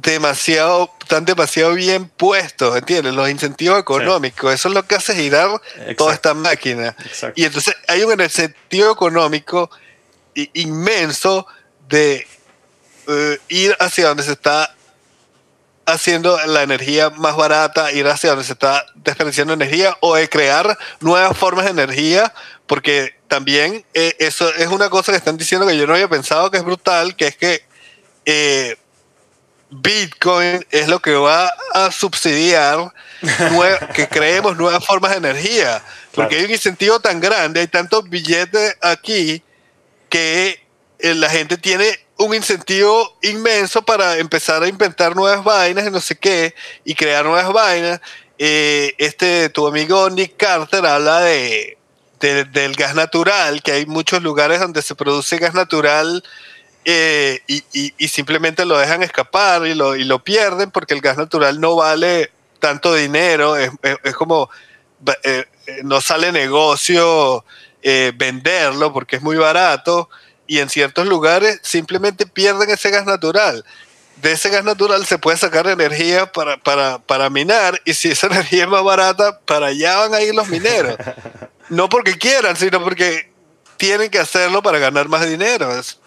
demasiado, 0.00 0.90
están 1.00 1.24
demasiado 1.24 1.74
bien 1.74 2.08
puestos, 2.08 2.76
¿entiendes? 2.76 3.14
Los 3.14 3.28
incentivos 3.28 3.80
económicos, 3.80 4.54
eso 4.54 4.68
es 4.68 4.74
lo 4.74 4.86
que 4.86 4.94
hace 4.94 5.14
girar 5.14 5.50
Exacto. 5.50 5.94
toda 5.96 6.14
esta 6.14 6.34
máquina. 6.34 6.94
Exacto. 7.04 7.40
Y 7.40 7.44
entonces 7.44 7.74
hay 7.88 8.02
un 8.02 8.20
incentivo 8.20 8.92
económico 8.92 9.70
inmenso 10.52 11.46
de 11.88 12.26
eh, 13.08 13.38
ir 13.48 13.76
hacia 13.80 14.08
donde 14.08 14.22
se 14.22 14.32
está 14.32 14.72
haciendo 15.84 16.38
la 16.46 16.62
energía 16.62 17.10
más 17.10 17.34
barata, 17.34 17.90
ir 17.90 18.06
hacia 18.06 18.30
donde 18.30 18.44
se 18.44 18.52
está 18.52 18.86
desperdiciando 18.94 19.54
energía 19.54 19.96
o 20.00 20.14
de 20.14 20.28
crear 20.28 20.78
nuevas 21.00 21.36
formas 21.36 21.64
de 21.64 21.70
energía, 21.72 22.32
porque 22.66 23.16
también 23.26 23.84
eh, 23.94 24.14
eso 24.18 24.54
es 24.54 24.68
una 24.68 24.90
cosa 24.90 25.10
que 25.10 25.18
están 25.18 25.38
diciendo 25.38 25.66
que 25.66 25.76
yo 25.76 25.86
no 25.86 25.94
había 25.94 26.08
pensado 26.08 26.50
que 26.50 26.58
es 26.58 26.64
brutal, 26.64 27.16
que 27.16 27.26
es 27.26 27.36
que 27.36 27.64
eh, 28.26 28.76
Bitcoin 29.70 30.64
es 30.70 30.88
lo 30.88 31.00
que 31.00 31.12
va 31.14 31.52
a 31.74 31.90
subsidiar 31.92 32.92
que 33.94 34.08
creemos 34.08 34.56
nuevas 34.56 34.84
formas 34.84 35.10
de 35.12 35.18
energía, 35.18 35.82
porque 36.14 36.28
Claro. 36.30 36.40
hay 36.40 36.44
un 36.46 36.50
incentivo 36.52 37.00
tan 37.00 37.20
grande, 37.20 37.60
hay 37.60 37.68
tantos 37.68 38.08
billetes 38.08 38.76
aquí 38.80 39.42
que 40.08 40.60
eh, 40.98 41.14
la 41.14 41.28
gente 41.28 41.56
tiene 41.58 41.86
un 42.16 42.34
incentivo 42.34 43.16
inmenso 43.22 43.82
para 43.82 44.16
empezar 44.18 44.62
a 44.62 44.68
inventar 44.68 45.14
nuevas 45.14 45.44
vainas 45.44 45.86
y 45.86 45.90
no 45.90 46.00
sé 46.00 46.16
qué, 46.16 46.54
y 46.84 46.94
crear 46.94 47.24
nuevas 47.24 47.52
vainas. 47.52 48.00
Eh, 48.38 48.94
este, 48.98 49.48
tu 49.50 49.66
amigo 49.66 50.08
Nick 50.10 50.36
Carter 50.36 50.84
habla 50.86 51.20
de, 51.20 51.76
de- 52.20 52.44
del 52.44 52.74
gas 52.74 52.94
natural, 52.94 53.62
que 53.62 53.72
hay 53.72 53.86
muchos 53.86 54.22
lugares 54.22 54.60
donde 54.60 54.80
se 54.82 54.94
produce 54.94 55.38
gas 55.38 55.54
natural 55.54 56.24
eh, 56.84 57.40
y, 57.46 57.62
y- 57.72 57.94
y 57.98 58.08
simplemente 58.08 58.64
lo 58.64 58.78
dejan 58.78 59.02
escapar 59.02 59.66
y 59.66 59.74
lo, 59.74 59.96
y 59.96 60.04
lo 60.04 60.22
pierden 60.24 60.70
porque 60.70 60.94
el 60.94 61.00
gas 61.00 61.16
natural 61.16 61.60
no 61.60 61.76
vale 61.76 62.30
tanto 62.60 62.94
dinero, 62.94 63.56
es, 63.56 63.70
es- 63.82 63.98
es 64.04 64.14
como 64.14 64.50
eh, 65.22 65.44
eh, 65.66 65.80
no 65.84 66.00
sale 66.00 66.32
negocio 66.32 67.44
eh, 67.82 68.12
venderlo 68.16 68.92
porque 68.92 69.16
es 69.16 69.22
muy 69.22 69.36
barato 69.36 70.08
y 70.46 70.58
en 70.58 70.68
ciertos 70.70 71.06
lugares 71.06 71.60
simplemente 71.62 72.26
pierden 72.26 72.70
ese 72.70 72.90
gas 72.90 73.04
natural. 73.06 73.64
De 74.16 74.32
ese 74.32 74.48
gas 74.50 74.64
natural 74.64 75.06
se 75.06 75.18
puede 75.18 75.36
sacar 75.36 75.68
energía 75.68 76.32
para, 76.32 76.56
para, 76.56 76.98
para 76.98 77.30
minar 77.30 77.80
y 77.84 77.94
si 77.94 78.08
esa 78.10 78.26
energía 78.32 78.64
es 78.64 78.68
más 78.68 78.82
barata, 78.82 79.38
para 79.40 79.66
allá 79.66 79.98
van 79.98 80.14
a 80.14 80.20
ir 80.22 80.34
los 80.34 80.48
mineros. 80.48 80.96
No 81.70 81.90
porque 81.90 82.16
quieran, 82.16 82.56
sino 82.56 82.82
porque 82.82 83.30
tienen 83.76 84.10
que 84.10 84.18
hacerlo 84.18 84.62
para 84.62 84.78
ganar 84.78 85.06
más 85.08 85.28
dinero. 85.28 85.70
Es- 85.78 86.00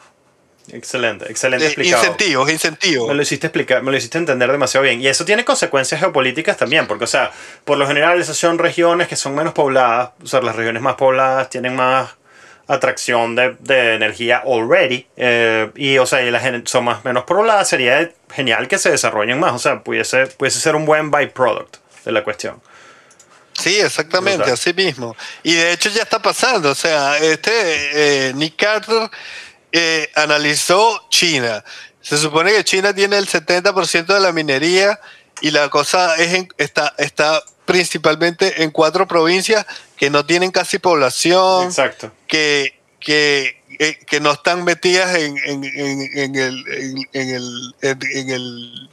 Excelente, 0.69 1.29
excelente 1.29 1.65
eh, 1.65 1.67
explicado. 1.69 2.03
incentivos, 2.03 2.51
incentivos. 2.51 3.07
Me 3.07 3.13
lo 3.13 3.21
hiciste 3.21 3.47
explicar, 3.47 3.83
me 3.83 3.91
lo 3.91 3.97
hiciste 3.97 4.17
entender 4.17 4.51
demasiado 4.51 4.83
bien. 4.83 5.01
Y 5.01 5.07
eso 5.07 5.25
tiene 5.25 5.43
consecuencias 5.43 5.99
geopolíticas 5.99 6.57
también, 6.57 6.87
porque, 6.87 7.05
o 7.05 7.07
sea, 7.07 7.31
por 7.65 7.77
lo 7.77 7.87
general 7.87 8.21
esas 8.21 8.37
son 8.37 8.57
regiones 8.57 9.07
que 9.07 9.15
son 9.15 9.35
menos 9.35 9.53
pobladas, 9.53 10.11
o 10.23 10.27
sea, 10.27 10.41
las 10.41 10.55
regiones 10.55 10.81
más 10.81 10.95
pobladas 10.95 11.49
tienen 11.49 11.75
más 11.75 12.11
atracción 12.67 13.35
de, 13.35 13.57
de 13.59 13.95
energía 13.95 14.43
already, 14.45 15.07
eh, 15.17 15.69
y, 15.75 15.97
o 15.97 16.05
sea, 16.05 16.21
y 16.21 16.31
las 16.31 16.43
son 16.69 16.85
más 16.85 17.03
menos 17.03 17.25
pobladas, 17.25 17.67
sería 17.67 18.11
genial 18.33 18.67
que 18.67 18.77
se 18.77 18.91
desarrollen 18.91 19.39
más, 19.39 19.53
o 19.53 19.59
sea, 19.59 19.83
pudiese, 19.83 20.27
pudiese 20.27 20.59
ser 20.59 20.75
un 20.75 20.85
buen 20.85 21.11
byproduct 21.11 21.77
de 22.05 22.11
la 22.11 22.23
cuestión. 22.23 22.61
Sí, 23.53 23.79
exactamente, 23.79 24.49
así 24.49 24.73
mismo. 24.73 25.15
Y 25.43 25.53
de 25.53 25.73
hecho 25.73 25.89
ya 25.89 26.03
está 26.03 26.19
pasando. 26.19 26.71
O 26.71 26.75
sea, 26.75 27.17
este 27.17 28.29
eh, 28.29 28.33
Nick 28.33 28.55
Carter 28.55 29.09
eh, 29.71 30.09
analizó 30.15 31.05
China. 31.09 31.63
Se 32.01 32.17
supone 32.17 32.51
que 32.51 32.63
China 32.63 32.93
tiene 32.93 33.17
el 33.17 33.27
70% 33.27 34.05
de 34.13 34.19
la 34.19 34.31
minería 34.31 34.99
y 35.41 35.51
la 35.51 35.69
cosa 35.69 36.15
es 36.17 36.33
en- 36.33 36.49
está, 36.57 36.93
está 36.97 37.41
principalmente 37.65 38.63
en 38.63 38.71
cuatro 38.71 39.07
provincias 39.07 39.65
que 39.95 40.09
no 40.09 40.25
tienen 40.25 40.51
casi 40.51 40.79
población, 40.79 41.65
Exacto. 41.67 42.11
que, 42.27 42.79
que, 42.99 43.61
eh, 43.79 43.99
que 44.07 44.19
no 44.19 44.31
están 44.31 44.63
metidas 44.63 45.15
en, 45.15 45.37
en, 45.37 45.63
en, 45.63 46.01
en 46.15 46.35
el, 46.35 46.65
el, 47.13 48.29
el 48.29 48.89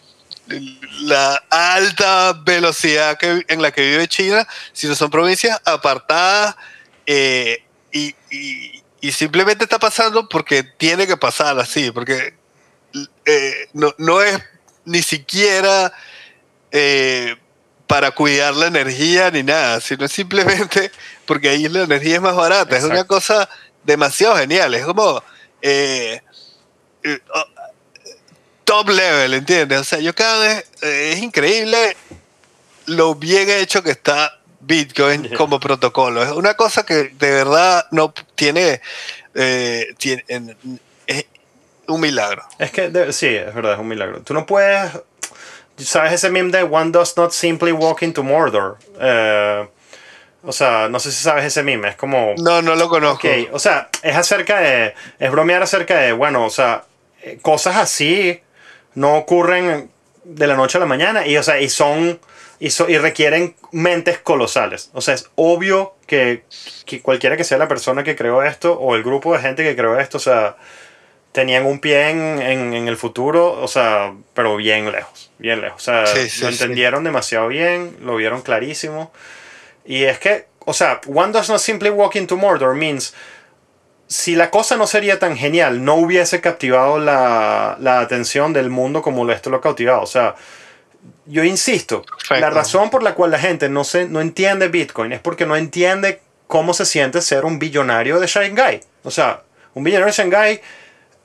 la 1.02 1.42
alta 1.50 2.32
velocidad 2.44 3.18
que, 3.18 3.44
en 3.48 3.60
la 3.62 3.70
que 3.70 3.82
vive 3.82 4.08
China, 4.08 4.46
sino 4.72 4.94
son 4.94 5.10
provincias 5.10 5.60
apartadas 5.64 6.56
eh, 7.06 7.62
y, 7.92 8.14
y- 8.30 8.77
y 9.00 9.12
simplemente 9.12 9.64
está 9.64 9.78
pasando 9.78 10.28
porque 10.28 10.62
tiene 10.62 11.06
que 11.06 11.16
pasar 11.16 11.58
así, 11.58 11.90
porque 11.90 12.34
eh, 13.24 13.68
no, 13.72 13.94
no 13.98 14.22
es 14.22 14.40
ni 14.84 15.02
siquiera 15.02 15.92
eh, 16.70 17.36
para 17.86 18.10
cuidar 18.10 18.54
la 18.54 18.66
energía 18.66 19.30
ni 19.30 19.42
nada, 19.42 19.80
sino 19.80 20.08
simplemente 20.08 20.90
porque 21.26 21.50
ahí 21.50 21.68
la 21.68 21.84
energía 21.84 22.16
es 22.16 22.20
más 22.20 22.36
barata. 22.36 22.76
Es 22.76 22.84
una 22.84 23.04
cosa 23.04 23.48
demasiado 23.84 24.36
genial. 24.36 24.74
Es 24.74 24.84
como 24.84 25.22
eh, 25.62 26.20
eh, 27.02 27.18
oh, 27.34 27.44
top 28.64 28.90
level, 28.90 29.34
¿entiendes? 29.34 29.80
O 29.80 29.84
sea, 29.84 29.98
yo 30.00 30.14
cada 30.14 30.46
vez 30.46 30.66
es 30.82 31.18
increíble 31.18 31.96
lo 32.86 33.14
bien 33.14 33.48
hecho 33.50 33.82
que 33.82 33.90
está 33.90 34.38
Bitcoin 34.60 35.28
como 35.36 35.60
protocolo. 35.60 36.22
Es 36.22 36.30
una 36.30 36.54
cosa 36.54 36.84
que 36.84 36.94
de 37.18 37.30
verdad 37.30 37.86
no 37.90 38.12
tiene, 38.34 38.80
eh, 39.34 39.86
tiene 39.98 40.24
en- 40.28 40.56
es 41.06 41.24
un 41.86 42.00
milagro. 42.00 42.42
Es 42.58 42.70
que 42.70 42.90
de- 42.90 43.12
sí, 43.12 43.28
es 43.28 43.54
verdad, 43.54 43.74
es 43.74 43.78
un 43.78 43.88
milagro. 43.88 44.20
Tú 44.22 44.34
no 44.34 44.44
puedes. 44.46 44.90
¿Sabes 45.76 46.12
ese 46.12 46.28
meme 46.30 46.50
de 46.50 46.64
One 46.64 46.90
does 46.90 47.16
not 47.16 47.30
simply 47.30 47.70
walk 47.70 48.02
into 48.02 48.22
Mordor? 48.24 48.78
Eh, 49.00 49.68
o 50.42 50.52
sea, 50.52 50.88
no 50.88 50.98
sé 50.98 51.12
si 51.12 51.22
sabes 51.22 51.44
ese 51.44 51.62
meme. 51.62 51.88
Es 51.90 51.96
como. 51.96 52.34
No, 52.38 52.60
no 52.62 52.74
lo 52.74 52.88
conozco. 52.88 53.28
O 53.52 53.58
sea, 53.60 53.88
es 54.02 54.16
acerca 54.16 54.58
de. 54.60 54.94
Es 55.20 55.30
bromear 55.30 55.62
acerca 55.62 55.96
de, 55.98 56.12
bueno, 56.12 56.44
o 56.44 56.50
sea, 56.50 56.84
eh, 57.22 57.38
cosas 57.40 57.76
así 57.76 58.40
no 58.94 59.16
ocurren 59.16 59.90
de 60.24 60.46
la 60.48 60.56
noche 60.56 60.78
a 60.78 60.80
la 60.80 60.86
mañana 60.86 61.24
y, 61.26 61.36
o 61.36 61.42
sea, 61.44 61.60
y 61.60 61.68
son. 61.70 62.18
Y, 62.60 62.70
so- 62.70 62.88
y 62.88 62.98
requieren 62.98 63.54
mentes 63.70 64.18
colosales. 64.18 64.90
O 64.92 65.00
sea, 65.00 65.14
es 65.14 65.30
obvio 65.36 65.94
que, 66.06 66.42
que 66.86 67.00
cualquiera 67.00 67.36
que 67.36 67.44
sea 67.44 67.56
la 67.58 67.68
persona 67.68 68.02
que 68.02 68.16
creó 68.16 68.42
esto 68.42 68.72
o 68.78 68.96
el 68.96 69.02
grupo 69.04 69.32
de 69.32 69.40
gente 69.40 69.62
que 69.62 69.76
creó 69.76 69.98
esto, 70.00 70.16
o 70.16 70.20
sea, 70.20 70.56
tenían 71.32 71.66
un 71.66 71.78
pie 71.78 72.10
en, 72.10 72.42
en- 72.42 72.74
en 72.74 72.88
el 72.88 72.96
futuro, 72.96 73.52
o 73.62 73.68
sea, 73.68 74.12
pero 74.34 74.56
bien 74.56 74.90
lejos, 74.90 75.30
bien 75.38 75.60
lejos. 75.60 75.82
O 75.82 75.84
sea, 75.84 76.06
Sí, 76.06 76.28
sí, 76.28 76.42
lo 76.42 76.48
sí. 76.48 76.54
entendieron 76.54 77.04
demasiado 77.04 77.46
bien, 77.48 77.96
lo 78.02 78.16
vieron 78.16 78.42
clarísimo. 78.42 79.12
Y 79.84 80.04
es 80.04 80.18
que, 80.18 80.46
o 80.64 80.72
sea, 80.72 81.00
one 81.06 81.32
does 81.32 81.48
not 81.48 81.60
simply 81.60 81.90
walk 81.90 82.16
into 82.16 82.36
Mordor 82.36 82.74
means 82.74 83.14
si 84.08 84.34
la 84.36 84.50
cosa 84.50 84.76
no 84.76 84.86
sería 84.86 85.18
tan 85.18 85.36
genial, 85.36 85.84
no 85.84 85.94
hubiese 85.96 86.40
captivado 86.40 86.98
la, 86.98 87.76
la 87.78 88.00
atención 88.00 88.52
del 88.52 88.70
mundo 88.70 89.02
como 89.02 89.30
esto 89.30 89.50
lo 89.50 89.58
ha 89.58 89.60
cautivado. 89.60 90.00
O 90.02 90.06
sea, 90.06 90.34
yo 91.26 91.44
insisto, 91.44 92.02
Perfecto. 92.02 92.40
la 92.40 92.50
razón 92.50 92.90
por 92.90 93.02
la 93.02 93.14
cual 93.14 93.30
la 93.30 93.38
gente 93.38 93.68
no, 93.68 93.84
se, 93.84 94.06
no 94.06 94.20
entiende 94.20 94.68
Bitcoin 94.68 95.12
es 95.12 95.20
porque 95.20 95.46
no 95.46 95.56
entiende 95.56 96.20
cómo 96.46 96.72
se 96.74 96.86
siente 96.86 97.20
ser 97.20 97.44
un 97.44 97.58
billonario 97.58 98.18
de 98.20 98.26
Shanghai. 98.26 98.80
O 99.04 99.10
sea, 99.10 99.42
un 99.74 99.84
billonario 99.84 100.12
de 100.12 100.16
Shanghai 100.16 100.60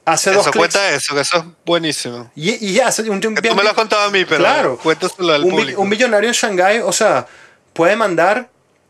hace 0.05 0.31
dos 0.31 0.41
Eso 0.41 0.51
clics 0.51 0.73
cuenta 0.75 0.89
eso, 0.95 1.15
que 1.15 1.21
eso 1.21 1.37
es 1.37 1.43
buenísimo. 1.65 2.29
y, 2.35 2.65
y 2.65 2.79
hace 2.81 3.03
un, 3.03 3.25
un- 3.25 3.35
Que 3.35 3.49
tú 3.49 3.55
me 3.55 3.63
lo 3.63 3.69
has 3.69 3.75
contado 3.75 4.03
a 4.03 4.11
mí, 4.11 4.25
pero 4.25 4.39
Claro. 4.39 4.77
cuéntaselo 4.77 5.33
al 5.33 5.43
un, 5.43 5.49
bi- 5.51 5.55
público. 5.57 5.81
un 5.81 5.89
millonario 5.89 6.27
en 6.29 6.33
Shanghái, 6.33 6.79
o 6.79 6.91
sea, 6.91 7.25
puede 7.71 7.95
mandar 7.95 8.49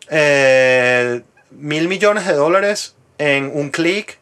eh, 0.10 1.22
mil 1.52 1.88
millones 1.88 2.26
de 2.26 2.34
dólares 2.34 2.96
en 3.20 3.52
un 3.54 3.70
clic 3.70 4.18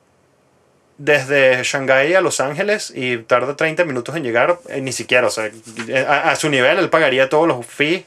desde 1.03 1.63
Shanghái 1.63 2.13
a 2.13 2.21
Los 2.21 2.39
Ángeles 2.39 2.91
y 2.95 3.17
tarda 3.17 3.55
30 3.55 3.85
minutos 3.85 4.15
en 4.15 4.23
llegar, 4.23 4.59
eh, 4.69 4.81
ni 4.81 4.91
siquiera, 4.91 5.27
o 5.27 5.31
sea, 5.31 5.49
eh, 5.87 6.05
a, 6.07 6.31
a 6.31 6.35
su 6.35 6.49
nivel 6.49 6.77
él 6.77 6.89
pagaría 6.89 7.27
todos 7.29 7.47
los 7.47 7.65
fees. 7.65 8.03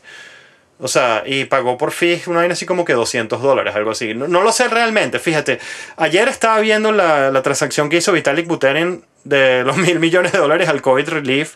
O 0.80 0.88
sea, 0.88 1.22
y 1.24 1.45
pagó 1.45 1.78
por 1.78 1.92
fees 1.92 2.26
una 2.26 2.40
vaina 2.40 2.53
así 2.55 2.66
como 2.66 2.84
que 2.84 2.92
200 2.95 3.40
dólares, 3.40 3.74
algo 3.76 3.92
así. 3.92 4.12
No, 4.12 4.26
no 4.26 4.42
lo 4.42 4.51
sé 4.53 4.66
realmente, 4.68 5.20
fíjate. 5.20 5.61
Ayer 5.97 6.28
estaba 6.28 6.59
viendo 6.61 6.90
la, 6.90 7.30
la 7.30 7.42
transacción 7.42 7.88
que 7.88 7.97
hizo 7.99 8.12
Vitalik 8.12 8.47
Buterin 8.49 9.05
de 9.22 9.62
los 9.64 9.76
mil 9.76 10.01
millones 10.01 10.32
de 10.32 10.38
dólares 10.38 10.68
al 10.68 10.82
COVID 10.82 11.09
Relief 11.09 11.55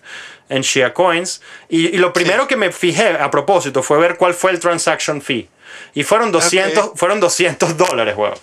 en 0.49 0.63
Shia 0.63 0.95
Coins. 0.95 1.43
Y, 1.69 1.89
y 1.89 1.99
lo 1.99 2.13
primero 2.13 2.47
que 2.47 2.57
me 2.57 2.71
fijé 2.71 3.09
a 3.19 3.29
propósito 3.31 3.83
fue 3.83 3.99
ver 3.99 4.17
cuál 4.17 4.35
fue 4.35 4.53
el 4.53 4.61
transaction 4.61 5.21
fee. 5.21 5.49
Y 5.95 6.05
fueron 6.05 6.31
200, 6.31 6.85
Ok. 6.85 6.97
fueron 6.97 7.19
200 7.21 7.77
dólares, 7.77 8.15
weón. 8.17 8.35
O 8.35 8.39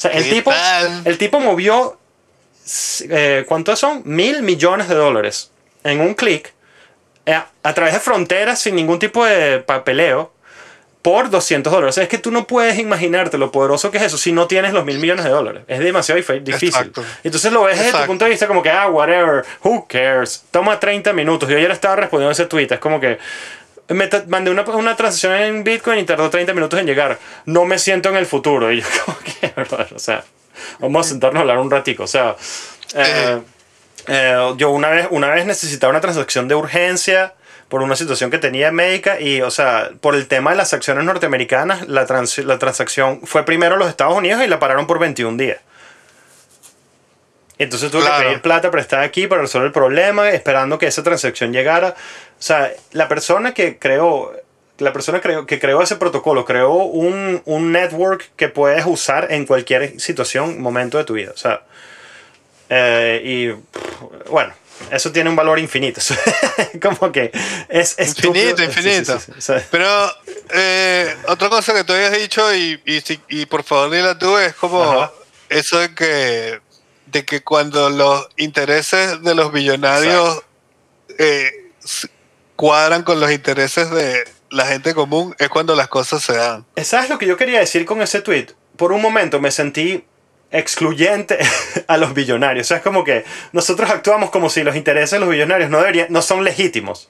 sea, 0.00 0.10
el 0.12 0.24
¿Qué 0.24 0.30
tipo, 0.30 0.52
el 1.04 1.18
tipo 1.18 1.40
movió, 1.40 1.98
eh, 3.10 3.44
¿cuántos 3.46 3.78
son? 3.78 4.02
Mil 4.04 4.42
millones 4.42 4.88
de 4.88 4.94
dólares 4.94 5.50
en 5.84 6.00
un 6.00 6.14
clic 6.14 6.52
eh, 7.26 7.40
a 7.62 7.74
través 7.74 7.94
de 7.94 8.00
fronteras 8.00 8.60
sin 8.60 8.74
ningún 8.76 8.98
tipo 8.98 9.24
de 9.24 9.58
papeleo 9.60 10.32
por 11.02 11.30
200 11.30 11.72
dólares. 11.72 11.92
O 11.92 11.94
sea, 11.94 12.02
es 12.02 12.08
que 12.08 12.18
tú 12.18 12.32
no 12.32 12.48
puedes 12.48 12.78
imaginarte 12.80 13.38
lo 13.38 13.52
poderoso 13.52 13.92
que 13.92 13.98
es 13.98 14.02
eso 14.04 14.18
si 14.18 14.32
no 14.32 14.48
tienes 14.48 14.72
los 14.72 14.84
mil 14.84 14.98
millones 14.98 15.24
de 15.24 15.30
dólares. 15.30 15.62
Es 15.68 15.78
demasiado 15.78 16.20
dif- 16.20 16.42
difícil. 16.42 16.68
Exacto. 16.68 17.04
Entonces 17.22 17.52
lo 17.52 17.62
ves 17.62 17.76
desde 17.76 17.84
tu 17.84 17.88
Exacto. 17.90 18.06
punto 18.08 18.24
de 18.24 18.30
vista 18.32 18.48
como 18.48 18.60
que, 18.62 18.70
ah, 18.70 18.88
whatever, 18.88 19.44
who 19.62 19.86
cares. 19.88 20.44
Toma 20.50 20.80
30 20.80 21.12
minutos. 21.12 21.48
Yo 21.48 21.56
ayer 21.56 21.70
estaba 21.70 21.94
respondiendo 21.94 22.32
ese 22.32 22.46
tweet. 22.46 22.66
Es 22.70 22.80
como 22.80 22.98
que 23.00 23.18
me 23.88 24.08
mandé 24.26 24.50
una, 24.50 24.62
una 24.62 24.96
transacción 24.96 25.34
en 25.34 25.62
Bitcoin 25.62 26.00
y 26.00 26.04
tardó 26.04 26.28
30 26.28 26.52
minutos 26.54 26.80
en 26.80 26.86
llegar. 26.86 27.20
No 27.44 27.64
me 27.66 27.78
siento 27.78 28.08
en 28.08 28.16
el 28.16 28.26
futuro. 28.26 28.72
Y 28.72 28.80
yo 28.80 28.86
como 29.04 29.16
que. 29.20 29.52
O 29.94 29.98
sea, 30.00 30.24
vamos 30.78 31.06
a 31.06 31.08
sentarnos 31.08 31.38
a 31.38 31.40
hablar 31.42 31.58
un 31.58 31.70
ratico. 31.70 32.04
O 32.04 32.06
sea, 32.08 32.36
eh, 32.94 33.40
eh, 34.08 34.54
yo 34.56 34.70
una 34.70 34.88
vez, 34.90 35.08
una 35.10 35.30
vez 35.30 35.46
necesitaba 35.46 35.90
una 35.90 36.00
transacción 36.00 36.48
de 36.48 36.54
urgencia 36.54 37.34
por 37.68 37.82
una 37.82 37.96
situación 37.96 38.30
que 38.30 38.38
tenía 38.38 38.70
médica 38.70 39.20
y, 39.20 39.42
o 39.42 39.50
sea, 39.50 39.90
por 40.00 40.14
el 40.14 40.28
tema 40.28 40.50
de 40.50 40.56
las 40.56 40.72
acciones 40.72 41.04
norteamericanas, 41.04 41.88
la, 41.88 42.06
trans- 42.06 42.38
la 42.38 42.58
transacción 42.58 43.22
fue 43.24 43.44
primero 43.44 43.74
a 43.74 43.78
los 43.78 43.88
Estados 43.88 44.16
Unidos 44.16 44.42
y 44.44 44.46
la 44.46 44.60
pararon 44.60 44.86
por 44.86 44.98
21 45.00 45.36
días. 45.36 45.58
Entonces 47.58 47.90
tuve 47.90 48.02
Claro. 48.02 48.18
que 48.18 48.24
pedir 48.26 48.42
plata 48.42 48.70
prestada 48.70 49.02
aquí 49.02 49.26
para 49.26 49.40
resolver 49.42 49.66
el 49.68 49.72
problema, 49.72 50.28
esperando 50.30 50.78
que 50.78 50.86
esa 50.86 51.02
transacción 51.02 51.52
llegara. 51.52 51.88
O 51.88 52.42
sea, 52.42 52.70
la 52.92 53.08
persona 53.08 53.54
que 53.54 53.78
creó, 53.78 54.32
la 54.78 54.92
persona 54.92 55.20
creó- 55.20 55.46
que 55.46 55.58
creó 55.58 55.82
ese 55.82 55.96
protocolo 55.96 56.44
creó 56.44 56.72
un, 56.74 57.42
un 57.44 57.72
network 57.72 58.30
que 58.36 58.48
puedes 58.48 58.84
usar 58.86 59.28
en 59.32 59.46
cualquier 59.46 60.00
situación, 60.00 60.60
momento 60.60 60.98
de 60.98 61.04
tu 61.04 61.14
vida. 61.14 61.32
O 61.34 61.36
sea, 61.38 61.62
eh, 62.68 63.22
y 63.24 64.28
bueno, 64.30 64.52
eso 64.90 65.10
tiene 65.12 65.30
un 65.30 65.36
valor 65.36 65.58
infinito. 65.58 66.00
Como 66.82 67.10
que 67.12 67.30
es 67.68 67.94
estúpido. 67.98 68.62
Infinito, 68.62 69.18
Sí, 69.18 69.22
sí, 69.28 69.38
sí, 69.40 69.52
infinito. 69.52 69.66
Pero 69.70 70.12
eh, 70.52 71.16
otra 71.28 71.48
cosa 71.48 71.72
que 71.74 71.84
tú 71.84 71.92
habías 71.92 72.12
dicho 72.12 72.54
y, 72.54 72.80
y, 73.28 73.46
por 73.46 73.62
favor 73.64 73.90
dila 73.90 74.18
tú 74.18 74.36
es 74.38 74.54
como 74.54 74.82
Ajá. 74.82 75.12
eso 75.48 75.78
de 75.78 75.94
que, 75.94 76.60
de 77.06 77.24
que 77.24 77.42
cuando 77.42 77.88
los 77.90 78.28
intereses 78.36 79.22
de 79.22 79.34
los 79.34 79.52
billonarios 79.52 80.42
eh, 81.18 81.50
cuadran 82.56 83.02
con 83.02 83.20
los 83.20 83.30
intereses 83.30 83.90
de 83.90 84.24
la 84.50 84.66
gente 84.66 84.94
común 84.94 85.34
es 85.38 85.48
cuando 85.48 85.74
las 85.74 85.88
cosas 85.88 86.22
se 86.22 86.34
dan. 86.34 86.64
¿Sabes 86.82 87.10
lo 87.10 87.18
que 87.18 87.26
yo 87.26 87.36
quería 87.36 87.60
decir 87.60 87.84
con 87.84 88.02
ese 88.02 88.20
tweet? 88.20 88.48
Por 88.76 88.92
un 88.92 89.02
momento 89.02 89.40
me 89.40 89.50
sentí 89.50 90.04
excluyente 90.50 91.38
a 91.86 91.96
los 91.96 92.14
billonarios. 92.14 92.66
O 92.66 92.68
sea, 92.68 92.76
es 92.78 92.82
como 92.82 93.04
que 93.04 93.24
nosotros 93.52 93.90
actuamos 93.90 94.30
como 94.30 94.50
si 94.50 94.62
los 94.62 94.76
intereses 94.76 95.12
de 95.12 95.20
los 95.20 95.28
billonarios 95.28 95.70
no, 95.70 95.78
deberían, 95.78 96.08
no 96.10 96.22
son 96.22 96.44
legítimos. 96.44 97.08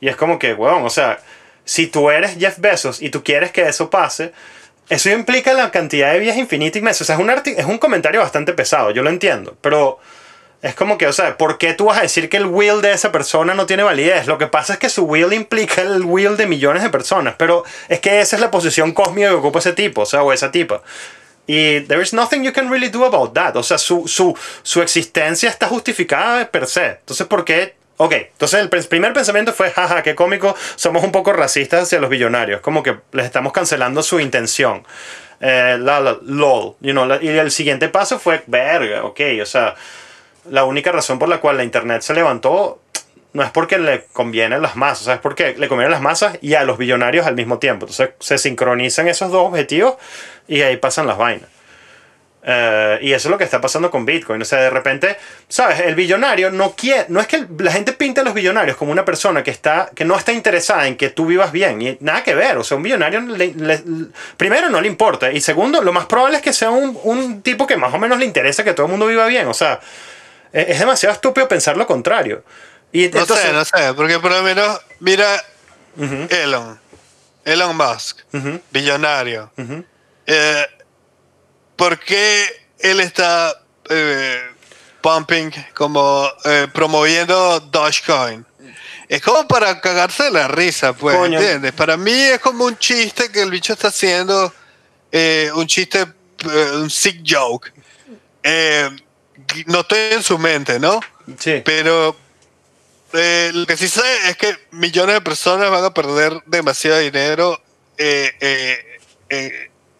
Y 0.00 0.08
es 0.08 0.16
como 0.16 0.38
que, 0.38 0.54
weón, 0.54 0.84
o 0.84 0.90
sea, 0.90 1.20
si 1.64 1.86
tú 1.86 2.10
eres 2.10 2.36
Jeff 2.38 2.58
Bezos 2.58 3.00
y 3.00 3.10
tú 3.10 3.22
quieres 3.22 3.52
que 3.52 3.62
eso 3.62 3.90
pase, 3.90 4.32
eso 4.88 5.10
implica 5.10 5.54
la 5.54 5.70
cantidad 5.70 6.12
de 6.12 6.18
vías 6.18 6.36
infinitas 6.36 6.78
inmensas. 6.78 7.02
O 7.02 7.04
sea, 7.06 7.14
es 7.14 7.20
un, 7.20 7.30
es 7.30 7.64
un 7.64 7.78
comentario 7.78 8.20
bastante 8.20 8.52
pesado, 8.52 8.90
yo 8.90 9.02
lo 9.02 9.10
entiendo. 9.10 9.56
Pero 9.60 9.98
es 10.66 10.74
como 10.74 10.96
que, 10.98 11.06
o 11.06 11.12
sea, 11.12 11.36
¿por 11.36 11.58
qué 11.58 11.74
tú 11.74 11.84
vas 11.84 11.98
a 11.98 12.02
decir 12.02 12.28
que 12.28 12.38
el 12.38 12.46
will 12.46 12.80
de 12.80 12.92
esa 12.92 13.12
persona 13.12 13.52
no 13.54 13.66
tiene 13.66 13.82
validez? 13.82 14.26
Lo 14.26 14.38
que 14.38 14.46
pasa 14.46 14.72
es 14.72 14.78
que 14.78 14.88
su 14.88 15.04
will 15.04 15.32
implica 15.32 15.82
el 15.82 16.02
will 16.04 16.36
de 16.36 16.46
millones 16.46 16.82
de 16.82 16.88
personas. 16.90 17.34
Pero 17.36 17.64
es 17.88 18.00
que 18.00 18.20
esa 18.20 18.36
es 18.36 18.40
la 18.40 18.50
posición 18.50 18.92
cósmica 18.92 19.28
que 19.28 19.34
ocupa 19.34 19.58
ese 19.58 19.74
tipo, 19.74 20.00
o 20.02 20.06
sea, 20.06 20.22
o 20.22 20.32
esa 20.32 20.50
tipa. 20.50 20.82
Y 21.46 21.80
there 21.82 22.00
is 22.02 22.14
nothing 22.14 22.42
you 22.42 22.52
can 22.54 22.70
really 22.70 22.88
do 22.88 23.04
about 23.04 23.34
that. 23.34 23.54
O 23.56 23.62
sea, 23.62 23.76
su, 23.76 24.08
su, 24.08 24.34
su 24.62 24.80
existencia 24.80 25.50
está 25.50 25.66
justificada 25.68 26.50
per 26.50 26.66
se. 26.66 26.86
Entonces, 26.86 27.26
¿por 27.26 27.44
qué? 27.44 27.74
Ok, 27.98 28.12
entonces 28.12 28.58
el 28.60 28.70
pr- 28.70 28.88
primer 28.88 29.12
pensamiento 29.12 29.52
fue, 29.52 29.70
jaja, 29.70 30.02
qué 30.02 30.14
cómico, 30.16 30.56
somos 30.74 31.04
un 31.04 31.12
poco 31.12 31.32
racistas 31.32 31.82
hacia 31.84 32.00
los 32.00 32.10
billonarios, 32.10 32.60
como 32.60 32.82
que 32.82 32.96
les 33.12 33.24
estamos 33.26 33.52
cancelando 33.52 34.02
su 34.02 34.18
intención. 34.18 34.84
Eh, 35.40 35.76
la, 35.78 36.00
la, 36.00 36.16
lol, 36.22 36.74
you 36.80 36.90
know, 36.92 37.04
la- 37.06 37.22
y 37.22 37.28
el 37.28 37.50
siguiente 37.52 37.88
paso 37.88 38.18
fue, 38.18 38.42
verga, 38.48 39.04
ok, 39.04 39.20
o 39.42 39.46
sea, 39.46 39.76
la 40.50 40.64
única 40.64 40.92
razón 40.92 41.18
por 41.18 41.28
la 41.28 41.40
cual 41.40 41.56
la 41.56 41.64
internet 41.64 42.02
se 42.02 42.14
levantó 42.14 42.80
no 43.32 43.42
es 43.42 43.50
porque 43.50 43.78
le 43.78 44.04
conviene 44.12 44.54
a 44.54 44.58
las 44.58 44.76
masas, 44.76 45.08
es 45.08 45.20
porque 45.20 45.54
le 45.58 45.68
conviene 45.68 45.88
a 45.88 45.96
las 45.96 46.00
masas 46.00 46.38
y 46.40 46.54
a 46.54 46.62
los 46.62 46.78
billonarios 46.78 47.26
al 47.26 47.34
mismo 47.34 47.58
tiempo. 47.58 47.86
Entonces 47.86 48.10
se 48.20 48.38
sincronizan 48.38 49.08
esos 49.08 49.30
dos 49.32 49.48
objetivos 49.48 49.96
y 50.46 50.62
ahí 50.62 50.76
pasan 50.76 51.06
las 51.06 51.18
vainas. 51.18 51.48
Eh, 52.46 52.98
y 53.00 53.12
eso 53.12 53.28
es 53.28 53.30
lo 53.30 53.38
que 53.38 53.44
está 53.44 53.60
pasando 53.60 53.90
con 53.90 54.04
Bitcoin. 54.04 54.40
O 54.40 54.44
sea, 54.44 54.60
de 54.60 54.70
repente, 54.70 55.16
¿sabes? 55.48 55.80
El 55.80 55.94
billonario 55.94 56.50
no 56.50 56.72
quiere. 56.76 57.06
No 57.08 57.20
es 57.20 57.26
que 57.26 57.46
la 57.58 57.72
gente 57.72 57.92
pinte 57.94 58.20
a 58.20 58.24
los 58.24 58.34
billonarios 58.34 58.76
como 58.76 58.92
una 58.92 59.04
persona 59.04 59.42
que, 59.42 59.50
está, 59.50 59.90
que 59.94 60.04
no 60.04 60.16
está 60.16 60.32
interesada 60.32 60.86
en 60.86 60.96
que 60.96 61.08
tú 61.08 61.26
vivas 61.26 61.52
bien. 61.52 61.80
Y 61.80 61.96
nada 62.00 62.22
que 62.22 62.34
ver. 62.34 62.56
O 62.58 62.64
sea, 62.64 62.76
un 62.76 62.82
billonario, 62.82 63.20
primero, 64.36 64.68
no 64.68 64.80
le 64.80 64.88
importa. 64.88 65.32
Y 65.32 65.40
segundo, 65.40 65.82
lo 65.82 65.92
más 65.92 66.06
probable 66.06 66.36
es 66.36 66.42
que 66.42 66.52
sea 66.52 66.70
un, 66.70 66.98
un, 67.02 67.42
tipo 67.42 67.66
que 67.66 67.76
más 67.76 67.92
o 67.94 67.98
menos 67.98 68.18
le 68.18 68.26
interesa 68.26 68.62
que 68.62 68.74
todo 68.74 68.86
el 68.86 68.90
mundo 68.90 69.06
viva 69.06 69.26
bien. 69.26 69.46
O 69.46 69.54
sea, 69.54 69.80
es 70.54 70.78
demasiado 70.78 71.12
estúpido 71.14 71.48
pensar 71.48 71.76
lo 71.76 71.86
contrario. 71.86 72.44
Y 72.92 73.08
no 73.08 73.26
sé, 73.26 73.52
no 73.52 73.64
sé. 73.64 73.92
Porque 73.94 74.20
por 74.20 74.30
lo 74.30 74.42
menos, 74.42 74.80
mira, 75.00 75.44
Elon. 76.30 76.80
Elon 77.44 77.76
Musk, 77.76 78.20
billonario. 78.70 79.50
eh, 80.26 80.66
¿por 81.76 81.98
qué 81.98 82.46
él 82.78 83.00
está 83.00 83.52
eh, 83.90 84.40
pumping, 85.02 85.50
como 85.74 86.30
eh, 86.44 86.68
promoviendo 86.72 87.60
Dogecoin? 87.60 88.46
Es 89.08 89.20
como 89.20 89.46
para 89.46 89.80
cagarse 89.80 90.24
de 90.24 90.30
la 90.30 90.48
risa, 90.48 90.94
pues, 90.94 91.16
¿entiendes? 91.16 91.72
Para 91.72 91.96
mí 91.96 92.12
es 92.12 92.38
como 92.38 92.64
un 92.64 92.78
chiste 92.78 93.30
que 93.30 93.42
el 93.42 93.50
bicho 93.50 93.74
está 93.74 93.88
haciendo, 93.88 94.52
eh, 95.12 95.50
un 95.54 95.66
chiste, 95.66 96.06
un 96.74 96.88
sick 96.88 97.22
joke. 97.26 97.72
No 99.66 99.80
estoy 99.80 99.98
en 100.12 100.22
su 100.22 100.38
mente, 100.38 100.78
¿no? 100.78 101.00
Sí. 101.38 101.62
Pero 101.64 102.16
lo 103.12 103.66
que 103.66 103.76
sí 103.76 103.88
sé 103.88 104.02
es 104.28 104.36
que 104.36 104.56
millones 104.72 105.14
de 105.14 105.20
personas 105.20 105.70
van 105.70 105.84
a 105.84 105.94
perder 105.94 106.42
demasiado 106.46 106.98
dinero 106.98 107.60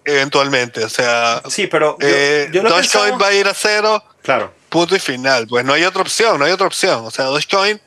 eventualmente. 0.05 0.85
O 0.85 0.89
sea, 0.89 1.43
sí, 1.49 1.67
pero 1.67 1.97
eh, 2.01 2.49
Dogecoin 2.53 3.21
va 3.21 3.29
a 3.29 3.33
ir 3.33 3.47
a 3.47 3.55
cero. 3.55 4.03
Claro. 4.23 4.53
Punto 4.69 4.97
y 4.97 4.99
final. 4.99 5.47
Pues 5.47 5.65
no 5.65 5.73
hay 5.73 5.85
otra 5.85 6.03
opción, 6.03 6.39
no 6.39 6.45
hay 6.45 6.53
otra 6.53 6.67
opción. 6.67 7.05
O 7.05 7.11
sea, 7.11 7.27
Dogecoin 7.27 7.81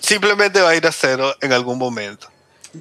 simplemente 0.00 0.60
va 0.60 0.70
a 0.70 0.76
ir 0.76 0.86
a 0.86 0.92
cero 0.92 1.34
en 1.40 1.52
algún 1.52 1.78
momento. 1.78 2.30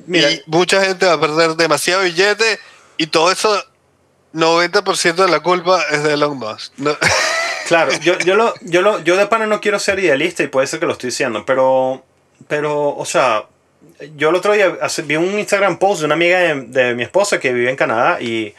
y 0.08 0.42
mucha 0.48 0.84
gente 0.84 1.06
va 1.06 1.14
a 1.14 1.20
perder 1.20 1.56
demasiado 1.56 2.04
billete 2.04 2.60
y 2.98 3.08
todo 3.08 3.32
eso, 3.32 3.64
90% 4.34 5.16
de 5.16 5.28
la 5.30 5.40
culpa 5.40 5.82
es 5.92 6.04
de 6.04 6.14
Elon 6.14 6.38
Musk. 6.38 6.74
Claro, 7.66 7.92
yo, 8.02 8.18
yo, 8.20 8.36
lo, 8.36 8.54
yo, 8.62 8.82
lo, 8.82 9.04
yo 9.04 9.18
de 9.18 9.26
pana 9.26 9.48
no 9.48 9.60
quiero 9.60 9.80
ser 9.80 10.00
idealista 10.00 10.44
y 10.44 10.48
puede 10.48 10.68
ser 10.68 10.80
que 10.80 10.86
lo 10.86 10.94
estoy 10.94 11.10
diciendo, 11.10 11.44
pero, 11.46 12.04
pero 12.48 12.96
o 12.96 13.06
sea, 13.06 13.46
yo 14.16 14.30
el 14.30 14.36
otro 14.36 14.54
día 14.54 14.78
vi 15.06 15.16
un 15.16 15.40
Instagram 15.40 15.78
post 15.80 16.02
de 16.02 16.06
una 16.06 16.16
amiga 16.16 16.40
de, 16.40 16.94
mi 16.94 17.04
esposa 17.04 17.40
que 17.40 17.54
vive 17.54 17.70
en 17.70 17.76
Canadá 17.76 18.22
y, 18.22 18.54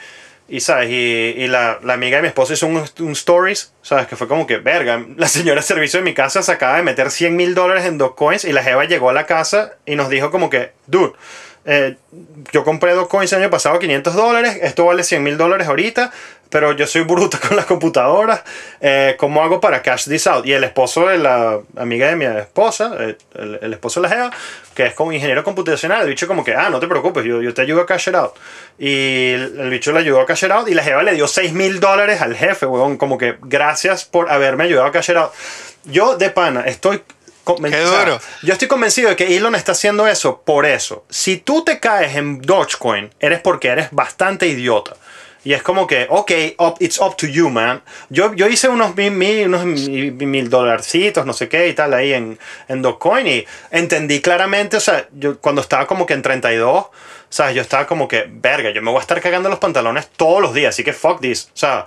y 0.48 0.60
¿sabes? 0.60 0.90
Y, 0.90 1.46
la, 1.46 1.78
la, 1.84 1.94
amiga 1.94 2.16
de 2.16 2.22
mi 2.22 2.28
esposa 2.28 2.54
hizo 2.54 2.66
un, 2.66 2.82
un, 2.98 3.12
stories, 3.12 3.72
¿sabes? 3.80 4.08
Que 4.08 4.16
fue 4.16 4.26
como 4.26 4.44
que, 4.44 4.58
verga, 4.58 5.04
la 5.16 5.28
señora 5.28 5.60
de 5.60 5.66
servicio 5.66 6.00
de 6.00 6.04
mi 6.04 6.14
casa 6.14 6.42
se 6.42 6.50
acaba 6.50 6.76
de 6.76 6.82
meter 6.82 7.10
100 7.10 7.36
mil 7.36 7.54
dólares 7.54 7.84
en 7.84 7.98
dos 7.98 8.14
coins 8.14 8.44
y 8.44 8.52
la 8.52 8.64
jeva 8.64 8.86
llegó 8.86 9.10
a 9.10 9.12
la 9.12 9.26
casa 9.26 9.74
y 9.86 9.94
nos 9.94 10.08
dijo 10.08 10.32
como 10.32 10.50
que, 10.50 10.72
dude, 10.86 11.12
eh, 11.66 11.96
yo 12.52 12.62
compré 12.62 12.94
dos 12.94 13.08
coins 13.08 13.32
el 13.32 13.42
año 13.42 13.50
pasado 13.50 13.78
500 13.78 14.14
dólares, 14.14 14.58
esto 14.62 14.84
vale 14.84 15.02
100 15.02 15.22
mil 15.22 15.36
dólares 15.36 15.66
ahorita, 15.66 16.12
pero 16.48 16.72
yo 16.72 16.86
soy 16.86 17.02
bruta 17.02 17.40
con 17.48 17.56
las 17.56 17.66
computadoras, 17.66 18.42
eh, 18.80 19.16
¿cómo 19.18 19.42
hago 19.42 19.60
para 19.60 19.82
cash 19.82 20.04
this 20.04 20.28
out? 20.28 20.46
Y 20.46 20.52
el 20.52 20.62
esposo 20.62 21.08
de 21.08 21.18
la 21.18 21.58
amiga 21.76 22.06
de 22.06 22.14
mi 22.14 22.24
esposa, 22.24 22.92
eh, 23.00 23.16
el, 23.34 23.72
esposo 23.72 24.00
de 24.00 24.08
la 24.08 24.14
Jeva, 24.14 24.30
que 24.74 24.86
es 24.86 24.94
como 24.94 25.12
ingeniero 25.12 25.42
computacional, 25.42 26.02
el 26.02 26.08
bicho 26.08 26.28
como 26.28 26.44
que, 26.44 26.54
ah, 26.54 26.70
no 26.70 26.78
te 26.78 26.86
preocupes, 26.86 27.24
yo, 27.24 27.42
yo 27.42 27.52
te 27.52 27.62
ayudo 27.62 27.80
a 27.80 27.86
cash 27.86 28.08
it 28.08 28.14
out. 28.14 28.34
Y 28.78 29.32
el, 29.32 29.68
bicho 29.68 29.92
le 29.92 29.98
ayudó 29.98 30.20
a 30.20 30.26
cash 30.26 30.44
it 30.44 30.52
out 30.52 30.68
y 30.68 30.74
la 30.74 30.84
Jeva 30.84 31.02
le 31.02 31.14
dio 31.14 31.26
6 31.26 31.52
mil 31.52 31.80
dólares 31.80 32.20
al 32.20 32.36
jefe, 32.36 32.66
weón, 32.66 32.96
como 32.96 33.18
que 33.18 33.38
gracias 33.42 34.04
por 34.04 34.30
haberme 34.30 34.64
ayudado 34.64 34.86
a 34.86 34.92
cash 34.92 35.10
it 35.10 35.16
out. 35.16 35.32
Yo 35.84 36.16
de 36.16 36.30
pana 36.30 36.62
estoy 36.62 37.02
yo 38.42 38.52
estoy 38.52 38.68
convencido 38.68 39.10
de 39.10 39.16
que 39.16 39.36
Elon 39.36 39.54
está 39.54 39.72
haciendo 39.72 40.06
eso 40.06 40.42
por 40.44 40.66
eso. 40.66 41.04
Si 41.08 41.36
tú 41.36 41.64
te 41.64 41.78
caes 41.78 42.16
en 42.16 42.42
Dogecoin, 42.42 43.10
eres 43.20 43.40
porque 43.40 43.68
eres 43.68 43.88
bastante 43.92 44.46
idiota. 44.46 44.96
Y 45.44 45.52
es 45.52 45.62
como 45.62 45.86
que, 45.86 46.08
ok, 46.10 46.32
it's 46.80 46.98
up 46.98 47.16
to 47.16 47.28
you, 47.28 47.48
man. 47.48 47.80
Yo, 48.10 48.34
yo 48.34 48.48
hice 48.48 48.68
unos 48.68 48.96
mil, 48.96 49.12
mil, 49.12 49.46
unos 49.46 49.64
mil 49.64 50.50
dolarcitos, 50.50 51.24
no 51.24 51.32
sé 51.32 51.48
qué 51.48 51.68
y 51.68 51.72
tal, 51.72 51.94
ahí 51.94 52.14
en, 52.14 52.36
en 52.66 52.82
Dogecoin. 52.82 53.28
Y 53.28 53.46
entendí 53.70 54.20
claramente, 54.20 54.76
o 54.76 54.80
sea, 54.80 55.06
yo 55.12 55.38
cuando 55.38 55.60
estaba 55.60 55.86
como 55.86 56.04
que 56.04 56.14
en 56.14 56.22
32, 56.22 56.86
¿sabes? 57.28 57.54
Yo 57.54 57.62
estaba 57.62 57.86
como 57.86 58.08
que, 58.08 58.26
verga, 58.28 58.70
yo 58.70 58.82
me 58.82 58.90
voy 58.90 58.98
a 58.98 59.02
estar 59.02 59.20
cagando 59.20 59.48
los 59.48 59.60
pantalones 59.60 60.08
todos 60.16 60.42
los 60.42 60.52
días, 60.52 60.74
así 60.74 60.82
que 60.82 60.92
fuck 60.92 61.20
this. 61.20 61.44
O 61.54 61.56
sea, 61.56 61.86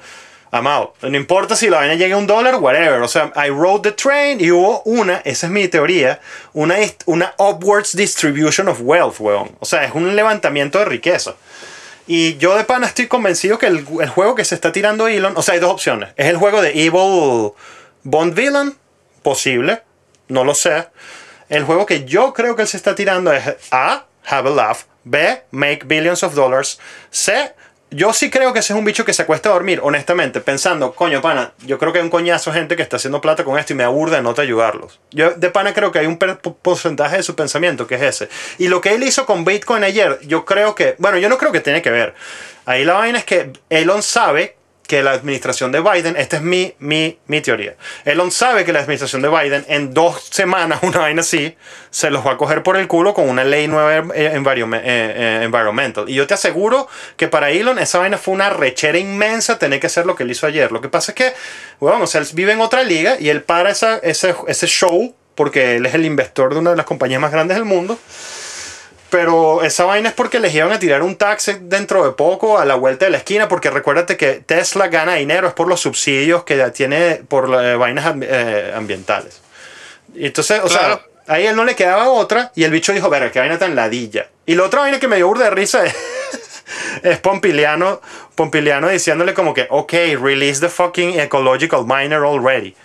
Amado, 0.52 0.96
no 1.02 1.16
importa 1.16 1.56
si 1.56 1.70
la 1.70 1.78
vaina 1.78 1.94
llega 1.94 2.16
a 2.16 2.18
un 2.18 2.26
dólar, 2.26 2.56
whatever. 2.56 3.02
O 3.02 3.08
sea, 3.08 3.32
I 3.36 3.50
rode 3.50 3.90
the 3.90 3.92
train 3.92 4.42
y 4.42 4.50
hubo 4.52 4.82
una, 4.84 5.18
esa 5.24 5.46
es 5.46 5.52
mi 5.52 5.68
teoría, 5.68 6.20
una, 6.54 6.76
una 7.06 7.36
upwards 7.38 7.96
distribution 7.96 8.68
of 8.68 8.80
wealth, 8.82 9.20
weón. 9.20 9.56
O 9.60 9.66
sea, 9.66 9.86
es 9.86 9.94
un 9.94 10.16
levantamiento 10.16 10.80
de 10.80 10.86
riqueza. 10.86 11.36
Y 12.08 12.38
yo 12.38 12.58
de 12.58 12.64
pana 12.64 12.88
estoy 12.88 13.06
convencido 13.06 13.60
que 13.60 13.68
el, 13.68 13.86
el, 14.02 14.10
juego 14.10 14.34
que 14.34 14.44
se 14.44 14.56
está 14.56 14.72
tirando 14.72 15.08
Elon, 15.08 15.34
o 15.36 15.44
sea, 15.44 15.54
hay 15.54 15.60
dos 15.60 15.72
opciones. 15.72 16.10
Es 16.16 16.26
el 16.26 16.38
juego 16.38 16.64
de 16.64 16.72
Evil 16.72 17.52
Bond 18.04 18.34
Villain, 18.34 18.76
posible, 19.22 19.84
no 20.28 20.44
lo 20.44 20.56
sé. 20.56 20.88
El 21.50 21.64
juego 21.64 21.86
que 21.86 22.06
yo 22.06 22.34
creo 22.34 22.56
que 22.56 22.64
él 22.64 22.68
se 22.68 22.78
está 22.78 22.96
tirando 22.96 23.32
es 23.32 23.44
A, 23.70 24.06
Have 24.26 24.50
a 24.50 24.52
Laugh, 24.52 24.80
B, 25.04 25.44
Make 25.52 25.82
Billions 25.86 26.24
of 26.24 26.34
Dollars, 26.34 26.80
C, 27.12 27.54
yo 27.92 28.14
sí 28.14 28.30
creo 28.30 28.54
que 28.54 28.60
ese 28.60 28.74
es 28.74 28.80
un 28.80 28.86
bicho 28.86 29.04
que 29.04 29.14
se 29.14 29.24
acuesta 29.24 29.50
a 29.50 29.54
dormir, 29.54 29.80
honestamente, 29.84 30.42
pensando, 30.42 30.94
coño, 30.94 31.22
pana, 31.22 31.54
yo 31.66 31.80
creo 31.80 31.92
que 31.92 32.00
hay 32.00 32.04
un 32.04 32.12
coñazo 32.12 32.54
gente 32.54 32.76
que 32.76 32.84
está 32.84 32.98
haciendo 32.98 33.20
plata 33.22 33.44
con 33.44 33.58
esto 33.58 33.74
y 33.74 33.76
me 33.76 33.84
aburre 33.84 34.18
de 34.18 34.22
no 34.22 34.34
te 34.34 34.42
ayudarlos. 34.42 35.00
Yo 35.12 35.32
de 35.32 35.50
pana 35.50 35.74
creo 35.74 35.92
que 35.92 36.00
hay 36.00 36.06
un 36.06 36.18
porcentaje 36.18 37.18
de 37.18 37.24
su 37.24 37.36
pensamiento 37.36 37.88
que 37.88 37.96
es 37.96 38.02
ese. 38.02 38.30
Y 38.58 38.68
lo 38.68 38.82
que 38.82 38.94
él 38.94 39.04
hizo 39.04 39.26
con 39.26 39.44
Bitcoin 39.44 39.84
ayer, 39.84 40.20
yo 40.24 40.46
creo 40.46 40.76
que, 40.76 40.96
bueno, 41.00 41.18
yo 41.18 41.30
no 41.30 41.38
creo 41.38 41.52
que 41.52 41.62
tiene 41.62 41.82
que 41.82 41.90
ver. 41.90 42.14
Ahí 42.66 42.86
la 42.86 42.94
vaina 42.94 43.18
es 43.18 43.26
que 43.26 43.54
Elon 43.70 44.04
sabe 44.04 44.56
que 44.90 45.04
la 45.04 45.12
administración 45.12 45.72
de 45.72 45.82
Biden, 45.82 46.16
esta 46.18 46.38
es 46.38 46.42
mi, 46.42 46.74
mi, 46.80 47.20
mi 47.28 47.42
teoría, 47.42 47.76
Elon 48.06 48.32
sabe 48.32 48.66
que 48.66 48.74
la 48.74 48.80
administración 48.80 49.22
de 49.22 49.30
Biden 49.30 49.64
en 49.68 49.94
dos 49.94 50.30
semanas, 50.32 50.80
una 50.82 50.98
vaina 50.98 51.22
así, 51.22 51.56
se 51.92 52.10
los 52.10 52.26
va 52.26 52.32
a 52.32 52.38
coger 52.38 52.64
por 52.64 52.76
el 52.76 52.88
culo 52.88 53.14
con 53.14 53.30
una 53.30 53.44
ley 53.44 53.68
nueva 53.68 53.98
eh, 53.98 54.04
eh, 54.16 55.42
environmental. 55.44 56.10
Y 56.10 56.16
yo 56.16 56.26
te 56.26 56.34
aseguro 56.34 56.88
que 57.18 57.28
para 57.28 57.52
Elon 57.52 57.78
esa 57.78 58.00
vaina 58.00 58.18
fue 58.18 58.34
una 58.34 58.50
rechera 58.50 58.98
inmensa 58.98 59.60
tener 59.60 59.80
que 59.80 59.86
hacer 59.86 60.08
lo 60.08 60.16
que 60.16 60.24
él 60.24 60.32
hizo 60.32 60.48
ayer. 60.48 60.72
Lo 60.72 60.82
que 60.82 60.90
pasa 60.90 61.12
es 61.12 61.16
que, 61.16 61.34
bueno, 61.80 62.06
o 62.06 62.08
sea, 62.08 62.22
él 62.22 62.28
vive 62.34 62.54
en 62.54 62.62
otra 62.62 62.82
liga 62.82 63.16
y 63.20 63.30
él 63.30 63.44
para 63.44 63.70
esa, 63.70 64.00
ese, 64.00 64.34
ese 64.48 64.66
show 64.66 65.16
porque 65.36 65.76
él 65.76 65.86
es 65.86 65.94
el 65.94 66.04
inversor 66.04 66.52
de 66.52 66.62
una 66.62 66.72
de 66.72 66.78
las 66.78 66.88
compañías 66.88 67.22
más 67.22 67.32
grandes 67.32 67.58
del 67.58 67.66
mundo. 67.66 68.00
Pero 69.10 69.64
esa 69.64 69.86
vaina 69.86 70.10
es 70.10 70.16
porque 70.16 70.40
les 70.40 70.54
iban 70.54 70.72
a 70.72 70.78
tirar 70.78 71.02
un 71.02 71.16
tax 71.16 71.58
dentro 71.62 72.06
de 72.06 72.12
poco 72.12 72.60
a 72.60 72.66
la 72.66 72.76
vuelta 72.76 73.06
de 73.06 73.12
la 73.12 73.18
esquina, 73.18 73.48
porque 73.48 73.72
recuérdate 73.72 74.18
que 74.18 74.44
Tesla 74.46 74.88
gana 74.88 75.16
dinero 75.16 75.48
es 75.48 75.54
por 75.54 75.68
los 75.68 75.80
subsidios 75.82 76.44
que 76.44 76.58
tiene 76.72 77.22
por 77.28 77.50
las 77.50 77.78
vainas 77.78 78.16
eh, 78.22 78.72
ambientales. 78.76 79.42
Y 80.14 80.28
entonces, 80.28 80.62
o 80.64 80.70
sea, 80.70 81.02
ahí 81.26 81.48
él 81.48 81.56
no 81.56 81.64
le 81.64 81.76
quedaba 81.76 82.10
otra 82.10 82.52
y 82.56 82.64
el 82.64 82.72
bicho 82.72 82.94
dijo, 82.94 83.10
verga, 83.10 83.32
qué 83.32 83.40
vaina 83.40 83.58
tan 83.58 83.76
ladilla. 83.76 84.28
Y 84.46 84.56
la 84.56 84.64
otra 84.64 84.82
vaina 84.82 85.00
que 85.00 85.08
me 85.08 85.16
dio 85.16 85.28
burda 85.28 85.46
de 85.46 85.52
risa 85.52 85.86
es, 85.86 85.96
es 87.04 87.18
Pompiliano, 87.20 88.02
Pompiliano 88.36 88.90
diciéndole 88.90 89.34
como 89.34 89.56
que, 89.56 89.66
ok, 89.70 89.94
release 90.20 90.60
the 90.60 90.70
fucking 90.70 91.20
ecological 91.20 91.84
miner 91.86 92.24
already. 92.24 92.76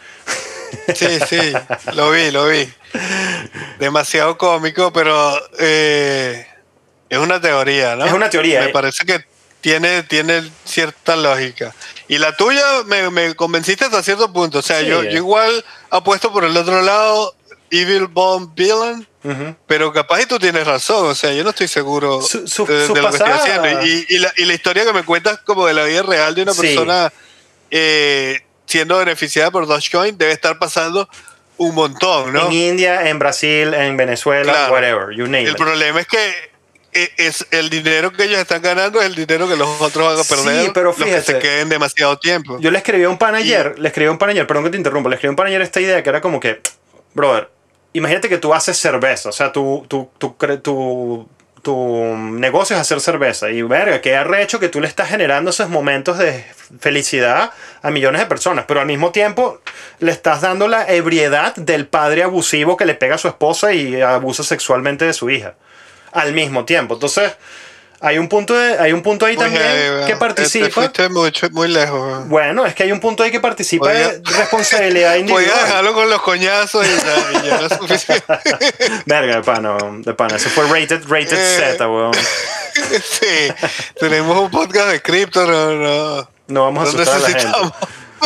Sí, 0.95 1.19
sí, 1.29 1.53
lo 1.95 2.11
vi, 2.11 2.31
lo 2.31 2.47
vi. 2.47 2.69
Demasiado 3.79 4.37
cómico, 4.39 4.93
pero 4.93 5.41
eh, 5.59 6.47
es 7.09 7.19
una 7.19 7.41
teoría, 7.41 7.97
¿no? 7.97 8.05
Es 8.05 8.12
una 8.12 8.31
teoría. 8.31 8.61
Me 8.61 8.67
eh. 8.67 8.73
parece 8.73 9.05
que 9.05 9.25
tiene, 9.61 10.03
tiene 10.03 10.51
cierta 10.65 11.17
lógica. 11.17 11.75
Y 12.09 12.19
la 12.19 12.37
tuya 12.37 12.65
me, 12.87 13.09
me 13.11 13.35
convenciste 13.35 13.87
hasta 13.87 14.03
cierto 14.03 14.33
punto. 14.33 14.59
O 14.59 14.62
sea, 14.62 14.83
yo, 14.83 15.03
yo, 15.03 15.11
igual 15.11 15.65
apuesto 15.91 16.33
por 16.33 16.45
el 16.45 16.57
otro 16.57 16.83
lado, 16.83 17.35
Evil 17.71 18.07
Bomb 18.07 18.55
Villain. 18.55 19.07
Pero 19.67 19.91
capaz 19.91 20.21
y 20.21 20.27
tú 20.27 20.39
tienes 20.39 20.67
razón, 20.67 21.07
o 21.07 21.15
sea, 21.15 21.33
yo 21.33 21.43
no 21.45 21.51
estoy 21.51 21.67
seguro 21.67 22.21
de, 22.21 22.89
lo 22.89 22.95
que 22.95 23.17
estoy 23.17 23.31
haciendo. 23.31 23.87
Y, 23.87 24.05
y, 24.11 24.19
la, 24.19 24.31
y, 24.37 24.45
la, 24.45 24.53
historia 24.53 24.85
que 24.85 24.93
me 24.93 25.03
cuentas 25.03 25.41
como 25.47 25.67
de 25.67 25.73
la 25.73 25.85
vida 25.85 26.03
real 26.03 26.35
de 26.35 26.43
una 26.43 26.53
persona 26.53 27.11
eh, 27.71 28.44
siendo 28.75 28.99
beneficiada 28.99 29.53
por 29.53 29.68
Dogecoin 29.68 30.18
debe 30.18 30.33
estar 30.33 30.59
pasando 30.59 31.09
un 31.59 31.77
montón, 31.77 32.33
¿no? 32.33 32.47
En 32.47 32.53
India, 32.53 33.09
en 33.09 33.20
Brasil, 33.20 33.72
en 33.72 33.97
Venezuela, 33.97 34.68
whatever, 34.68 35.14
you 35.14 35.27
name 35.27 35.45
El 35.45 35.55
problema 35.55 36.01
es 36.01 36.09
que 36.09 36.51
e, 36.93 37.09
es 37.16 37.47
el 37.53 37.70
dinero 37.70 38.11
que 38.11 38.25
ellos 38.25 38.41
están 38.41 38.61
ganando 38.62 38.99
es 39.01 39.07
el 39.07 39.14
dinero 39.14 39.49
que 39.49 39.55
los 39.55 39.81
otros 39.81 40.09
van 40.09 40.18
a 40.18 40.25
perder. 40.25 40.64
Sí, 40.64 40.70
pero 40.75 40.93
fíjate. 40.93 41.14
que 41.14 41.22
se 41.22 41.39
queden 41.39 41.68
demasiado 41.68 42.18
tiempo. 42.18 42.59
Yo 42.59 42.72
le 42.72 42.79
escribí 42.79 43.05
a 43.05 43.09
un 43.09 43.16
pan 43.16 43.37
ayer, 43.37 43.79
le 43.79 43.87
escribí 43.87 44.09
a 44.09 44.11
un 44.11 44.18
pan 44.18 44.31
ayer, 44.31 44.45
perdón 44.45 44.64
que 44.64 44.70
te 44.70 44.77
interrumpo, 44.77 45.09
le 45.09 45.14
escribí 45.14 45.29
a 45.29 45.31
un 45.31 45.37
pan 45.37 45.47
ayer 45.47 45.62
esta 45.62 45.81
idea 45.81 46.03
que 46.03 46.09
era 46.09 46.20
como 46.20 46.41
que, 46.41 46.61
brother, 47.14 47.49
imagínate 47.93 48.29
que 48.29 48.39
tú 48.39 48.53
haces 48.53 48.77
cerveza, 48.77 49.29
o 49.29 49.33
sea, 49.33 49.53
tu, 49.53 49.87
tu, 49.87 50.11
tu, 50.18 50.35
tu, 50.61 51.29
tu 51.65 52.17
negocio 52.17 52.77
es 52.77 52.81
hacer 52.81 53.01
cerveza. 53.01 53.51
Y 53.51 53.62
verga, 53.62 54.01
qué 54.01 54.15
arrecho 54.15 54.61
que 54.61 54.69
tú 54.69 54.81
le 54.81 54.87
estás 54.87 55.09
generando 55.09 55.51
esos 55.51 55.69
momentos 55.69 56.19
de 56.19 56.45
felicidad 56.79 57.51
a 57.83 57.91
millones 57.91 58.21
de 58.21 58.27
personas, 58.27 58.67
pero 58.69 58.81
al 58.81 58.87
mismo 58.87 59.11
tiempo 59.11 59.61
le 59.99 60.12
estás 60.12 60.43
dando 60.43 60.69
la 60.69 60.87
ebriedad 60.87 61.55
del 61.57 61.87
padre 61.87 62.23
abusivo 62.23 62.77
que 62.77 62.85
le 62.85 62.95
pega 62.95 63.17
a 63.17 63.19
su 63.19 63.27
esposa 63.27 63.73
y 63.73 64.01
abusa 64.01 64.45
sexualmente 64.45 65.05
de 65.05 65.12
su 65.12 65.31
hija. 65.31 65.55
Al 66.12 66.33
mismo 66.33 66.65
tiempo. 66.65 66.95
Entonces, 66.95 67.33
hay 68.07 68.19
un 68.19 68.29
punto, 68.29 68.55
de, 68.55 68.79
hay 68.79 68.93
un 68.93 69.03
punto 69.03 69.25
ahí 69.25 69.35
Muy 69.35 69.45
también 69.47 69.63
heavy, 69.65 69.89
weón. 69.91 70.07
que 70.07 70.13
Te 70.13 70.19
participa. 70.19 70.91
mucho, 71.11 71.49
muy 71.51 71.69
lejos. 71.69 71.99
weón. 72.01 72.29
Bueno, 72.29 72.67
es 72.67 72.75
que 72.75 72.83
hay 72.83 72.93
un 72.93 73.01
punto 73.01 73.23
ahí 73.23 73.31
que 73.31 73.41
participa 73.41 73.91
de 73.93 74.21
responsabilidad 74.25 75.15
individual. 75.17 75.47
Podía 75.47 75.65
dejarlo 75.67 75.95
con 75.95 76.11
los 76.11 76.21
coñazos 76.21 76.87
y 76.87 76.91
ya, 77.47 77.57
era 77.57 77.69
suficiente. 77.77 78.25
Verga, 79.07 79.37
de 79.37 79.43
pana, 79.43 79.77
de 80.01 80.15
pana. 80.15 80.37
Eso 80.37 80.51
fue 80.51 80.65
rated, 80.69 81.03
rated 81.09 81.33
Eh. 81.39 81.73
Z, 81.77 81.89
weón. 81.89 82.13
sí, 82.75 83.53
tenemos 83.99 84.37
un 84.39 84.51
podcast 84.51 84.89
de 84.89 85.01
cripto, 85.01 85.47
no, 85.47 85.73
no, 85.73 86.29
No 86.49 86.65
vamos 86.65 86.89
a 86.89 86.93
no 86.97 87.03
asustar 87.03 87.17
a 87.17 87.19
la 87.21 87.29
gente. 87.29 87.75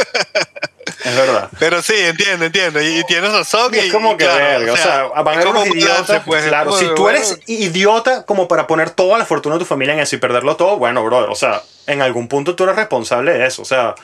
Es 1.05 1.17
verdad. 1.17 1.49
Pero 1.59 1.81
sí, 1.81 1.95
entiendo, 1.97 2.45
entiendo. 2.45 2.83
Y, 2.83 2.99
y 2.99 3.05
tienes 3.05 3.33
razón. 3.33 3.73
Y 3.75 3.79
es 3.79 3.93
como 3.93 4.17
que 4.17 4.25
claro, 4.25 4.41
verga, 4.41 4.73
o 4.73 4.77
sea, 4.77 5.03
van 5.05 5.29
a 5.29 5.31
es 5.33 5.47
haber 5.47 5.47
como 5.47 5.67
idiotas. 5.67 6.23
pues, 6.25 6.43
es 6.43 6.49
claro, 6.49 6.73
si 6.73 6.87
tú 6.95 7.09
eres 7.09 7.29
bueno, 7.29 7.43
idiota 7.47 8.25
como 8.25 8.49
para 8.49 8.67
poner 8.67 8.91
toda 8.91 9.17
la 9.19 9.25
fortuna 9.25 9.55
de 9.55 9.61
tu 9.61 9.65
familia 9.65 9.95
en 9.95 10.01
eso 10.01 10.17
y 10.17 10.19
perderlo 10.19 10.57
todo, 10.57 10.77
bueno, 10.77 11.05
brother, 11.05 11.31
o 11.31 11.35
sea, 11.35 11.63
en 11.87 12.03
algún 12.03 12.27
punto 12.29 12.57
tú 12.57 12.65
eres 12.65 12.77
responsable 12.77 13.33
de 13.33 13.47
eso, 13.47 13.63
o 13.63 13.65
sea, 13.65 13.95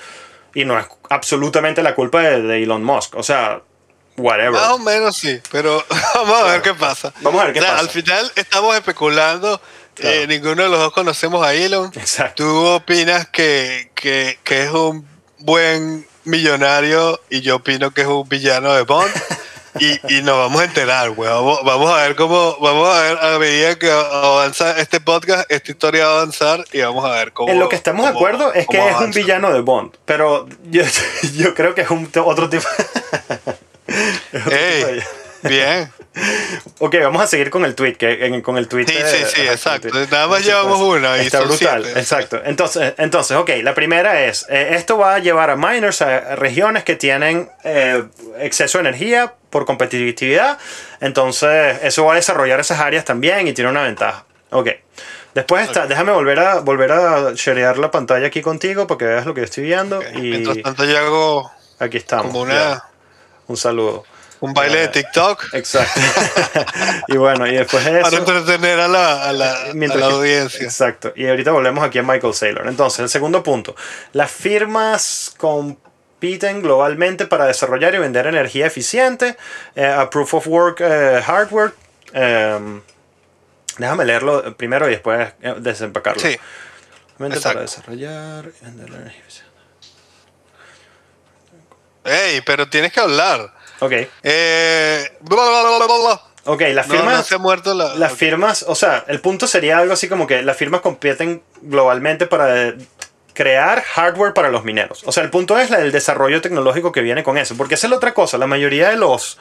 y 0.55 0.64
no 0.64 0.78
es 0.78 0.86
absolutamente 1.11 1.82
la 1.82 1.95
culpa 1.95 2.20
de, 2.20 2.42
de 2.42 2.62
Elon 2.62 2.84
Musk, 2.84 3.16
o 3.16 3.22
sea, 3.22 3.61
whatever. 4.16 4.53
Más 4.53 4.70
o 4.70 4.78
menos 4.78 5.16
sí, 5.16 5.40
pero 5.51 5.84
vamos 6.14 6.42
a 6.42 6.45
ver 6.45 6.62
qué 6.62 6.74
pasa. 6.74 7.12
Vamos 7.22 7.42
a 7.42 7.47
ver 7.47 7.55
qué 7.55 7.61
O 7.61 7.62
sea, 7.62 7.72
pasa. 7.72 7.82
Al 7.82 7.90
final 7.90 8.32
estamos 8.36 8.74
especulando. 8.76 9.61
Claro. 9.95 10.16
eh, 10.16 10.26
ninguno 10.26 10.64
de 10.64 10.68
los 10.68 10.78
dos 10.80 10.92
conocemos 10.92 11.45
a 11.47 11.55
Elon. 11.55 11.92
Exacto. 11.95 12.42
Tú 12.42 12.66
opinas 12.66 13.28
que, 13.28 13.90
que, 13.95 14.38
que 14.42 14.64
es 14.64 14.70
un 14.72 15.14
buen 15.45 16.07
millonario 16.24 17.20
y 17.28 17.42
yo 17.42 17.57
opino 17.57 17.90
que 17.92 18.01
es 18.01 18.07
un 18.07 18.28
villano 18.28 18.72
de 18.74 18.82
Bond. 18.82 19.11
Y, 19.80 20.18
y 20.18 20.22
nos 20.22 20.38
vamos 20.38 20.61
a 20.61 20.66
enterar, 20.66 21.11
güey. 21.11 21.28
Vamos, 21.28 21.59
vamos 21.64 21.90
a 21.90 22.03
ver 22.03 22.14
cómo, 22.14 22.57
vamos 22.61 22.88
a 22.88 23.03
ver 23.03 23.18
a 23.20 23.38
medida 23.40 23.76
que 23.76 23.90
avanza 23.90 24.78
este 24.78 25.01
podcast, 25.01 25.51
esta 25.51 25.72
historia 25.72 26.07
va 26.07 26.12
a 26.12 26.16
avanzar 26.18 26.64
y 26.72 26.80
vamos 26.80 27.05
a 27.05 27.11
ver 27.11 27.32
cómo. 27.32 27.51
En 27.51 27.59
lo 27.59 27.68
que 27.68 27.74
estamos 27.74 28.07
de 28.07 28.12
acuerdo 28.12 28.53
es 28.55 28.68
que 28.68 28.78
es 28.78 28.97
un 29.01 29.11
villano 29.11 29.53
de 29.53 29.62
Bond, 29.62 29.97
pero 30.05 30.47
yo, 30.70 30.84
yo 31.34 31.55
creo 31.55 31.74
que 31.74 31.80
es 31.80 31.90
un 31.90 32.09
otro 32.24 32.49
tipo. 32.49 32.68
es 34.32 34.47
otro 34.47 34.57
Ey, 34.57 34.76
tipo 34.76 34.86
de- 34.92 35.24
bien. 35.49 35.90
Ok, 36.78 36.95
vamos 37.03 37.20
a 37.22 37.26
seguir 37.26 37.51
con 37.51 37.64
el 37.64 37.74
tweet, 37.74 37.95
que, 37.97 38.26
en- 38.26 38.40
con 38.40 38.57
el 38.57 38.68
tweet. 38.68 38.86
Sí, 38.86 38.95
de- 38.95 39.05
sí, 39.11 39.24
sí, 39.34 39.40
ajá, 39.42 39.53
exacto. 39.53 39.88
Nada 40.11 40.28
más 40.28 40.45
llevamos 40.45 40.78
una 40.80 41.18
y 41.18 41.26
Está 41.26 41.38
son 41.38 41.49
brutal, 41.49 41.82
siete. 41.84 41.99
exacto. 42.01 42.40
Entonces, 42.45 42.95
entonces, 42.99 43.36
ok, 43.36 43.51
la 43.62 43.74
primera 43.74 44.24
es, 44.24 44.47
eh, 44.49 44.70
esto 44.76 44.97
va 44.97 45.16
a 45.16 45.18
llevar 45.18 45.51
a 45.51 45.57
miners 45.57 46.03
a 46.03 46.36
regiones 46.36 46.84
que 46.84 46.95
tienen 46.95 47.51
eh, 47.64 48.05
exceso 48.38 48.78
de 48.78 48.82
energía 48.88 49.34
por 49.51 49.64
competitividad, 49.66 50.59
entonces 51.01 51.78
eso 51.82 52.05
va 52.05 52.12
a 52.12 52.16
desarrollar 52.16 52.61
esas 52.61 52.78
áreas 52.80 53.05
también 53.05 53.49
y 53.49 53.53
tiene 53.53 53.70
una 53.70 53.82
ventaja. 53.82 54.24
Ok. 54.51 54.68
Después 55.34 55.66
está, 55.66 55.88
déjame 55.88 56.12
volver 56.12 56.38
a 56.38 56.61
volver 56.61 56.92
a 56.92 57.32
sharear 57.34 57.76
la 57.78 57.90
pantalla 57.90 58.28
aquí 58.28 58.40
contigo 58.40 58.86
para 58.86 58.99
que 58.99 59.05
veas 59.07 59.26
lo 59.26 59.34
que 59.34 59.40
yo 59.40 59.45
estoy 59.47 59.64
viendo 59.64 60.01
y 60.14 60.20
Mientras 60.20 60.59
tanto 60.62 60.84
yo 60.84 60.97
hago 60.97 61.51
aquí 61.80 61.97
estamos. 61.97 62.49
ya. 62.49 62.84
Un 63.49 63.57
saludo. 63.57 64.05
Un 64.45 64.53
baile 64.55 64.80
de 64.80 64.88
TikTok 64.88 65.55
Exacto. 65.55 66.01
y 67.09 67.16
bueno, 67.16 67.47
y 67.47 67.55
después 67.57 67.84
de 67.84 67.92
para 68.01 68.09
eso... 68.09 68.18
entretener 68.18 68.78
a 68.80 68.88
la, 68.88 69.24
a 69.28 69.32
la, 69.32 69.53
a 69.53 69.74
la 69.74 69.86
que- 69.88 70.03
audiencia. 70.05 70.62
Exacto. 70.64 71.12
Y 71.16 71.26
ahorita 71.26 71.51
volvemos 71.51 71.82
aquí 71.82 71.99
a 71.99 72.03
Michael 72.03 72.34
Saylor. 72.34 72.68
Entonces, 72.68 73.01
el 73.01 73.09
segundo 73.09 73.42
punto. 73.42 73.74
Las 74.12 74.30
firmas 74.30 75.32
compiten 75.38 76.61
globalmente 76.62 77.26
para 77.26 77.47
desarrollar 77.47 77.95
y 77.95 77.99
vender 77.99 78.26
energía 78.26 78.66
eficiente, 78.66 79.36
eh, 79.74 79.86
a 79.86 80.11
proof 80.11 80.34
of 80.34 80.47
work 80.47 80.80
eh, 80.80 81.22
hardware. 81.24 81.72
Em, 82.12 82.82
déjame 83.78 84.05
leerlo 84.05 84.57
primero 84.57 84.88
y 84.88 84.92
después 84.92 85.32
eh, 85.42 85.55
desempacarlo. 85.59 86.20
Sí, 86.20 86.38
para 87.42 87.61
desarrollar 87.61 88.45
y 88.61 88.64
vender 88.64 88.88
energía 88.88 89.20
eficiente. 89.20 89.55
Ey, 92.05 92.42
pero 92.42 92.68
tienes 92.68 92.92
que 92.92 93.01
hablar. 93.01 93.53
Ok. 93.81 93.93
Eh, 94.22 95.18
bla, 95.20 95.37
bla, 95.37 95.62
bla, 95.62 95.87
bla, 95.87 95.97
bla. 95.99 96.20
Ok, 96.47 96.62
las 96.72 96.87
firmas... 96.87 97.16
no 97.16 97.22
se 97.22 97.35
ha 97.35 97.39
muerto 97.39 97.75
la. 97.75 97.95
Las 97.95 98.12
firmas, 98.12 98.64
o 98.68 98.75
sea, 98.75 99.05
el 99.09 99.20
punto 99.20 99.47
sería 99.47 99.79
algo 99.79 99.95
así 99.95 100.09
como 100.09 100.27
que 100.27 100.43
las 100.43 100.57
firmas 100.57 100.83
compiten 100.83 101.43
globalmente 101.62 102.27
para 102.27 102.75
crear 103.33 103.83
hardware 103.83 104.33
para 104.33 104.49
los 104.51 104.64
mineros. 104.64 105.03
O 105.05 105.12
sea, 105.12 105.22
el 105.22 105.31
punto 105.31 105.59
es 105.59 105.70
el 105.70 105.93
desarrollo 105.93 106.41
tecnológico 106.41 106.93
que 106.93 107.01
viene 107.01 107.22
con 107.22 107.37
eso. 107.37 107.57
Porque 107.57 107.75
esa 107.75 107.87
es 107.87 107.91
la 107.91 107.97
otra 107.97 108.14
cosa. 108.14 108.39
La 108.39 108.47
mayoría 108.47 108.91
de 108.91 108.97
los, 108.97 109.39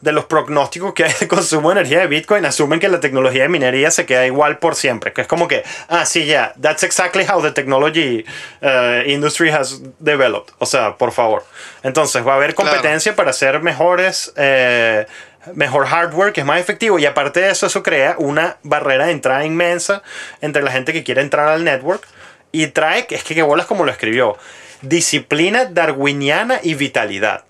de 0.00 0.12
los 0.12 0.26
prognósticos 0.26 0.92
que 0.92 1.04
hay 1.04 1.12
de 1.18 1.26
consumo 1.26 1.70
de 1.70 1.80
energía 1.80 2.00
de 2.00 2.06
Bitcoin 2.06 2.44
asumen 2.44 2.78
que 2.78 2.88
la 2.88 3.00
tecnología 3.00 3.42
de 3.44 3.48
minería 3.48 3.90
se 3.90 4.04
queda 4.04 4.26
igual 4.26 4.58
por 4.58 4.74
siempre. 4.74 5.12
Que 5.12 5.22
es 5.22 5.26
como 5.26 5.48
que, 5.48 5.64
ah, 5.88 6.04
sí, 6.04 6.26
ya, 6.26 6.52
that's 6.60 6.82
exactly 6.82 7.24
how 7.28 7.40
the 7.42 7.50
technology 7.50 8.24
uh, 8.62 9.08
industry 9.08 9.50
has 9.50 9.80
developed. 9.98 10.54
O 10.58 10.66
sea, 10.66 10.96
por 10.96 11.12
favor. 11.12 11.44
Entonces, 11.82 12.26
va 12.26 12.34
a 12.34 12.36
haber 12.36 12.54
Claro. 12.54 12.70
competencia 12.70 13.16
para 13.16 13.30
hacer 13.30 13.60
mejores, 13.62 14.32
eh, 14.36 15.06
mejor 15.54 15.86
hardware 15.86 16.32
que 16.32 16.40
es 16.40 16.46
más 16.46 16.60
efectivo. 16.60 16.98
Y 16.98 17.06
aparte 17.06 17.40
de 17.40 17.50
eso, 17.50 17.66
eso 17.66 17.82
crea 17.82 18.16
una 18.18 18.58
barrera 18.62 19.06
de 19.06 19.12
entrada 19.12 19.44
inmensa 19.44 20.02
entre 20.40 20.62
la 20.62 20.70
gente 20.72 20.92
que 20.92 21.04
quiere 21.04 21.22
entrar 21.22 21.48
al 21.48 21.64
network. 21.64 22.06
Y 22.52 22.66
trae, 22.68 23.06
es 23.10 23.24
que 23.24 23.42
bolas 23.42 23.66
como 23.66 23.84
lo 23.84 23.90
escribió, 23.90 24.36
disciplina 24.82 25.64
darwiniana 25.64 26.60
y 26.62 26.74
vitalidad 26.74 27.44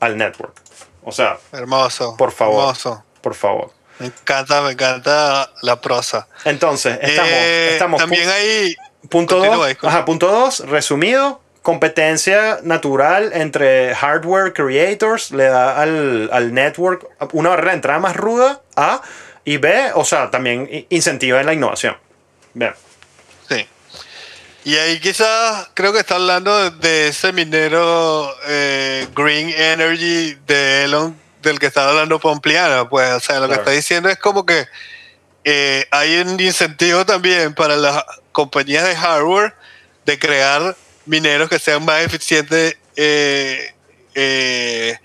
al 0.00 0.16
network. 0.16 0.54
O 1.02 1.12
sea, 1.12 1.38
Hermoso. 1.52 2.16
por 2.16 2.32
favor. 2.32 2.60
Hermoso. 2.62 3.04
por 3.20 3.34
favor. 3.34 3.70
Me 3.98 4.06
encanta, 4.06 4.62
me 4.62 4.72
encanta 4.72 5.50
la 5.62 5.80
prosa. 5.80 6.26
Entonces, 6.44 6.98
estamos, 7.02 7.30
Eh, 7.32 7.68
estamos 7.72 8.00
también 8.00 8.26
pu- 8.28 8.32
hay. 8.32 8.76
punto 9.10 9.36
continúa, 9.36 9.56
2, 9.58 9.68
disculpa. 9.68 9.94
ajá, 9.94 10.04
punto 10.06 10.26
dos, 10.28 10.60
resumido, 10.60 11.40
competencia 11.62 12.58
natural 12.62 13.32
entre 13.34 13.94
hardware 13.94 14.52
creators 14.54 15.30
le 15.32 15.44
da 15.44 15.80
al, 15.80 16.30
al 16.32 16.54
network 16.54 17.06
una 17.34 17.50
barrera 17.50 17.70
de 17.72 17.76
entrada 17.76 17.98
más 17.98 18.16
ruda, 18.16 18.62
A, 18.76 19.02
y 19.44 19.56
B, 19.58 19.90
o 19.94 20.04
sea, 20.04 20.30
también 20.30 20.86
incentiva 20.88 21.40
en 21.40 21.46
la 21.46 21.52
innovación. 21.52 21.96
Bien. 22.54 22.74
Y 24.64 24.76
ahí 24.76 25.00
quizás 25.00 25.68
creo 25.74 25.92
que 25.92 26.00
está 26.00 26.16
hablando 26.16 26.70
de, 26.70 27.08
ese 27.08 27.32
minero 27.32 28.34
eh, 28.46 29.08
Green 29.14 29.48
Energy 29.48 30.36
de 30.46 30.84
Elon 30.84 31.16
del 31.42 31.58
que 31.58 31.66
estaba 31.66 31.90
hablando 31.90 32.20
Pompliano. 32.20 32.88
Pues, 32.88 33.10
o 33.12 33.20
sea, 33.20 33.40
lo 33.40 33.48
que 33.48 33.54
está 33.54 33.70
diciendo 33.70 34.08
es 34.08 34.18
como 34.18 34.44
que 34.44 34.66
eh, 35.44 35.86
hay 35.90 36.18
un 36.18 36.38
incentivo 36.38 37.06
también 37.06 37.54
para 37.54 37.76
las 37.76 38.04
compañías 38.32 38.84
de 38.84 38.94
hardware 38.94 39.54
de 40.04 40.18
crear 40.18 40.76
mineros 41.06 41.48
que 41.48 41.58
sean 41.58 41.84
más 41.84 42.02
eficientes, 42.02 42.76
eh, 42.96 43.74
eh, 44.14 44.96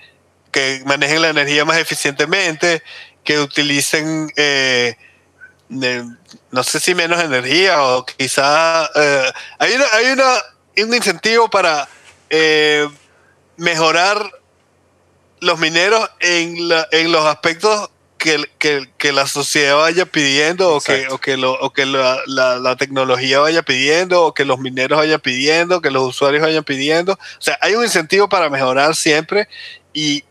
que 0.52 0.82
manejen 0.86 1.22
la 1.22 1.30
energía 1.30 1.66
más 1.66 1.78
eficientemente, 1.78 2.82
que 3.24 3.40
utilicen, 3.40 4.32
eh, 4.36 4.96
no 6.56 6.64
sé 6.64 6.80
si 6.80 6.96
menos 6.96 7.22
energía 7.22 7.84
o 7.84 8.06
quizá 8.06 8.90
eh, 8.96 9.32
hay, 9.60 9.74
una, 9.74 9.86
hay 9.94 10.06
una, 10.08 10.34
un 10.88 10.94
incentivo 10.96 11.50
para 11.50 11.88
eh, 12.30 12.88
mejorar 13.58 14.32
los 15.42 15.60
mineros 15.60 16.10
en, 16.22 16.70
la- 16.70 16.88
en 16.92 17.12
los 17.12 17.26
aspectos 17.26 17.90
que, 18.18 18.50
que- 18.58 18.90
que 18.98 19.12
la 19.12 19.28
sociedad 19.28 19.76
vaya 19.76 20.06
pidiendo 20.06 20.74
o 20.74 20.80
que, 20.82 21.08
o 21.10 21.18
que, 21.20 21.36
lo- 21.38 21.60
o 21.60 21.74
que 21.74 21.86
la, 21.86 22.20
la- 22.26 22.56
la 22.58 22.76
tecnología 22.78 23.40
vaya 23.40 23.62
pidiendo 23.62 24.24
o 24.24 24.34
que 24.34 24.46
los 24.46 24.58
mineros 24.60 24.98
vayan 24.98 25.20
pidiendo, 25.20 25.82
que 25.82 25.92
los 25.92 26.04
usuarios 26.04 26.42
vayan 26.42 26.64
pidiendo. 26.64 27.14
O 27.14 27.42
sea, 27.42 27.58
hay 27.62 27.76
un 27.76 27.84
incentivo 27.84 28.30
para 28.30 28.50
mejorar 28.50 28.96
siempre 28.96 29.48
y 29.94 30.24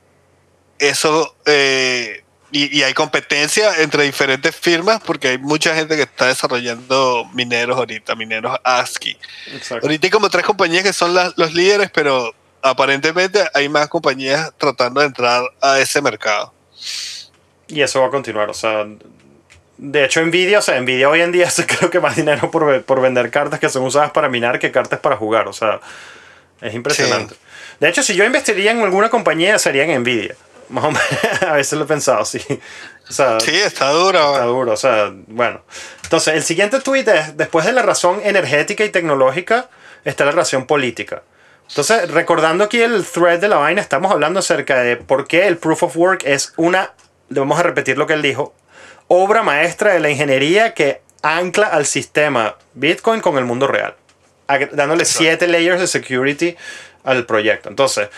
eso... 0.79 1.37
eh, 1.47 2.24
y, 2.57 2.79
y 2.79 2.83
hay 2.85 2.95
competencia 2.95 3.83
entre 3.83 4.05
diferentes 4.05 4.55
firmas 4.55 5.01
porque 5.05 5.29
hay 5.29 5.39
mucha 5.39 5.75
gente 5.75 5.97
que 5.97 6.03
está 6.03 6.27
desarrollando 6.27 7.29
mineros 7.35 7.77
ahorita, 7.77 8.15
mineros 8.15 8.57
ASCII. 8.63 9.19
Exacto. 9.53 9.87
Ahorita 9.87 10.07
hay 10.07 10.11
como 10.11 10.31
tres 10.31 10.45
compañías 10.45 10.85
que 10.85 10.93
son 10.93 11.15
las- 11.15 11.37
los 11.37 11.53
líderes, 11.53 11.91
pero 11.93 12.33
aparentemente 12.63 13.43
hay 13.55 13.69
más 13.69 13.89
compañías 13.89 14.53
tratando 14.57 15.01
de 15.01 15.07
entrar 15.09 15.43
a 15.61 15.81
ese 15.81 16.01
mercado. 16.01 16.55
Y 17.67 17.81
eso 17.83 18.01
va 18.01 18.07
a 18.07 18.11
continuar, 18.11 18.49
o 18.51 18.55
sea, 18.55 18.87
de 19.77 20.05
hecho 20.05 20.25
Nvidia, 20.25 20.61
o 20.61 20.63
sea, 20.63 20.81
Nvidia 20.81 21.09
hoy 21.09 21.23
en 21.23 21.33
día 21.33 21.49
hace 21.49 21.67
creo 21.67 21.91
que 21.91 21.99
más 21.99 22.15
dinero 22.15 22.51
por, 22.51 22.85
por 22.85 23.01
vender 23.01 23.31
cartas 23.31 23.59
que 23.59 23.69
son 23.69 23.83
usadas 23.83 24.13
para 24.13 24.29
minar 24.29 24.59
que 24.61 24.71
cartas 24.71 25.01
para 25.01 25.17
jugar, 25.17 25.49
o 25.49 25.53
sea, 25.53 25.81
es 26.61 26.73
impresionante. 26.73 27.35
De 27.81 27.89
hecho, 27.89 28.03
si 28.05 28.15
yo 28.15 28.25
investiría 28.25 28.71
en 28.71 28.81
alguna 28.81 29.11
compañía 29.11 29.59
sería 29.59 29.83
en 29.85 30.01
Nvidia. 30.03 30.37
Más 30.69 30.85
o 30.85 30.91
menos, 30.91 31.03
a 31.43 31.53
veces 31.53 31.79
lo 31.79 31.85
he 31.85 31.89
pensado, 31.89 32.25
sí. 32.25 32.41
O 33.09 33.13
sea, 33.13 33.39
Sí, 33.41 33.55
está 33.55 33.91
duro. 33.91 34.33
Está 34.33 34.45
duro, 34.45 34.73
o 34.73 34.77
sea, 34.77 35.13
bueno. 35.27 35.63
Entonces, 36.03 36.35
el 36.35 36.43
siguiente 36.43 36.81
tweet 36.81 37.05
es, 37.07 37.37
después 37.37 37.65
de 37.67 37.73
la 37.73 37.83
razón 37.83 38.21
energética 38.25 38.85
y 38.85 38.91
tecnológica, 38.91 39.69
está 40.05 40.25
la 40.25 40.33
razón 40.33 40.67
política. 40.67 41.23
Entonces, 41.69 42.11
recordando 42.11 42.65
aquí 42.65 42.81
el 42.81 43.05
thread 43.05 43.41
de 43.41 43.49
la 43.49 43.57
vaina, 43.57 43.81
estamos 43.81 44.13
hablando 44.13 44.41
acerca 44.41 44.81
de 44.81 44.97
por 44.97 45.27
qué 45.27 45.47
el 45.47 45.57
proof 45.57 45.83
of 45.85 45.97
work 45.97 46.23
es 46.25 46.53
una, 46.57 46.93
le 47.29 47.41
vamos 47.41 47.59
a 47.59 47.63
repetir 47.63 47.97
lo 47.97 48.07
que 48.07 48.13
él 48.13 48.23
dijo, 48.23 48.55
obra 49.09 49.43
maestra 49.43 49.93
de 49.93 50.01
la 50.01 50.11
ingeniería 50.11 50.75
que 50.75 51.01
ancla 51.23 51.69
al 51.69 51.87
sistema 51.87 52.57
Bitcoin 52.75 53.21
con 53.21 53.39
el 53.39 53.45
mundo 53.45 53.67
real, 53.67 53.97
dándole 54.73 55.05
siete 55.07 55.49
layers 55.49 55.81
de 55.81 55.87
security 55.87 56.57
al 57.03 57.25
proyecto. 57.25 57.71
Entonces, 57.71 58.09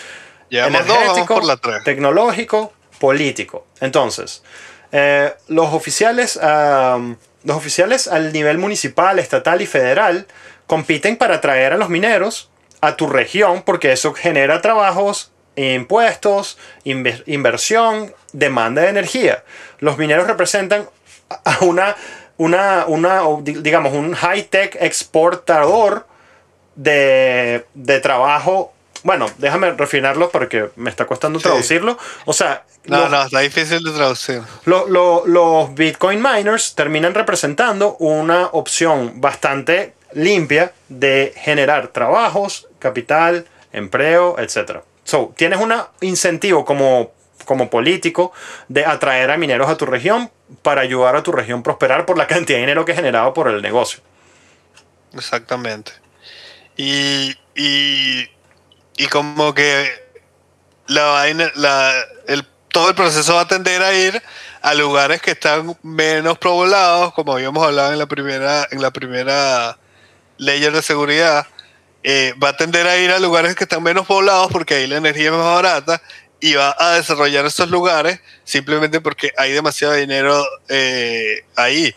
Llevamos 0.49 0.87
dos, 0.87 0.97
vamos 0.99 1.27
por 1.27 1.45
la 1.45 1.57
tres. 1.57 1.85
tecnológico, 1.85 2.73
político. 3.01 3.67
Entonces, 3.81 4.43
eh, 4.93 5.35
los 5.49 5.73
oficiales, 5.75 6.39
los 7.45 7.57
oficiales 7.57 8.09
al 8.09 8.33
nivel 8.33 8.59
municipal, 8.59 9.19
estatal 9.19 9.61
y 9.63 9.67
federal 9.67 10.27
compiten 10.67 11.17
para 11.17 11.37
atraer 11.37 11.73
a 11.73 11.77
los 11.77 11.89
mineros 11.89 12.51
a 12.81 12.97
tu 12.97 13.09
región 13.09 13.63
porque 13.63 13.93
eso 13.93 14.13
genera 14.15 14.61
trabajos, 14.61 15.33
impuestos, 15.57 16.59
inve- 16.85 17.23
inversión, 17.27 18.15
demanda 18.33 18.83
de 18.83 18.89
energía. 18.89 19.45
Los 19.79 19.97
mineros 19.99 20.27
representan 20.27 20.89
a 21.45 21.59
una, 21.65 21.97
una, 22.37 22.85
una 22.87 23.23
digamos, 23.43 23.93
un 23.95 24.15
high-tech 24.15 24.77
exportador 24.81 26.07
de, 26.75 27.67
de 27.75 28.01
trabajo. 28.01 28.73
Bueno, 29.03 29.27
déjame 29.39 29.71
refinarlo 29.73 30.31
porque 30.31 30.71
me 30.77 30.91
está 30.91 31.07
costando 31.07 31.39
Sí. 31.39 31.45
traducirlo. 31.45 31.99
O 32.25 32.33
sea, 32.33 32.65
No, 32.87 33.01
los, 33.01 33.11
no, 33.11 33.23
está 33.25 33.41
difícil 33.41 33.83
de 33.83 33.91
traducir. 33.93 34.43
lo- 34.65 34.87
lo- 34.89 35.27
los 35.27 35.75
Bitcoin 35.75 36.23
miners 36.23 36.75
terminan 36.75 37.15
representando 37.15 37.97
una 37.99 38.47
opción 38.53 39.21
bastante 39.21 39.95
limpia 40.13 40.73
de 40.89 41.33
generar 41.37 41.89
trabajos, 41.89 42.69
capital, 42.79 43.47
empleo, 43.73 44.37
etc. 44.39 44.81
So, 45.05 45.35
tienes 45.37 45.59
un 45.61 45.75
incentivo 46.01 46.65
como, 46.65 47.13
como 47.45 47.69
político 47.71 48.33
de 48.69 48.85
atraer 48.87 49.31
a 49.31 49.37
mineros 49.37 49.69
a 49.69 49.77
tu 49.77 49.87
región 49.87 50.31
para 50.63 50.81
ayudar 50.83 51.17
a 51.17 51.23
tu 51.23 51.33
región 51.33 51.61
a 51.61 51.63
prosperar 51.63 52.07
por 52.07 52.17
la 52.19 52.27
cantidad 52.27 52.57
de 52.59 52.63
dinero 52.63 52.85
que 52.85 52.93
es 52.93 52.97
generado 52.99 53.35
por 53.35 53.49
el 53.49 53.61
negocio. 53.63 54.01
Exactamente. 55.15 55.93
Y, 56.77 57.35
y, 57.55 58.29
y 58.97 59.07
como 59.07 59.55
que 59.55 59.91
la 60.87 61.05
vaina, 61.05 61.51
la, 61.55 61.93
el, 62.27 62.47
todo 62.69 62.89
el 62.91 62.95
proceso 62.95 63.35
va 63.35 63.43
a 63.43 63.49
tender 63.49 63.83
a 63.83 63.93
ir 63.95 64.23
a 64.63 64.75
lugares 64.75 65.21
que 65.23 65.33
están 65.33 65.77
menos 65.83 66.39
poblados, 66.39 67.13
como 67.15 67.33
habíamos 67.35 67.65
hablado 67.65 67.93
en 67.93 67.99
la 67.99 68.07
primera, 68.07 68.67
en 68.71 68.83
la 68.83 68.91
primera 68.91 69.79
layer 70.39 70.73
de 70.73 70.83
seguridad. 70.83 71.47
eh, 72.03 72.35
va 72.43 72.51
a 72.51 72.57
tender 72.57 72.87
a 72.87 72.97
ir 72.99 73.11
a 73.11 73.19
lugares 73.19 73.57
que 73.57 73.65
están 73.65 73.83
menos 73.83 74.07
poblados 74.07 74.49
porque 74.53 74.75
ahí 74.75 74.87
la 74.87 74.97
energía 74.99 75.27
es 75.27 75.33
más 75.33 75.41
barata 75.45 76.01
y 76.41 76.55
va 76.55 76.77
a 76.79 76.93
desarrollar 76.95 77.47
esos 77.47 77.69
lugares 77.71 78.21
simplemente 78.45 79.01
porque 79.01 79.33
hay 79.37 79.53
demasiado 79.53 79.95
dinero 79.95 80.45
eh, 80.69 81.45
ahí. 81.57 81.95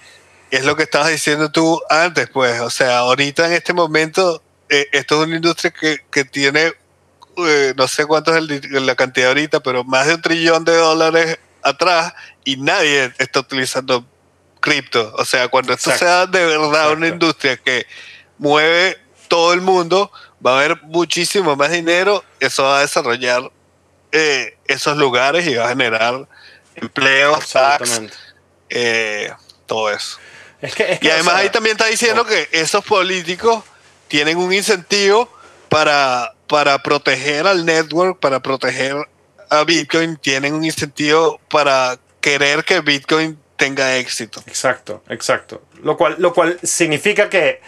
Es 0.50 0.66
lo 0.66 0.76
que 0.76 0.84
estabas 0.84 1.10
diciendo 1.12 1.52
tú 1.52 1.80
antes, 1.89 2.30
pues. 2.30 2.60
O 2.62 2.70
sea, 2.72 3.00
ahorita 3.00 3.45
en 3.47 3.54
este 3.54 3.74
momento, 3.74 4.41
eh, 4.70 4.88
esto 4.93 5.22
es 5.22 5.28
una 5.28 5.36
industria 5.36 5.72
que, 5.72 6.00
que 6.12 6.26
tiene, 6.26 6.74
eh, 7.48 7.74
no 7.78 7.88
sé 7.88 8.06
cuánto 8.06 8.36
es 8.36 8.38
el 8.38 8.86
la 8.86 8.96
cantidad 8.96 9.30
ahorita, 9.30 9.60
pero 9.62 9.84
más 9.84 10.08
de 10.08 10.16
un 10.16 10.22
trillón 10.22 10.64
de 10.66 10.76
dólares 10.76 11.40
atrás 11.62 12.14
y 12.44 12.58
nadie 12.58 13.14
está 13.18 13.42
utilizando 13.42 14.06
cripto. 14.60 15.14
O 15.18 15.26
sea, 15.26 15.48
cuando 15.48 15.74
esto 15.74 15.92
sea 15.92 16.26
de 16.26 16.46
verdad 16.46 16.92
una 16.92 17.08
industria 17.08 17.58
que 17.58 17.86
mueve 18.38 18.98
todo 19.28 19.54
el 19.54 19.62
mundo, 19.62 20.12
va 20.46 20.54
a 20.54 20.60
haber 20.60 20.82
muchísimo 20.84 21.56
más 21.56 21.72
dinero, 21.72 22.24
eso 22.40 22.64
va 22.64 22.80
a 22.80 22.82
desarrollar 22.82 23.52
eh, 24.12 24.58
esos 24.66 24.98
lugares 24.98 25.46
y 25.48 25.56
va 25.56 25.66
a 25.66 25.70
generar 25.70 26.28
empleos, 26.76 27.50
tax, 27.50 28.02
eh, 28.70 29.32
todo 29.66 29.92
eso. 29.92 30.18
Es 30.62 30.76
que, 30.76 30.94
es 30.94 31.00
que, 31.00 31.08
Y 31.08 31.10
o 31.10 31.14
además 31.14 31.34
sea, 31.36 31.44
ahí 31.44 31.50
también 31.50 31.76
está 31.76 31.88
diciendo 31.88 32.26
que 32.26 32.50
esos 32.52 32.84
políticos 32.84 33.64
tienen 34.08 34.38
un 34.38 34.52
incentivo 34.52 35.32
para, 35.70 36.34
para 36.50 36.80
proteger 36.80 37.47
al 37.47 37.66
network, 37.66 38.20
para 38.20 38.41
proteger 38.41 38.95
a 39.50 39.64
Bitcoin, 39.64 40.18
tienen 40.18 40.54
un 40.54 40.66
incentivo 40.66 41.39
para 41.50 41.97
querer 42.20 42.66
que 42.66 42.82
Bitcoin 42.82 43.39
tenga 43.56 43.97
éxito. 43.97 44.41
Exacto, 44.47 45.04
exacto. 45.10 45.62
Lo 45.84 45.95
cual, 45.95 46.16
lo 46.18 46.34
cual 46.34 46.60
significa 46.64 47.30
que 47.30 47.62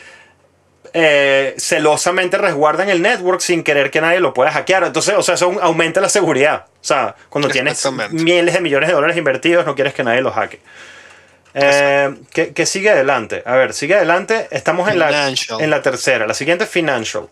eh, 0.94 1.54
celosamente 1.58 2.38
resguardan 2.38 2.90
el 2.90 3.02
network 3.02 3.40
sin 3.40 3.64
querer 3.64 3.92
que 3.92 4.02
nadie 4.02 4.20
lo 4.20 4.34
pueda 4.34 4.52
hackear. 4.52 4.84
Entonces, 4.84 5.16
o 5.16 5.22
sea, 5.22 5.36
eso 5.36 5.58
aumenta 5.62 6.02
la 6.02 6.10
seguridad. 6.10 6.66
O 6.68 6.84
sea, 6.84 7.16
cuando 7.30 7.50
tienes 7.50 7.88
miles 8.12 8.56
de 8.56 8.62
millones 8.62 8.90
de 8.90 8.96
dólares 8.96 9.16
invertidos, 9.16 9.66
no 9.66 9.76
quieres 9.76 9.94
que 9.94 10.04
nadie 10.04 10.22
los 10.22 10.34
hacke. 10.34 10.60
Eh, 11.54 12.16
¿qué, 12.32 12.54
qué 12.54 12.66
sigue 12.66 12.90
adelante? 12.90 13.44
A 13.46 13.56
ver, 13.56 13.74
sigue 13.74 13.96
adelante. 13.96 14.48
Estamos 14.52 14.90
en 14.90 14.98
la, 14.98 15.30
en 15.30 15.70
la 15.70 15.82
tercera. 15.82 16.26
La 16.26 16.34
siguiente 16.34 16.64
es 16.64 16.70
financial. 16.70 17.30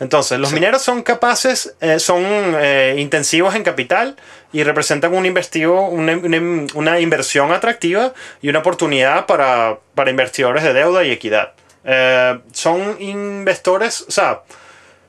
Entonces, 0.00 0.38
los 0.40 0.48
Sí. 0.50 0.56
mineros 0.56 0.82
son 0.82 1.02
capaces, 1.02 1.74
eh, 1.80 1.98
son 2.00 2.24
eh, 2.26 2.96
intensivos 2.98 3.54
en 3.54 3.62
capital 3.62 4.16
y 4.52 4.64
representan 4.64 5.14
un 5.14 5.24
investivo, 5.26 5.88
una, 5.88 6.16
una- 6.16 6.66
una 6.74 7.00
inversión 7.00 7.52
atractiva 7.52 8.12
y 8.40 8.48
una 8.48 8.58
oportunidad 8.60 9.26
para, 9.26 9.78
para 9.94 10.10
inversores 10.10 10.64
de 10.64 10.72
deuda 10.72 11.04
y 11.04 11.12
equidad. 11.12 11.52
Eh, 11.84 12.38
son 12.52 12.96
inversores, 13.00 14.02
o 14.08 14.10
sea, 14.10 14.42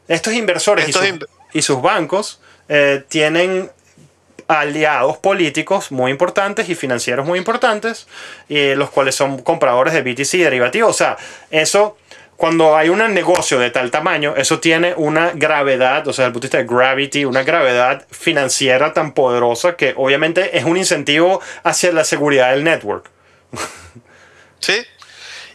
estos 0.08 0.34
inversores 0.34 0.88
Estos 0.88 1.06
y, 1.06 1.10
sus, 1.10 1.20
y 1.54 1.62
sus 1.62 1.82
bancos 1.82 2.40
tienen 3.10 3.70
aliados 4.48 5.18
políticos 5.18 5.92
muy 5.92 6.12
importantes 6.12 6.68
y 6.70 6.76
financieros 6.76 7.26
muy 7.26 7.40
importantes, 7.40 8.08
los 8.50 8.90
cuales 8.90 9.16
son 9.16 9.42
compradores 9.42 9.94
de 9.94 10.02
BTC 10.02 10.34
y 10.36 10.44
derivativos. 10.44 10.90
O 10.90 10.94
sea, 10.98 11.18
eso, 11.52 11.98
cuando 12.44 12.76
hay 12.76 12.89
un 12.89 12.98
negocio 13.14 13.58
de 13.58 13.70
tal 13.70 13.89
tamaño, 13.89 14.34
eso 14.36 14.60
tiene 14.60 14.94
una 14.98 15.32
gravedad, 15.34 16.06
o 16.10 16.12
sea, 16.12 16.24
desde 16.24 16.28
el 16.28 16.34
punto 16.34 16.48
de 16.50 16.50
vista 16.50 16.58
de 16.58 16.78
gravity, 16.78 17.24
una 17.24 17.44
gravedad 17.44 18.06
financiera 18.12 18.91
tan 18.91 19.14
poderosa 19.14 19.78
que 19.78 19.94
obviamente 19.96 20.58
es 20.58 20.66
un 20.66 20.76
incentivo 20.76 21.39
hacia 21.64 21.94
la 21.94 22.04
seguridad 22.04 22.52
del 22.52 22.66
network. 22.66 23.10
¿Sí? 24.60 24.74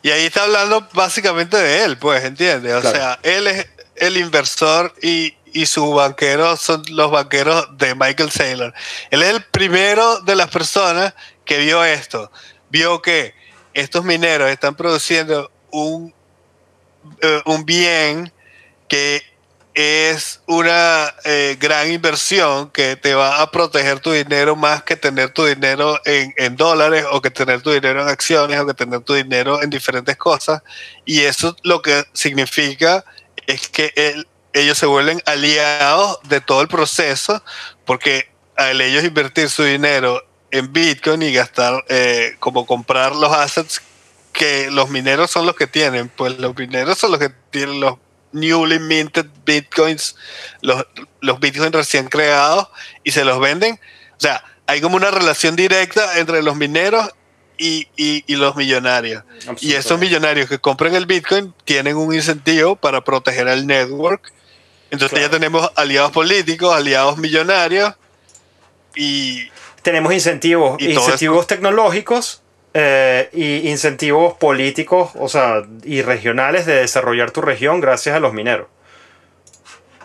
Y 0.00 0.08
ahí 0.08 0.24
está 0.24 0.44
hablando 0.44 0.88
básicamente 0.94 1.58
de 1.58 1.84
él, 1.84 1.98
pues, 1.98 2.24
¿entiendes? 2.24 2.72
O 2.76 2.80
Claro. 2.80 2.96
sea, 2.96 3.18
él 3.22 3.48
es 3.48 3.68
el 3.96 4.16
inversor 4.16 4.94
y, 5.02 5.36
y 5.52 5.66
su 5.66 5.92
banquero 5.92 6.56
son 6.56 6.82
los 6.92 7.10
banqueros 7.10 7.68
de 7.76 7.94
Michael 7.96 8.30
Saylor. 8.30 8.72
Él 9.10 9.22
es 9.22 9.28
el 9.28 9.42
primero 9.44 10.20
de 10.20 10.36
las 10.36 10.48
personas 10.48 11.12
que 11.44 11.58
vio 11.58 11.84
esto. 11.84 12.32
Vio 12.70 13.02
que 13.02 13.34
estos 13.74 14.06
mineros 14.06 14.48
están 14.48 14.74
produciendo 14.74 15.50
un, 15.70 16.14
eh, 17.20 17.42
un 17.46 17.64
bien 17.64 18.32
que 18.88 19.22
es 19.74 20.40
una 20.46 21.14
eh, 21.24 21.56
gran 21.60 21.92
inversión 21.92 22.68
que 22.70 22.96
te 22.96 23.14
va 23.14 23.40
a 23.40 23.50
proteger 23.50 24.00
tu 24.00 24.10
dinero 24.10 24.56
más 24.56 24.82
que 24.82 24.96
tener 24.96 25.30
tu 25.30 25.44
dinero 25.44 26.00
en, 26.04 26.56
dólares 26.56 27.04
o 27.12 27.22
que 27.22 27.30
tener 27.30 27.62
tu 27.62 27.70
dinero 27.70 28.02
en 28.02 28.08
acciones 28.08 28.58
o 28.58 28.66
que 28.66 28.74
tener 28.74 29.00
tu 29.02 29.14
dinero 29.14 29.62
en 29.62 29.70
diferentes 29.70 30.16
cosas. 30.16 30.62
Y 31.04 31.20
eso 31.20 31.54
lo 31.62 31.80
que 31.80 32.04
significa 32.12 33.04
es 33.46 33.68
que 33.68 33.92
el- 33.94 34.26
ellos 34.52 34.78
se 34.78 34.86
vuelven 34.86 35.22
aliados 35.26 36.18
de 36.24 36.40
todo 36.40 36.60
el 36.62 36.68
proceso 36.68 37.40
porque 37.84 38.28
al 38.56 38.80
ellos 38.80 39.04
invertir 39.04 39.48
su 39.48 39.62
dinero 39.62 40.24
en 40.50 40.72
Bitcoin 40.72 41.22
y 41.22 41.32
gastar 41.32 41.84
eh, 41.88 42.34
como 42.40 42.66
comprar 42.66 43.14
los 43.14 43.32
assets 43.32 43.80
que 44.38 44.70
los 44.70 44.88
mineros 44.88 45.30
son 45.30 45.44
los 45.46 45.56
que 45.56 45.66
tienen, 45.66 46.08
pues 46.08 46.38
los 46.38 46.56
mineros 46.56 46.96
son 46.96 47.10
los 47.10 47.20
que 47.20 47.30
tienen 47.50 47.80
los 47.80 47.96
newly 48.32 48.78
minted 48.78 49.26
bitcoins, 49.44 50.14
los, 50.62 50.86
los 51.20 51.40
bitcoins 51.40 51.74
recién 51.74 52.08
creados 52.08 52.68
y 53.02 53.10
se 53.10 53.24
los 53.24 53.40
venden. 53.40 53.80
O 54.12 54.20
sea, 54.20 54.44
hay 54.66 54.80
como 54.80 54.96
una 54.96 55.10
relación 55.10 55.56
directa 55.56 56.18
entre 56.18 56.42
los 56.42 56.54
mineros 56.56 57.08
y, 57.56 57.88
y- 57.96 58.22
y 58.26 58.36
los 58.36 58.54
millonarios. 58.54 59.24
Y 59.60 59.72
esos 59.72 59.98
millonarios 59.98 60.48
que 60.48 60.58
compran 60.58 60.94
el 60.94 61.06
bitcoin 61.06 61.52
tienen 61.64 61.96
un 61.96 62.14
incentivo 62.14 62.76
para 62.76 63.02
proteger 63.02 63.48
el 63.48 63.66
network. 63.66 64.32
Entonces 64.90 65.18
Claro. 65.18 65.26
ya 65.26 65.30
tenemos 65.30 65.70
aliados 65.74 66.12
políticos, 66.12 66.74
aliados 66.74 67.18
millonarios 67.18 67.94
y 68.94 69.48
Tenemos 69.82 70.12
incentivos, 70.12 70.76
Y 70.80 70.92
incentivos 70.92 71.46
tecnológicos 71.46 72.42
eh, 72.74 73.30
y 73.32 73.68
incentivos 73.68 74.34
políticos, 74.34 75.10
o 75.14 75.28
sea, 75.28 75.62
y 75.84 76.02
regionales 76.02 76.66
de 76.66 76.74
desarrollar 76.74 77.30
tu 77.30 77.40
región 77.40 77.80
gracias 77.80 78.14
a 78.14 78.20
los 78.20 78.32
mineros. 78.32 78.66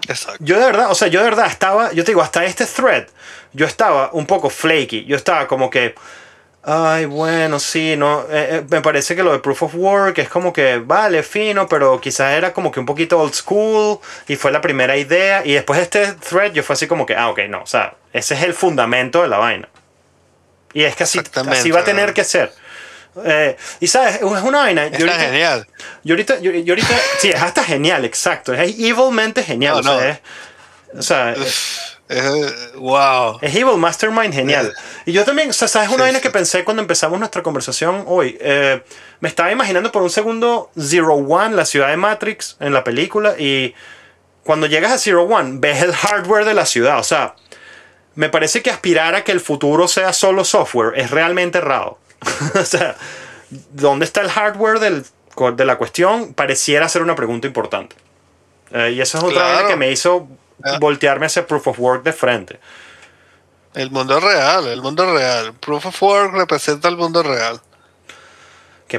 Exacto. 0.08 0.44
Yo 0.44 0.60
de 0.60 0.66
verdad, 0.66 0.92
o 0.92 0.96
sea, 0.96 1.08
yo 1.08 1.20
de 1.20 1.26
verdad 1.26 1.48
estaba, 1.48 1.92
yo 1.94 2.04
te 2.04 2.12
digo, 2.12 2.22
hasta 2.22 2.44
este 2.46 2.66
thread, 2.66 3.08
yo 3.54 3.66
estaba 3.66 4.10
un 4.14 4.26
poco 4.26 4.50
flaky. 4.50 5.06
Yo 5.06 5.16
estaba 5.16 5.48
como 5.48 5.70
que, 5.70 5.96
ay, 6.64 7.06
bueno, 7.06 7.60
sí, 7.60 7.96
no, 7.98 8.22
eh, 8.24 8.58
eh, 8.58 8.66
me 8.70 8.82
parece 8.82 9.16
que 9.16 9.24
lo 9.24 9.32
de 9.32 9.40
proof 9.40 9.64
of 9.64 9.76
work 9.76 10.18
es 10.18 10.30
como 10.30 10.52
que, 10.52 10.78
vale, 10.78 11.24
fino, 11.24 11.68
pero 11.68 12.00
quizás 12.02 12.34
era 12.34 12.54
como 12.54 12.72
que 12.72 12.80
un 12.80 12.86
poquito 12.86 13.20
old 13.20 13.34
school 13.34 14.00
y 14.28 14.36
fue 14.36 14.52
la 14.52 14.62
primera 14.62 14.98
idea. 14.98 15.46
Y 15.46 15.54
después 15.54 15.78
de 15.78 15.84
este 15.84 16.14
thread, 16.14 16.54
yo 16.54 16.64
fue 16.64 16.74
así 16.74 16.88
como 16.88 17.06
que, 17.06 17.16
ah, 17.16 17.30
ok, 17.30 17.40
no, 17.50 17.62
o 17.62 17.68
sea, 17.68 17.96
ese 18.12 18.34
es 18.36 18.44
el 18.44 18.54
fundamento 18.54 19.22
de 19.22 19.28
la 19.28 19.38
vaina. 19.38 19.70
Y 20.74 20.84
es 20.84 20.96
que 20.96 21.04
así, 21.04 21.20
así 21.50 21.72
va 21.72 21.82
a 21.82 21.84
tener 21.84 22.14
que 22.14 22.24
ser. 22.24 22.54
Eh, 23.26 23.56
y 23.80 23.88
sabes, 23.88 24.16
es 24.16 24.22
una 24.24 24.60
vaina. 24.60 24.88
yo 24.88 24.98
Está 24.98 25.12
ahorita- 25.12 25.20
genial. 25.26 25.68
yo 26.04 26.14
ahorita, 26.14 26.40
yo, 26.40 26.52
yo 26.52 26.74
ahorita, 26.74 26.96
sí, 27.20 27.30
es 27.30 27.42
hasta 27.42 27.64
genial, 27.64 28.06
exacto. 28.06 28.54
Es 28.54 28.72
evilmente 28.80 29.44
genial. 29.44 29.76
No, 29.76 29.80
o 29.82 29.84
sea, 29.84 29.94
no. 29.94 30.02
es- 30.12 30.20
o 30.98 31.02
sea, 31.02 31.32
es, 31.34 31.98
Eh, 32.10 32.52
wow. 32.76 33.40
es 33.42 33.56
evil 33.56 33.78
mastermind 33.78 34.34
genial. 34.34 34.74
Y 35.06 35.12
yo 35.14 35.24
también, 35.26 35.50
o 35.50 35.54
sea, 35.54 35.68
¿sabes 35.68 35.90
una 35.90 35.98
Sí, 35.98 36.02
vaina 36.02 36.20
sí. 36.20 36.24
que 36.24 36.30
pensé 36.32 36.64
cuando 36.64 36.82
empezamos 36.82 37.18
nuestra 37.20 37.42
conversación 37.44 38.04
hoy? 38.08 38.38
Eh, 38.42 38.84
me 39.20 39.30
estaba 39.30 39.52
imaginando 39.52 39.92
por 39.92 40.02
un 40.02 40.10
segundo 40.10 40.70
Zero 40.80 41.14
One, 41.16 41.56
la 41.56 41.66
ciudad 41.66 41.88
de 41.90 41.98
Matrix, 41.98 42.58
en 42.60 42.74
la 42.74 42.84
película, 42.84 43.36
y 43.40 43.74
cuando 44.44 44.68
llegas 44.68 44.92
a 44.92 44.98
Zero 44.98 45.24
One, 45.24 45.60
ves 45.60 45.82
el 45.82 45.94
hardware 45.94 46.46
de 46.46 46.54
la 46.54 46.66
ciudad. 46.66 47.00
O 47.00 47.04
sea, 47.04 47.36
me 48.16 48.30
parece 48.30 48.62
que 48.62 48.70
aspirar 48.72 49.16
a 49.16 49.24
que 49.24 49.32
el 49.32 49.40
futuro 49.42 49.88
sea 49.88 50.14
solo 50.14 50.44
software 50.46 50.94
es 51.00 51.12
realmente 51.12 51.58
errado. 51.60 51.98
o 52.60 52.64
sea, 52.66 52.96
¿dónde 53.72 54.06
está 54.06 54.22
el 54.22 54.30
hardware 54.30 54.80
del- 54.80 55.06
de 55.56 55.66
la 55.66 55.78
cuestión? 55.78 56.34
Pareciera 56.34 56.88
ser 56.90 57.02
una 57.02 57.16
pregunta 57.16 57.48
importante. 57.48 57.96
Eh, 58.72 58.92
y 58.96 59.02
eso 59.02 59.18
es 59.18 59.24
otra 59.24 59.42
Claro. 59.54 59.68
que 59.68 59.76
me 59.76 59.92
hizo 59.92 60.28
Ah. 60.64 60.78
voltearme 60.80 61.26
hacia 61.26 61.46
Proof 61.46 61.68
of 61.68 61.80
Work 61.80 62.04
de 62.04 62.14
frente. 62.14 62.60
El 63.74 63.90
mundo 63.92 64.20
real, 64.20 64.68
el 64.68 64.82
mundo 64.82 65.12
real. 65.14 65.54
Proof 65.54 65.88
of 65.88 66.04
Work 66.04 66.34
representa 66.36 66.88
el 66.88 66.96
mundo 66.98 67.24
real. 67.24 67.60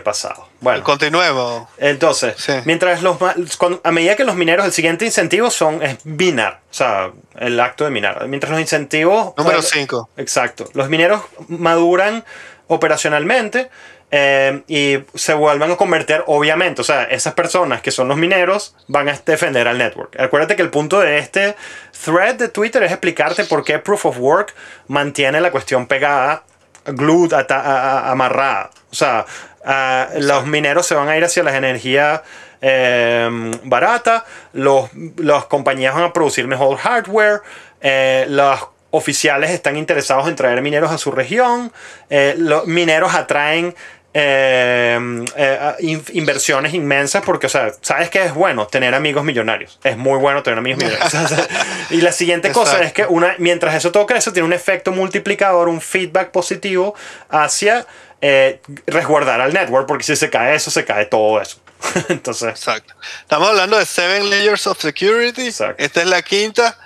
Pasado. 0.00 0.48
Bueno. 0.60 0.82
Continuemos. 0.84 1.68
Entonces, 1.78 2.34
Sí. 2.38 2.52
mientras 2.64 3.02
los 3.02 3.16
cuando- 3.58 3.80
a 3.84 3.90
medida 3.92 4.16
que 4.16 4.24
los 4.24 4.34
mineros, 4.36 4.64
el 4.66 4.72
siguiente 4.72 5.04
incentivo 5.04 5.50
son 5.50 5.82
es 5.82 6.04
minar, 6.04 6.60
o 6.70 6.74
sea, 6.74 7.10
el 7.38 7.58
acto 7.60 7.84
de 7.84 7.90
minar. 7.90 8.26
Mientras 8.28 8.50
los 8.50 8.60
incentivos 8.60 9.34
Número 9.36 9.58
eh, 9.58 9.62
5. 9.62 10.08
Exacto. 10.16 10.68
Los 10.74 10.88
mineros 10.88 11.22
maduran 11.48 12.24
operacionalmente 12.66 13.70
eh, 14.16 14.62
y 14.68 14.98
se 15.18 15.34
vuelven 15.34 15.72
a 15.72 15.76
convertir, 15.76 16.22
obviamente, 16.26 16.82
o 16.82 16.84
sea, 16.84 17.02
esas 17.04 17.34
personas 17.34 17.82
que 17.82 17.90
son 17.90 18.06
los 18.06 18.16
mineros 18.16 18.76
van 18.86 19.08
a 19.08 19.18
defender 19.26 19.66
al 19.66 19.76
network. 19.78 20.20
Acuérdate 20.20 20.54
que 20.54 20.62
el 20.62 20.70
punto 20.70 21.00
de 21.00 21.18
este 21.18 21.56
thread 22.04 22.36
de 22.36 22.48
Twitter 22.48 22.82
es 22.84 22.92
explicarte 22.92 23.44
por 23.44 23.64
qué 23.64 23.80
Proof 23.80 24.06
of 24.06 24.18
Work 24.18 24.54
mantiene 24.86 25.40
la 25.40 25.50
cuestión 25.50 25.86
pegada, 25.86 26.44
glued, 26.86 27.32
amarrada. 27.32 28.70
O 28.92 28.94
sea, 28.94 29.26
ah, 29.64 30.08
los 30.18 30.46
mineros 30.46 30.86
se 30.86 30.94
van 30.94 31.08
a 31.08 31.16
ir 31.16 31.24
hacia 31.24 31.42
las 31.42 31.54
energías 31.54 32.22
eh, 32.60 33.28
baratas, 33.64 34.22
los, 34.52 34.90
las 35.16 35.44
compañías 35.46 35.94
van 35.94 36.04
a 36.04 36.12
producir 36.12 36.46
mejor 36.46 36.78
hardware, 36.78 37.42
eh, 37.80 38.24
los 38.28 38.68
oficiales 38.90 39.50
están 39.50 39.76
interesados 39.76 40.28
en 40.28 40.36
traer 40.36 40.62
mineros 40.62 40.90
a 40.90 40.96
su 40.96 41.10
región, 41.10 41.72
eh, 42.08 42.34
los 42.38 42.66
mineros 42.66 43.14
atraen 43.14 43.74
eh, 44.16 45.24
eh, 45.36 45.58
a- 45.60 45.76
in- 45.80 46.04
inversiones 46.12 46.72
inmensas 46.72 47.22
porque, 47.24 47.46
o 47.46 47.50
sea, 47.50 47.72
sabes 47.80 48.10
que 48.10 48.24
es 48.24 48.32
bueno 48.32 48.66
tener 48.68 48.94
amigos 48.94 49.24
millonarios. 49.24 49.78
Es 49.82 49.96
muy 49.96 50.18
bueno 50.18 50.42
tener 50.44 50.58
amigos 50.58 50.82
millonarios. 50.82 51.12
O 51.24 51.28
sea, 51.28 51.48
y 51.90 52.00
la 52.00 52.12
siguiente 52.12 52.52
cosa 52.52 52.80
es 52.82 52.92
que 52.92 53.04
una, 53.06 53.34
mientras 53.38 53.74
eso 53.74 53.90
toca, 53.92 54.16
eso 54.16 54.32
tiene 54.32 54.46
un 54.46 54.52
efecto 54.52 54.92
multiplicador, 54.92 55.68
un 55.68 55.80
feedback 55.80 56.30
positivo 56.30 56.94
hacia 57.28 57.86
eh, 58.20 58.60
resguardar 58.86 59.40
al 59.40 59.52
network, 59.52 59.86
porque 59.88 60.04
si 60.04 60.14
se 60.16 60.30
cae 60.30 60.54
eso, 60.54 60.70
se 60.70 60.84
cae 60.84 61.06
todo 61.06 61.40
eso. 61.42 61.58
Entonces, 62.08 62.50
Exacto. 62.50 62.94
Estamos 63.20 63.48
hablando 63.48 63.76
de 63.78 63.84
Seven 63.84 64.30
Layers 64.30 64.66
of 64.68 64.80
Security. 64.80 65.48
Exacto. 65.48 65.82
Esta 65.82 66.00
es 66.02 66.06
la 66.06 66.22
quinta. 66.22 66.78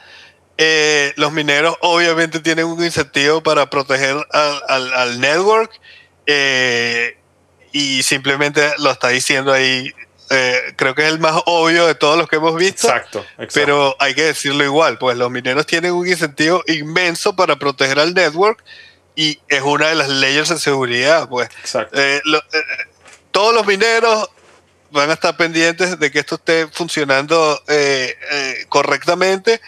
Eh, 0.56 1.12
los 1.16 1.30
mineros 1.30 1.76
obviamente 1.82 2.40
tienen 2.40 2.64
un 2.64 2.82
incentivo 2.82 3.42
para 3.42 3.68
proteger 3.70 4.16
al, 4.32 4.62
al- 4.66 4.94
al 4.94 5.20
network. 5.20 5.70
eh, 6.26 7.16
y 7.72 8.02
simplemente 8.02 8.72
lo 8.78 8.90
está 8.90 9.08
diciendo 9.08 9.52
ahí. 9.52 9.92
eh, 10.30 10.74
creo 10.76 10.94
que 10.94 11.06
es 11.06 11.08
el 11.12 11.18
más 11.20 11.40
obvio 11.46 11.86
de 11.86 11.94
todos 11.94 12.18
los 12.18 12.28
que 12.28 12.36
hemos 12.36 12.54
visto. 12.56 12.86
exacto, 12.86 13.20
exacto. 13.38 13.54
Pero 13.54 13.96
hay 13.98 14.14
que 14.14 14.24
decirlo 14.24 14.62
igual, 14.64 14.98
pues 14.98 15.16
los 15.16 15.30
mineros 15.30 15.66
tienen 15.66 15.92
un 15.92 16.06
incentivo 16.06 16.62
inmenso 16.66 17.34
para 17.34 17.56
proteger 17.56 17.98
al 17.98 18.12
network 18.14 18.62
y 19.16 19.40
es 19.48 19.62
una 19.62 19.88
de 19.88 19.94
las 19.94 20.08
layers 20.08 20.50
de 20.50 20.58
seguridad, 20.58 21.28
pues. 21.28 21.48
exacto. 21.60 21.98
Eh, 22.00 22.20
lo- 22.24 22.38
eh, 22.38 22.62
todos 23.30 23.54
los 23.54 23.66
mineros 23.66 24.28
van 24.90 25.10
a 25.10 25.14
estar 25.14 25.36
pendientes 25.36 25.98
de 25.98 26.10
que 26.10 26.18
esto 26.18 26.34
esté 26.36 26.66
funcionando 26.68 27.62
correctamente 28.68 29.60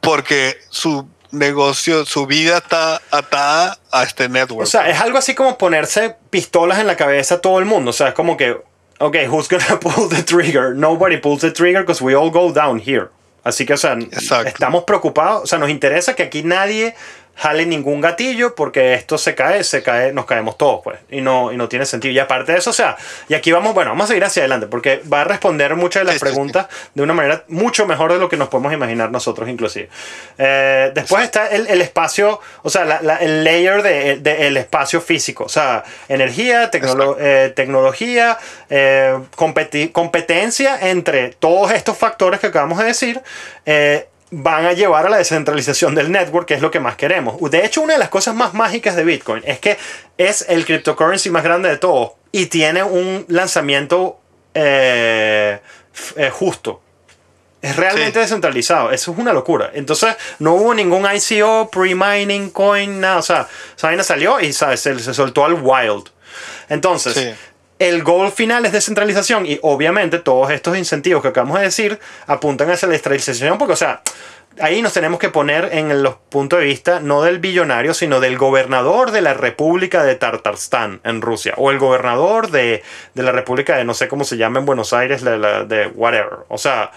porque 0.00 0.58
su 0.68 1.08
negocio, 1.32 2.04
su 2.04 2.26
vida 2.26 2.58
está 2.58 3.00
atada 3.10 3.78
a 3.90 4.02
este 4.04 4.28
network. 4.28 4.62
O 4.62 4.70
sea, 4.70 4.88
es 4.88 5.00
algo 5.00 5.18
así 5.18 5.34
como 5.34 5.58
ponerse 5.58 6.16
pistolas 6.30 6.78
en 6.78 6.86
la 6.86 6.96
cabeza 6.96 7.36
a 7.36 7.38
todo 7.40 7.58
el 7.58 7.64
mundo. 7.64 7.90
O 7.90 7.92
sea, 7.92 8.08
es 8.08 8.14
como 8.14 8.36
que, 8.36 8.56
ok, 8.98 9.16
who's 9.28 9.48
gonna 9.48 9.80
pull 9.80 10.08
the 10.08 10.22
trigger? 10.22 10.74
Nobody 10.74 11.16
pulls 11.16 11.40
the 11.40 11.50
trigger 11.50 11.82
because 11.82 12.02
we 12.02 12.14
all 12.14 12.30
go 12.30 12.52
down 12.52 12.78
here. 12.78 13.08
Así 13.44 13.66
que, 13.66 13.72
o 13.72 13.76
sea, 13.76 13.94
Exacto. 13.94 14.48
estamos 14.48 14.84
preocupados. 14.84 15.42
O 15.42 15.46
sea, 15.46 15.58
nos 15.58 15.68
interesa 15.70 16.14
que 16.14 16.22
aquí 16.22 16.44
nadie 16.44 16.94
jale 17.34 17.66
ningún 17.66 18.00
gatillo 18.00 18.54
porque 18.54 18.94
esto 18.94 19.18
se 19.18 19.34
cae, 19.34 19.64
se 19.64 19.82
cae, 19.82 20.12
nos 20.12 20.26
caemos 20.26 20.56
todos, 20.58 20.80
pues. 20.84 20.98
Y 21.10 21.20
no, 21.20 21.50
y 21.52 21.56
no 21.56 21.68
tiene 21.68 21.86
sentido. 21.86 22.12
Y 22.12 22.18
aparte 22.18 22.52
de 22.52 22.58
eso, 22.58 22.70
o 22.70 22.72
sea, 22.74 22.96
y 23.28 23.34
aquí 23.34 23.50
vamos, 23.52 23.74
bueno, 23.74 23.90
vamos 23.90 24.04
a 24.04 24.08
seguir 24.08 24.24
hacia 24.24 24.42
adelante 24.42 24.66
porque 24.66 25.02
va 25.12 25.22
a 25.22 25.24
responder 25.24 25.74
muchas 25.74 26.02
de 26.02 26.04
las 26.04 26.14
Sí, 26.14 26.18
sí, 26.20 26.26
sí. 26.26 26.30
preguntas 26.32 26.66
de 26.94 27.02
una 27.02 27.14
manera 27.14 27.44
mucho 27.48 27.86
mejor 27.86 28.12
de 28.12 28.18
lo 28.18 28.28
que 28.28 28.36
nos 28.36 28.48
podemos 28.48 28.72
imaginar 28.72 29.10
nosotros, 29.10 29.48
inclusive. 29.48 29.88
Eh, 30.38 30.92
después 30.94 31.24
está 31.24 31.48
el, 31.48 31.66
el 31.66 31.80
espacio, 31.80 32.38
o 32.62 32.70
sea, 32.70 32.84
la- 32.84 33.00
la- 33.02 33.16
el 33.16 33.44
layer 33.44 33.82
del 33.82 34.22
de, 34.22 34.46
el 34.46 34.56
espacio 34.56 35.00
físico, 35.00 35.44
o 35.44 35.48
sea, 35.48 35.84
energía, 36.08 36.70
tecnolo- 36.70 37.16
eh, 37.18 37.52
tecnología, 37.56 38.38
eh, 38.70 39.18
competi- 39.36 39.90
competencia 39.90 40.78
entre 40.90 41.30
todos 41.30 41.72
estos 41.72 41.96
factores 41.96 42.40
que 42.40 42.48
acabamos 42.48 42.78
de 42.78 42.84
decir. 42.84 43.20
eh, 43.66 44.06
van 44.34 44.64
a 44.64 44.72
llevar 44.72 45.04
a 45.06 45.10
la 45.10 45.18
descentralización 45.18 45.94
del 45.94 46.10
network, 46.10 46.46
que 46.48 46.54
es 46.54 46.62
lo 46.62 46.70
que 46.70 46.80
más 46.80 46.96
queremos. 46.96 47.38
De 47.50 47.64
hecho, 47.66 47.82
una 47.82 47.92
de 47.92 47.98
las 47.98 48.08
cosas 48.08 48.34
más 48.34 48.54
mágicas 48.54 48.96
de 48.96 49.04
Bitcoin 49.04 49.42
es 49.46 49.58
que 49.58 49.76
es 50.16 50.46
el 50.48 50.64
cryptocurrency 50.64 51.28
más 51.28 51.44
grande 51.44 51.68
de 51.68 51.76
todos 51.76 52.12
y 52.32 52.46
tiene 52.46 52.82
un 52.82 53.26
lanzamiento 53.28 54.18
eh, 54.54 55.60
eh, 56.16 56.30
justo. 56.30 56.80
Es 57.60 57.76
realmente 57.76 58.12
Sí. 58.14 58.18
descentralizado. 58.20 58.90
Eso 58.90 59.12
es 59.12 59.18
una 59.18 59.32
locura. 59.32 59.70
Entonces, 59.74 60.16
no 60.38 60.54
hubo 60.54 60.74
ningún 60.74 61.06
ICO, 61.06 61.68
pre-mining, 61.70 62.50
coin, 62.50 63.00
nada. 63.00 63.18
O 63.18 63.22
sea, 63.22 63.46
esa 63.76 63.86
vaina 63.88 64.02
salió 64.02 64.40
y 64.40 64.52
¿sabes? 64.52 64.80
Se, 64.80 64.98
se 64.98 65.12
soltó 65.14 65.44
al 65.44 65.54
wild. 65.54 66.08
Entonces, 66.68 67.14
Sí. 67.14 67.34
El 67.88 68.02
goal 68.02 68.30
final 68.30 68.64
es 68.64 68.72
descentralización 68.72 69.46
y 69.46 69.58
obviamente 69.62 70.18
todos 70.18 70.50
estos 70.50 70.76
incentivos 70.76 71.22
que 71.22 71.28
acabamos 71.28 71.58
de 71.58 71.64
decir 71.64 71.98
apuntan 72.26 72.70
hacia 72.70 72.86
la 72.86 72.92
descentralización 72.92 73.58
porque, 73.58 73.72
o 73.72 73.76
sea, 73.76 74.02
ahí 74.60 74.82
nos 74.82 74.92
tenemos 74.92 75.18
que 75.18 75.30
poner 75.30 75.70
en 75.72 76.02
los 76.02 76.14
puntos 76.14 76.60
de 76.60 76.66
vista 76.66 77.00
no 77.00 77.22
del 77.22 77.38
billonario, 77.38 77.94
sino 77.94 78.20
del 78.20 78.38
gobernador 78.38 79.10
de 79.10 79.22
la 79.22 79.34
República 79.34 80.04
de 80.04 80.14
Tartarstán 80.14 81.00
en 81.04 81.22
Rusia 81.22 81.54
o 81.56 81.70
el 81.70 81.78
gobernador 81.78 82.50
de, 82.50 82.82
de 83.14 83.22
la 83.22 83.32
República 83.32 83.76
de 83.76 83.84
no 83.84 83.94
sé 83.94 84.08
cómo 84.08 84.24
se 84.24 84.36
llama 84.36 84.60
en 84.60 84.66
Buenos 84.66 84.92
Aires, 84.92 85.22
de, 85.24 85.90
whatever. 85.94 86.40
O 86.48 86.58
sea, 86.58 86.92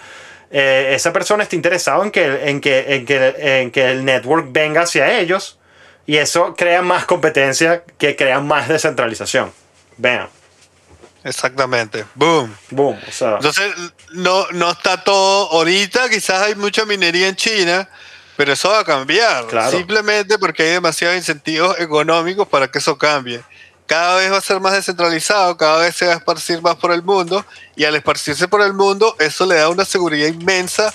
eh, 0.50 0.92
esa 0.94 1.12
persona 1.12 1.42
está 1.42 1.56
interesado 1.56 2.04
en 2.04 2.10
que, 2.10 2.48
en, 2.48 2.60
que, 2.60 2.94
en, 2.94 3.06
que, 3.06 3.60
en 3.60 3.70
que 3.70 3.90
el 3.90 4.04
network 4.04 4.46
venga 4.50 4.82
hacia 4.82 5.18
ellos 5.18 5.58
y 6.06 6.18
eso 6.18 6.54
crea 6.54 6.82
más 6.82 7.04
competencia 7.06 7.82
que 7.98 8.14
crea 8.14 8.40
más 8.40 8.68
descentralización. 8.68 9.50
Vean, 9.96 10.28
Exactamente. 11.26 12.04
Boom. 12.14 12.56
boom, 12.70 12.96
o 13.06 13.12
sea, 13.12 13.34
Entonces, 13.34 13.74
no, 14.12 14.46
no 14.52 14.70
está 14.70 15.02
todo 15.02 15.50
ahorita, 15.50 16.08
quizás 16.08 16.42
hay 16.42 16.54
mucha 16.54 16.84
minería 16.84 17.26
en 17.26 17.34
China, 17.34 17.88
pero 18.36 18.52
eso 18.52 18.68
va 18.68 18.80
a 18.80 18.84
cambiar. 18.84 19.46
Claro. 19.48 19.76
Simplemente 19.76 20.38
porque 20.38 20.62
hay 20.62 20.70
demasiados 20.70 21.16
incentivos 21.16 21.78
económicos 21.80 22.46
para 22.46 22.70
que 22.70 22.78
eso 22.78 22.96
cambie. 22.96 23.42
Cada 23.86 24.16
vez 24.16 24.30
va 24.32 24.36
a 24.36 24.40
ser 24.40 24.60
más 24.60 24.74
descentralizado, 24.74 25.56
cada 25.56 25.78
vez 25.78 25.96
se 25.96 26.06
va 26.06 26.12
a 26.12 26.16
esparcir 26.16 26.62
más 26.62 26.76
por 26.76 26.92
el 26.92 27.02
mundo, 27.02 27.44
y 27.74 27.84
al 27.84 27.96
esparcirse 27.96 28.46
por 28.46 28.62
el 28.62 28.72
mundo, 28.72 29.16
eso 29.18 29.46
le 29.46 29.56
da 29.56 29.68
una 29.68 29.84
seguridad 29.84 30.28
inmensa 30.28 30.94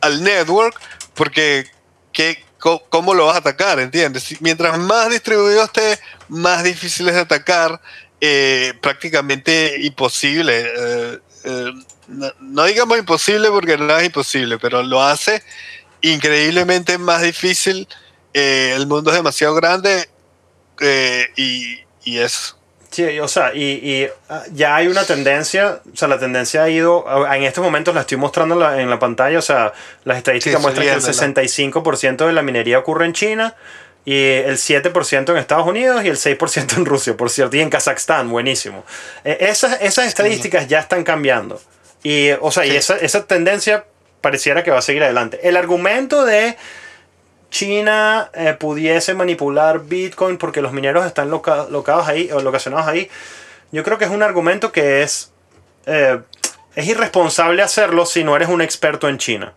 al 0.00 0.22
network, 0.22 0.78
porque 1.14 1.66
¿qué, 2.12 2.44
¿cómo 2.88 3.14
lo 3.14 3.26
vas 3.26 3.34
a 3.34 3.38
atacar? 3.38 3.80
¿Entiendes? 3.80 4.40
Mientras 4.40 4.78
más 4.78 5.10
distribuido 5.10 5.64
esté, 5.64 5.98
más 6.28 6.62
difícil 6.62 7.08
es 7.08 7.14
de 7.14 7.20
atacar, 7.20 7.80
eh, 8.22 8.72
prácticamente 8.80 9.76
imposible. 9.82 10.60
eh, 10.64 11.18
eh, 11.44 11.72
no, 12.08 12.30
no 12.40 12.64
digamos 12.64 12.98
imposible 12.98 13.48
porque 13.50 13.76
no 13.76 13.96
es 13.98 14.06
imposible, 14.06 14.58
pero 14.58 14.82
lo 14.82 15.02
hace 15.02 15.42
increíblemente 16.02 16.98
más 16.98 17.22
difícil. 17.22 17.88
Eh, 18.34 18.74
el 18.76 18.86
mundo 18.86 19.10
es 19.10 19.16
demasiado 19.16 19.54
grande 19.54 20.08
eh, 20.80 21.26
y, 21.36 21.80
y 22.04 22.18
eso. 22.18 22.56
Sí, 22.90 23.18
o 23.20 23.26
sea, 23.28 23.54
y, 23.54 23.62
y, 23.82 24.08
ah, 24.28 24.42
ya 24.52 24.76
hay 24.76 24.86
una 24.88 25.04
tendencia, 25.04 25.80
o 25.90 25.96
sea, 25.96 26.08
la 26.08 26.18
tendencia 26.18 26.62
ha 26.64 26.68
ido, 26.68 27.04
ah, 27.08 27.36
en 27.38 27.44
estos 27.44 27.64
momentos 27.64 27.94
la 27.94 28.02
estoy 28.02 28.18
mostrando 28.18 28.54
en 28.54 28.60
la, 28.60 28.82
en 28.82 28.90
la 28.90 28.98
pantalla, 28.98 29.38
o 29.38 29.42
sea, 29.42 29.72
las 30.04 30.18
estadísticas 30.18 30.60
Sí, 30.60 30.62
muestran 30.62 30.86
que 30.86 30.92
el 30.92 31.00
subiéndola. 31.00 31.32
65% 31.32 32.26
de 32.26 32.32
la 32.34 32.42
minería 32.42 32.78
ocurre 32.78 33.06
en 33.06 33.14
China 33.14 33.54
y 34.04 34.16
el 34.16 34.56
7% 34.56 35.30
en 35.30 35.36
Estados 35.36 35.66
Unidos 35.66 36.04
y 36.04 36.08
el 36.08 36.16
6% 36.16 36.76
en 36.76 36.84
Rusia, 36.84 37.16
por 37.16 37.30
cierto, 37.30 37.56
y 37.56 37.60
en 37.60 37.70
Kazajstán, 37.70 38.28
buenísimo. 38.30 38.84
Eh, 39.24 39.36
esas, 39.40 39.80
esas 39.80 40.06
estadísticas 40.06 40.66
ya 40.68 40.80
están 40.80 41.04
cambiando. 41.04 41.60
Y, 42.02 42.30
o 42.40 42.50
sea, 42.50 42.66
y 42.66 42.74
esa, 42.74 42.96
esa 42.96 43.24
tendencia 43.26 43.84
pareciera 44.20 44.64
que 44.64 44.70
va 44.72 44.78
a 44.78 44.82
seguir 44.82 45.04
adelante. 45.04 45.38
El 45.48 45.56
argumento 45.56 46.24
de 46.24 46.56
China 47.50 48.30
eh, 48.34 48.56
pudiese 48.58 49.14
manipular 49.14 49.80
Bitcoin 49.84 50.36
porque 50.38 50.62
los 50.62 50.72
mineros 50.72 51.06
están 51.06 51.30
loca- 51.30 51.66
locados 51.70 52.08
ahí 52.08 52.30
o 52.32 52.40
locacionados 52.40 52.86
ahí, 52.88 53.08
yo 53.70 53.84
creo 53.84 53.98
que 53.98 54.04
es 54.06 54.10
un 54.10 54.22
argumento 54.22 54.72
que 54.72 55.02
es, 55.02 55.30
eh, 55.86 56.18
es 56.74 56.86
irresponsable 56.88 57.62
hacerlo 57.62 58.04
si 58.06 58.24
no 58.24 58.34
eres 58.34 58.48
un 58.48 58.62
experto 58.62 59.08
en 59.08 59.18
China. 59.18 59.54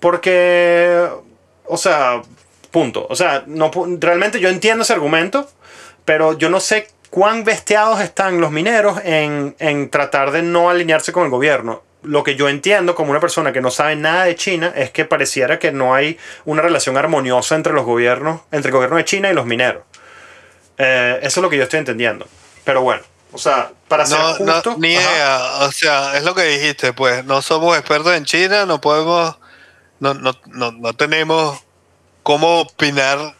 Porque, 0.00 1.06
o 1.64 1.76
sea, 1.76 2.22
punto. 2.78 3.06
O 3.10 3.16
sea, 3.16 3.42
no, 3.46 3.72
realmente 3.98 4.38
yo 4.38 4.48
entiendo 4.48 4.84
ese 4.84 4.92
argumento, 4.92 5.50
pero 6.04 6.38
yo 6.38 6.48
no 6.48 6.60
sé 6.60 6.88
cuán 7.10 7.42
bestiados 7.42 8.00
están 8.00 8.40
los 8.40 8.52
mineros 8.52 9.00
en, 9.04 9.56
en 9.58 9.90
tratar 9.90 10.30
de 10.30 10.42
no 10.42 10.70
alinearse 10.70 11.10
con 11.10 11.24
el 11.24 11.30
gobierno. 11.30 11.82
Lo 12.04 12.22
que 12.22 12.36
yo 12.36 12.48
entiendo 12.48 12.94
como 12.94 13.10
una 13.10 13.18
persona 13.18 13.52
que 13.52 13.60
no 13.60 13.72
sabe 13.72 13.96
nada 13.96 14.24
de 14.24 14.36
China 14.36 14.72
es 14.76 14.90
que 14.90 15.04
pareciera 15.04 15.58
que 15.58 15.72
no 15.72 15.92
hay 15.92 16.18
una 16.44 16.62
relación 16.62 16.96
armoniosa 16.96 17.56
entre 17.56 17.72
los 17.72 17.84
gobiernos, 17.84 18.42
entre 18.52 18.68
el 18.68 18.74
gobierno 18.74 18.96
de 18.96 19.04
China 19.04 19.28
y 19.28 19.34
los 19.34 19.46
mineros. 19.46 19.82
Eh, 20.78 21.18
eso 21.22 21.40
es 21.40 21.42
lo 21.42 21.50
que 21.50 21.56
yo 21.56 21.64
estoy 21.64 21.80
entendiendo. 21.80 22.28
Pero 22.64 22.82
bueno, 22.82 23.02
o 23.32 23.38
sea, 23.38 23.72
para 23.88 24.06
ser 24.06 24.18
No, 24.18 24.38
no, 24.38 24.52
justo, 24.52 24.76
ni 24.78 24.94
ajá, 24.94 25.10
idea. 25.10 25.38
O 25.66 25.72
sea, 25.72 26.16
es 26.16 26.22
lo 26.22 26.36
que 26.36 26.44
dijiste, 26.44 26.92
pues. 26.92 27.24
No 27.24 27.42
somos 27.42 27.76
expertos 27.76 28.14
en 28.14 28.24
China, 28.24 28.66
no 28.66 28.80
podemos, 28.80 29.36
no, 29.98 30.14
no, 30.14 30.32
no, 30.46 30.70
no 30.70 30.92
tenemos 30.92 31.58
cómo 32.28 32.60
opinar 32.60 33.34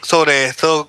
sobre 0.00 0.44
esto 0.44 0.88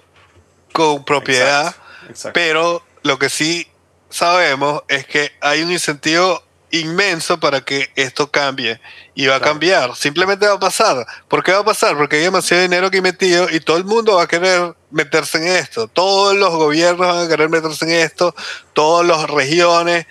con 0.71 1.03
propiedad. 1.03 1.65
exacto, 1.65 2.07
exacto. 2.11 2.31
Pero 2.35 2.83
lo 3.01 3.17
que 3.17 3.27
sí 3.29 3.67
sabemos 4.11 4.83
es 4.87 5.07
que 5.07 5.31
hay 5.41 5.63
un 5.63 5.71
incentivo 5.71 6.43
inmenso 6.69 7.39
para 7.39 7.61
que 7.61 7.89
esto 7.95 8.29
cambie 8.29 8.79
y 9.15 9.25
va 9.25 9.37
a 9.37 9.41
cambiar. 9.41 9.95
Simplemente 9.95 10.45
va 10.45 10.53
a 10.53 10.59
pasar. 10.59 11.07
¿Por 11.27 11.43
qué 11.43 11.51
va 11.51 11.61
a 11.61 11.63
pasar? 11.65 11.97
Porque 11.97 12.17
hay 12.17 12.21
demasiado 12.21 12.61
dinero 12.61 12.85
aquí 12.85 13.01
metido 13.01 13.49
y 13.49 13.59
todo 13.61 13.77
el 13.77 13.83
mundo 13.85 14.17
va 14.17 14.23
a 14.25 14.27
querer 14.27 14.75
meterse 14.91 15.39
en 15.39 15.47
esto. 15.47 15.87
Todos 15.87 16.35
los 16.35 16.51
gobiernos 16.51 17.07
van 17.07 17.25
a 17.25 17.27
querer 17.27 17.49
meterse 17.49 17.83
en 17.85 17.91
esto, 18.05 18.35
todas 18.73 19.07
las 19.07 19.27
regiones. 19.27 20.05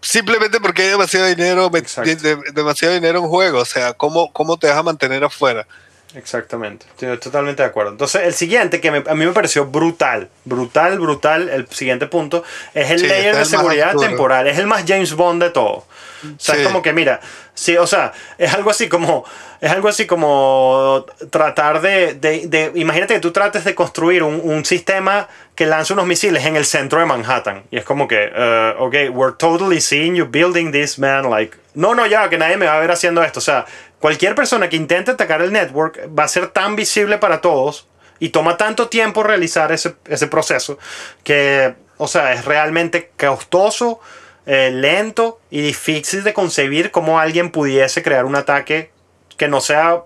Simplemente 0.00 0.58
porque 0.58 0.82
hay 0.82 0.88
demasiado 0.88 1.26
dinero, 1.26 1.70
de- 1.70 2.36
demasiado 2.52 2.94
dinero 2.94 3.20
en 3.20 3.28
juego. 3.28 3.60
O 3.60 3.64
sea, 3.64 3.92
¿cómo, 3.92 4.32
cómo 4.32 4.56
te 4.58 4.66
vas 4.66 4.76
a 4.76 4.82
mantener 4.82 5.22
afuera? 5.22 5.68
Exactamente, 6.14 6.84
estoy 6.90 7.16
totalmente 7.18 7.62
de 7.62 7.68
acuerdo. 7.68 7.92
Entonces, 7.92 8.22
el 8.24 8.34
siguiente 8.34 8.80
que 8.80 8.90
me- 8.90 9.02
a 9.08 9.14
mí 9.14 9.24
me 9.24 9.32
pareció 9.32 9.66
brutal, 9.66 10.28
brutal, 10.44 10.98
brutal, 10.98 11.48
el 11.48 11.66
siguiente 11.68 12.06
punto, 12.06 12.44
es 12.74 12.90
el 12.90 13.00
Sí, 13.00 13.06
layer 13.06 13.34
de 13.34 13.42
es 13.42 13.52
el 13.52 13.58
seguridad 13.58 13.96
temporal, 13.96 14.46
es 14.46 14.58
el 14.58 14.66
más 14.66 14.84
James 14.86 15.14
Bond 15.14 15.42
de 15.42 15.50
todo. 15.50 15.84
O 16.24 16.34
sea, 16.38 16.54
es 16.54 16.60
Sí. 16.60 16.66
como 16.66 16.82
que, 16.82 16.92
mira, 16.92 17.20
sí, 17.54 17.76
o 17.76 17.86
sea, 17.86 18.12
es 18.38 18.52
algo 18.54 18.70
así 18.70 18.88
como, 18.88 19.24
es 19.60 19.70
algo 19.72 19.88
así 19.88 20.06
como 20.06 21.04
tratar 21.30 21.80
de, 21.80 22.14
de, 22.14 22.46
de- 22.46 22.72
imagínate 22.76 23.14
que 23.14 23.20
tú 23.20 23.32
trates 23.32 23.64
de 23.64 23.74
construir 23.74 24.22
un, 24.22 24.40
un 24.44 24.64
sistema 24.64 25.28
que 25.56 25.66
lance 25.66 25.92
unos 25.92 26.06
misiles 26.06 26.44
en 26.46 26.56
el 26.56 26.64
centro 26.64 27.00
de 27.00 27.06
Manhattan. 27.06 27.64
Y 27.70 27.76
es 27.78 27.84
como 27.84 28.06
que, 28.06 28.30
eh, 28.34 28.74
ok, 28.78 28.94
we're 29.10 29.34
totally 29.36 29.80
seeing 29.80 30.14
you 30.14 30.26
building 30.26 30.70
this, 30.72 30.98
man, 30.98 31.28
like, 31.28 31.56
no, 31.74 31.94
no, 31.94 32.06
ya, 32.06 32.28
que 32.28 32.38
nadie 32.38 32.56
me 32.56 32.66
va 32.66 32.76
a 32.76 32.80
ver 32.80 32.90
haciendo 32.92 33.22
esto. 33.24 33.38
O 33.40 33.42
sea, 33.42 33.64
cualquier 34.02 34.34
persona 34.34 34.68
que 34.68 34.74
intente 34.74 35.12
atacar 35.12 35.42
el 35.42 35.52
network 35.52 36.10
va 36.18 36.24
a 36.24 36.28
ser 36.28 36.48
tan 36.48 36.74
visible 36.74 37.18
para 37.18 37.40
todos 37.40 37.86
y 38.18 38.30
toma 38.30 38.56
tanto 38.56 38.88
tiempo 38.88 39.22
realizar 39.22 39.70
ese, 39.70 39.92
proceso 40.26 40.76
que, 41.22 41.76
o 41.98 42.08
sea, 42.08 42.32
es 42.32 42.44
realmente 42.44 43.12
costoso, 43.16 44.00
eh, 44.44 44.72
lento 44.72 45.40
y 45.50 45.60
difícil 45.60 46.24
de 46.24 46.34
concebir 46.34 46.90
cómo 46.90 47.20
alguien 47.20 47.52
pudiese 47.52 48.02
crear 48.02 48.24
un 48.24 48.34
ataque 48.34 48.90
que 49.36 49.46
no 49.46 49.60
sea, 49.60 50.02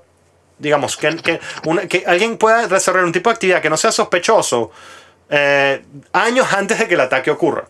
digamos, 0.58 0.98
que, 0.98 1.40
alguien 2.06 2.36
pueda 2.36 2.68
desarrollar 2.68 3.06
un 3.06 3.12
tipo 3.12 3.30
de 3.30 3.34
actividad 3.34 3.62
que 3.62 3.70
no 3.70 3.78
sea 3.78 3.92
sospechoso 3.92 4.72
eh, 5.30 5.82
años 6.12 6.52
antes 6.52 6.78
de 6.78 6.86
que 6.86 6.94
el 6.94 7.00
ataque 7.00 7.30
ocurra. 7.30 7.64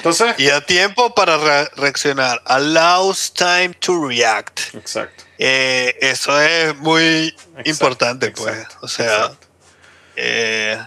Entonces, 0.00 0.34
Y 0.38 0.48
a 0.48 0.60
tiempo 0.64 1.14
para 1.14 1.36
re- 1.36 1.70
reaccionar. 1.76 2.40
Allows 2.46 3.32
time 3.34 3.74
to 3.80 4.06
react. 4.08 4.74
exacto. 4.74 5.24
Eh, 5.38 5.94
eso 6.00 6.40
es 6.40 6.74
muy 6.78 7.28
Exacto, 7.28 7.70
importante, 7.70 8.30
pues. 8.30 8.66
O 8.82 8.88
sea, 8.88 9.32
eh, 10.16 10.78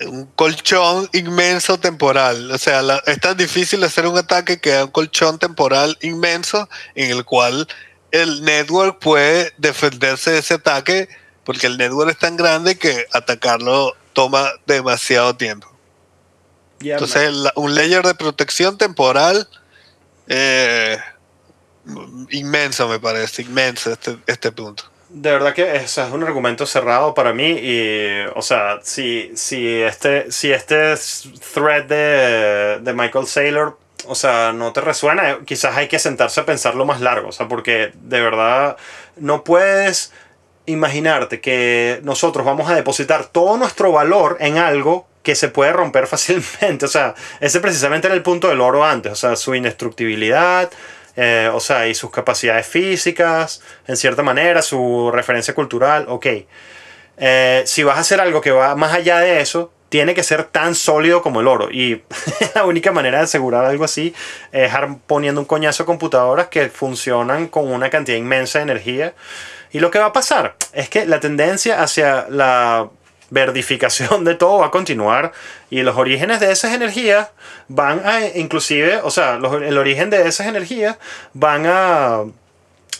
un 0.00 0.26
colchón 0.34 1.08
inmenso 1.12 1.78
temporal. 1.78 2.50
O 2.50 2.58
sea, 2.58 2.82
la- 2.82 3.02
es 3.06 3.20
tan 3.20 3.36
difícil 3.36 3.82
hacer 3.84 4.06
un 4.06 4.18
ataque 4.18 4.60
que 4.60 4.70
da 4.70 4.84
un 4.84 4.90
colchón 4.90 5.38
temporal 5.38 5.96
inmenso 6.02 6.68
en 6.94 7.10
el 7.10 7.24
cual 7.24 7.66
el 8.10 8.42
network 8.44 8.98
puede 9.00 9.52
defenderse 9.58 10.32
de 10.32 10.38
ese 10.38 10.54
ataque 10.54 11.08
porque 11.44 11.66
el 11.66 11.76
network 11.78 12.10
es 12.10 12.18
tan 12.18 12.36
grande 12.36 12.76
que 12.78 13.06
atacarlo 13.12 13.94
toma 14.12 14.50
demasiado 14.66 15.36
tiempo. 15.36 15.72
Yeah, 16.80 16.94
Entonces, 16.94 17.32
un 17.54 17.74
layer 17.74 18.02
de 18.02 18.14
protección 18.14 18.76
temporal 18.76 19.48
eh, 20.26 20.98
inmenso, 22.30 22.88
me 22.88 22.98
parece, 22.98 23.42
inmenso 23.42 23.92
este, 23.92 24.16
este 24.26 24.52
punto. 24.52 24.84
De 25.08 25.30
verdad 25.30 25.54
que 25.54 25.76
eso 25.76 26.04
es 26.04 26.12
un 26.12 26.24
argumento 26.24 26.66
cerrado 26.66 27.14
para 27.14 27.32
mí 27.32 27.58
y, 27.62 28.24
o 28.34 28.42
sea, 28.42 28.80
si, 28.82 29.30
si 29.36 29.80
este, 29.80 30.32
si 30.32 30.50
este 30.50 30.94
thread 31.52 31.84
de, 31.84 32.80
de 32.80 32.92
Michael 32.92 33.26
Saylor, 33.26 33.78
o 34.06 34.14
sea, 34.14 34.52
no 34.52 34.72
te 34.72 34.80
resuena, 34.80 35.38
quizás 35.44 35.76
hay 35.76 35.88
que 35.88 35.98
sentarse 35.98 36.40
a 36.40 36.46
pensarlo 36.46 36.84
más 36.84 37.00
largo, 37.00 37.28
o 37.28 37.32
sea, 37.32 37.46
porque 37.46 37.92
de 37.94 38.20
verdad 38.20 38.76
no 39.16 39.44
puedes 39.44 40.12
imaginarte 40.66 41.40
que 41.40 42.00
nosotros 42.02 42.44
vamos 42.44 42.68
a 42.68 42.74
depositar 42.74 43.26
todo 43.26 43.56
nuestro 43.56 43.92
valor 43.92 44.38
en 44.40 44.58
algo 44.58 45.06
que 45.24 45.34
se 45.34 45.48
puede 45.48 45.72
romper 45.72 46.06
fácilmente, 46.14 46.84
o 46.84 46.88
sea, 46.88 47.16
ese 47.40 47.58
precisamente 47.58 48.06
era 48.06 48.14
el 48.14 48.22
punto 48.22 48.48
del 48.48 48.60
oro 48.60 48.84
antes, 48.84 49.10
o 49.10 49.16
sea, 49.16 49.34
su 49.34 49.56
indestructibilidad, 49.56 50.70
eh, 51.16 51.50
o 51.52 51.58
sea, 51.58 51.88
y 51.88 51.94
sus 51.94 52.10
capacidades 52.10 52.66
físicas, 52.66 53.60
en 53.88 53.96
cierta 53.96 54.22
manera, 54.22 54.62
su 54.62 55.10
referencia 55.12 55.54
cultural, 55.54 56.06
ok. 56.08 56.26
Eh, 57.16 57.62
si 57.66 57.82
vas 57.82 57.96
a 57.96 58.00
hacer 58.00 58.20
algo 58.20 58.40
que 58.40 58.50
va 58.50 58.74
más 58.74 58.92
allá 58.92 59.18
de 59.18 59.40
eso, 59.40 59.72
tiene 59.88 60.14
que 60.14 60.24
ser 60.24 60.44
tan 60.44 60.74
sólido 60.74 61.22
como 61.22 61.40
el 61.40 61.46
oro. 61.46 61.70
Y 61.70 62.02
la 62.54 62.64
única 62.64 62.90
manera 62.90 63.18
de 63.18 63.24
asegurar 63.24 63.64
algo 63.64 63.84
así 63.84 64.12
es 64.50 64.72
poniendo 65.06 65.40
un 65.40 65.46
coñazo 65.46 65.84
a 65.84 65.86
computadoras 65.86 66.48
que 66.48 66.68
funcionan 66.68 67.46
con 67.46 67.70
una 67.72 67.90
cantidad 67.90 68.18
inmensa 68.18 68.58
de 68.58 68.64
energía. 68.64 69.14
Y 69.70 69.78
lo 69.78 69.92
que 69.92 70.00
va 70.00 70.06
a 70.06 70.12
pasar 70.12 70.56
es 70.72 70.88
que 70.88 71.06
la 71.06 71.20
tendencia 71.20 71.80
hacia 71.80 72.26
la 72.28 72.90
verdificación 73.34 74.24
de 74.24 74.34
todo 74.36 74.60
va 74.60 74.66
a 74.66 74.70
continuar 74.70 75.32
y 75.68 75.82
los 75.82 75.96
orígenes 75.96 76.40
de 76.40 76.52
esas 76.52 76.72
energías 76.72 77.30
van 77.68 78.00
a 78.04 78.26
inclusive, 78.26 79.00
o 79.02 79.10
sea, 79.10 79.34
el 79.34 79.76
origen 79.76 80.08
de 80.08 80.26
esas 80.26 80.46
energías 80.46 80.96
van 81.34 81.66
a 81.66 82.22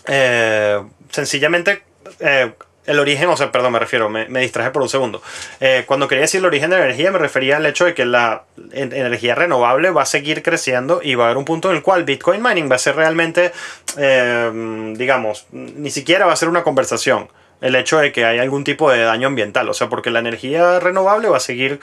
eh, 0.07 0.82
sencillamente 1.11 1.82
eh, 2.20 2.53
el 2.87 2.99
origen, 2.99 3.30
o 3.30 3.37
sea, 3.37 3.51
perdón, 3.51 3.72
me 3.72 3.78
refiero, 3.78 4.11
me, 4.11 4.26
distraje 4.41 4.70
por 4.70 4.82
un 4.82 4.91
segundo. 4.91 5.22
Eh, 5.61 5.85
cuando 5.87 6.07
quería 6.07 6.22
decir 6.22 6.41
el 6.41 6.45
origen 6.45 6.68
de 6.68 6.76
la 6.76 6.85
energía, 6.85 7.11
me 7.11 7.18
refería 7.18 7.57
al 7.57 7.64
hecho 7.64 7.87
de 7.87 7.95
que 7.95 8.05
la 8.05 8.43
en- 8.72 8.93
energía 8.93 9.35
renovable 9.35 9.91
va 9.91 10.03
a 10.03 10.07
seguir 10.07 10.43
creciendo 10.43 11.01
y 11.03 11.14
va 11.14 11.24
a 11.24 11.26
haber 11.28 11.39
un 11.39 11.47
punto 11.47 11.70
en 11.70 11.76
el 11.76 11.82
cual 11.82 12.05
Bitcoin 12.05 12.43
mining 12.43 12.70
va 12.70 12.76
a 12.76 12.78
ser 12.78 12.97
realmente, 12.97 13.53
digamos, 13.97 15.47
ni 15.53 15.91
siquiera 15.91 16.26
va 16.26 16.35
a 16.35 16.37
ser 16.37 16.51
una 16.51 16.62
conversación. 16.62 17.28
El 17.65 17.75
hecho 17.77 17.99
de 17.99 18.12
que 18.12 18.25
hay 18.27 18.39
algún 18.39 18.62
tipo 18.62 18.91
de 18.91 19.03
daño 19.03 19.29
ambiental, 19.29 19.69
o 19.69 19.75
sea, 19.75 19.89
porque 19.89 20.11
la 20.11 20.19
energía 20.19 20.81
renovable 20.81 21.29
va 21.29 21.39
a 21.39 21.41
seguir 21.41 21.81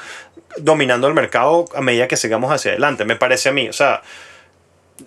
dominando 0.58 1.08
el 1.08 1.14
mercado 1.16 1.66
a 1.74 1.82
medida 1.82 2.08
que 2.08 2.18
sigamos 2.18 2.52
hacia 2.52 2.72
adelante, 2.72 3.04
me 3.04 3.16
parece 3.16 3.50
a 3.50 3.52
mí. 3.52 3.68
O 3.68 3.74
sea, 3.74 4.02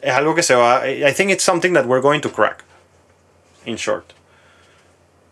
es 0.03 0.13
algo 0.15 0.35
que 0.35 0.43
se 0.43 0.55
va. 0.57 0.89
I 0.89 1.13
think 1.13 1.31
it's 1.31 1.45
something 1.45 1.75
that 1.75 1.85
we're 1.87 2.03
going 2.03 2.21
to 2.21 2.31
crack. 2.33 2.65
In 3.67 3.77
short. 3.77 4.13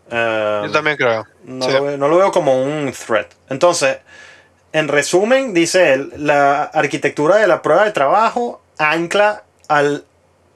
Um, 0.09 0.65
Yo 0.67 0.71
también 0.71 0.95
creo. 0.97 1.25
no, 1.43 1.65
Sí. 1.65 1.71
lo 1.73 1.83
veo, 1.83 1.97
no 1.97 2.07
lo 2.07 2.17
veo 2.17 2.31
como 2.31 2.63
un 2.63 2.91
threat. 2.93 3.27
Entonces, 3.49 3.97
En 4.75 4.87
resumen, 4.87 5.53
dice 5.53 5.93
él, 5.93 6.11
la 6.17 6.63
arquitectura 6.63 7.35
de 7.35 7.45
la 7.45 7.61
prueba 7.61 7.83
de 7.85 7.91
trabajo 7.91 8.59
ancla 8.79 9.43
al 9.67 10.03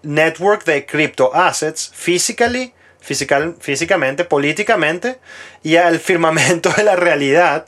network 0.02 0.64
de 0.66 0.88
crypto 0.88 1.36
assets 1.36 1.92
physically, 1.94 2.74
físicamente, 3.08 4.26
políticamente 4.26 5.20
y 5.64 5.78
al 5.78 6.00
firmamento 6.00 6.70
de 6.72 6.84
la 6.84 6.96
realidad, 6.96 7.66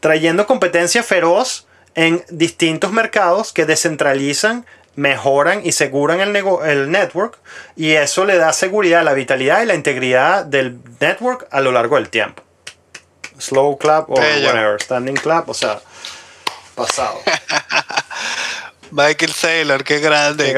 trayendo 0.00 0.46
competencia 0.46 1.02
feroz 1.02 1.66
en 1.94 2.24
distintos 2.28 2.92
mercados 2.92 3.52
que 3.52 3.66
descentralizan, 3.66 4.66
mejoran 4.96 5.62
y 5.64 5.72
seguran 5.72 6.20
el, 6.20 6.36
el 6.36 6.90
network 6.90 7.38
y 7.74 7.92
eso 7.92 8.24
le 8.24 8.36
da 8.36 8.52
seguridad, 8.52 9.02
la 9.02 9.14
vitalidad 9.14 9.62
y 9.62 9.66
la 9.66 9.74
integridad 9.74 10.44
del 10.44 10.78
network 11.00 11.48
a 11.50 11.60
lo 11.60 11.72
largo 11.72 11.96
del 11.96 12.08
tiempo. 12.08 12.42
Slow 13.38 13.76
clap 13.78 14.08
o 14.08 14.14
whatever, 14.14 14.80
standing 14.80 15.16
clap, 15.16 15.48
o 15.48 15.54
sea, 15.54 15.80
pasado. 16.76 17.20
Michael 18.92 19.32
Saylor, 19.32 19.82
qué 19.82 19.98
grande, 19.98 20.56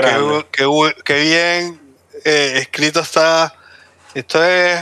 qué 1.05 1.21
bien 1.23 1.87
eh, 2.25 2.59
escrito 2.59 3.01
está. 3.01 3.56
Esto 4.17 4.43
es 4.43 4.81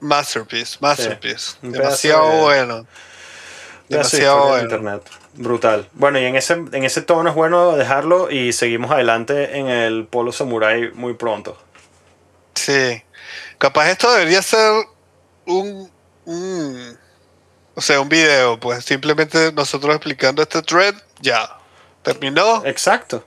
masterpiece, 0.00 0.78
masterpiece. 0.80 1.52
pedazo 1.60 1.78
Demasiado 1.78 2.30
de- 2.30 2.40
bueno. 2.40 2.80
Sí, 2.80 3.94
Demasiado 3.94 4.48
bueno. 4.48 4.62
internet. 4.64 5.02
Brutal. 5.34 5.88
Bueno, 5.92 6.18
y 6.18 6.24
en 6.24 6.34
ese, 6.34 6.54
en 6.54 6.82
ese 6.84 7.02
tono 7.02 7.30
es 7.30 7.36
bueno 7.36 7.76
dejarlo 7.76 8.30
y 8.32 8.52
seguimos 8.52 8.90
adelante 8.90 9.56
en 9.58 9.68
el 9.68 10.06
Polo 10.08 10.32
Samurai 10.32 10.90
muy 10.92 11.14
pronto. 11.14 11.56
Sí. 12.54 13.00
Capaz 13.58 13.90
esto 13.90 14.12
debería 14.12 14.42
ser 14.42 14.72
un, 15.46 15.88
un- 16.24 16.98
o 17.76 17.80
sea, 17.80 18.00
un 18.00 18.08
video, 18.08 18.58
pues 18.58 18.84
simplemente 18.84 19.52
nosotros 19.52 19.94
explicando 19.94 20.42
este 20.42 20.62
thread, 20.62 20.96
ya. 21.20 21.48
¿Terminó? 22.02 22.64
Exacto, 22.66 23.24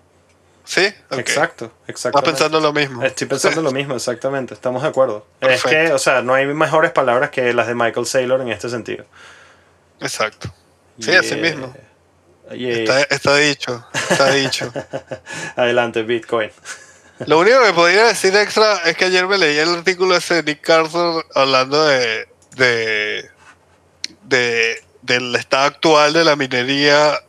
¿Sí? 0.74 0.86
Ok. 1.10 1.20
exacto, 1.20 1.66
Estás 1.82 1.90
exacto. 1.90 2.24
pensando 2.24 2.62
lo 2.62 2.72
mismo. 2.72 3.04
Estoy 3.04 3.28
pensando 3.28 3.62
lo 3.62 3.72
mismo, 3.80 3.94
exactamente. 3.96 4.54
Estamos 4.54 4.82
de 4.84 4.88
acuerdo. 4.88 5.28
Es 5.42 5.64
que, 5.66 5.92
o 5.92 6.00
sea, 6.00 6.22
no 6.22 6.34
hay 6.34 6.46
mejores 6.46 6.92
palabras 6.92 7.30
que 7.30 7.54
las 7.54 7.68
de 7.68 7.76
Michael 7.76 8.06
Saylor 8.06 8.40
en 8.40 8.48
este 8.48 8.70
sentido. 8.70 9.04
Exacto. 10.00 10.54
Sí, 10.98 11.12
así 11.14 11.36
Yeah. 11.36 11.42
mismo. 11.42 11.76
Yeah. 12.54 12.70
Está, 12.80 13.02
está 13.04 13.36
dicho, 13.36 13.86
está 14.10 14.32
dicho. 14.32 14.72
Adelante, 15.58 16.04
Bitcoin. 16.04 16.52
Lo 17.26 17.40
único 17.40 17.62
que 17.66 17.74
podría 17.74 18.06
decir 18.06 18.34
extra 18.38 18.78
es 18.86 18.96
que 18.96 19.06
ayer 19.06 19.28
me 19.28 19.38
leí 19.38 19.58
el 19.58 19.76
artículo 19.76 20.16
ese 20.16 20.36
de 20.36 20.44
Nick 20.44 20.62
Carter 20.62 21.26
hablando 21.36 21.84
de, 21.86 22.30
de, 22.56 23.30
de- 24.24 24.84
del 25.02 25.36
estado 25.36 25.66
actual 25.66 26.14
de 26.14 26.24
la 26.24 26.38
minería, 26.38 27.20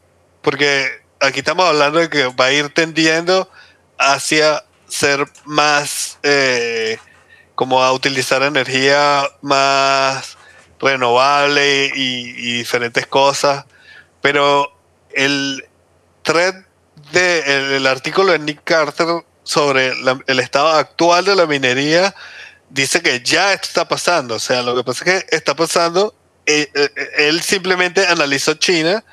porque 0.43 1.02
aquí 1.23 1.39
estamos 1.41 1.67
hablando 1.67 1.99
de 2.01 2.09
que 2.11 2.27
va 2.27 2.47
a 2.47 2.53
ir 2.53 2.69
tendiendo 2.75 3.49
hacia 3.99 4.65
ser 4.89 5.25
más, 5.45 6.19
eh, 6.23 6.99
como 7.55 7.83
a 7.83 7.93
utilizar 7.93 8.43
energía 8.43 9.25
más 9.41 10.37
renovable 10.81 11.93
y, 11.95 12.33
diferentes 12.59 13.07
cosas, 13.07 13.65
pero 14.21 14.71
el 15.15 15.65
thread 16.23 16.55
de 17.13 17.39
el, 17.41 17.73
el 17.73 17.87
artículo 17.87 18.33
de 18.33 18.39
Nick 18.41 18.63
Carter 18.65 19.07
sobre 19.45 19.95
la- 19.97 20.19
el 20.27 20.41
estado 20.41 20.69
actual 20.71 21.25
de 21.25 21.35
la 21.37 21.47
minería 21.47 22.15
dice 22.69 23.01
que 23.03 23.21
ya 23.23 23.53
esto 23.53 23.67
está 23.69 23.89
pasando. 23.89 24.37
O 24.37 24.39
sea, 24.41 24.63
lo 24.63 24.75
que 24.75 24.85
pasa 24.85 25.05
es 25.05 25.25
que 25.25 25.37
está 25.37 25.55
pasando. 25.55 26.15
eh, 26.47 26.69
eh, 26.75 26.91
él 27.19 27.41
simplemente 27.43 28.05
analizó 28.07 28.55
China 28.55 29.05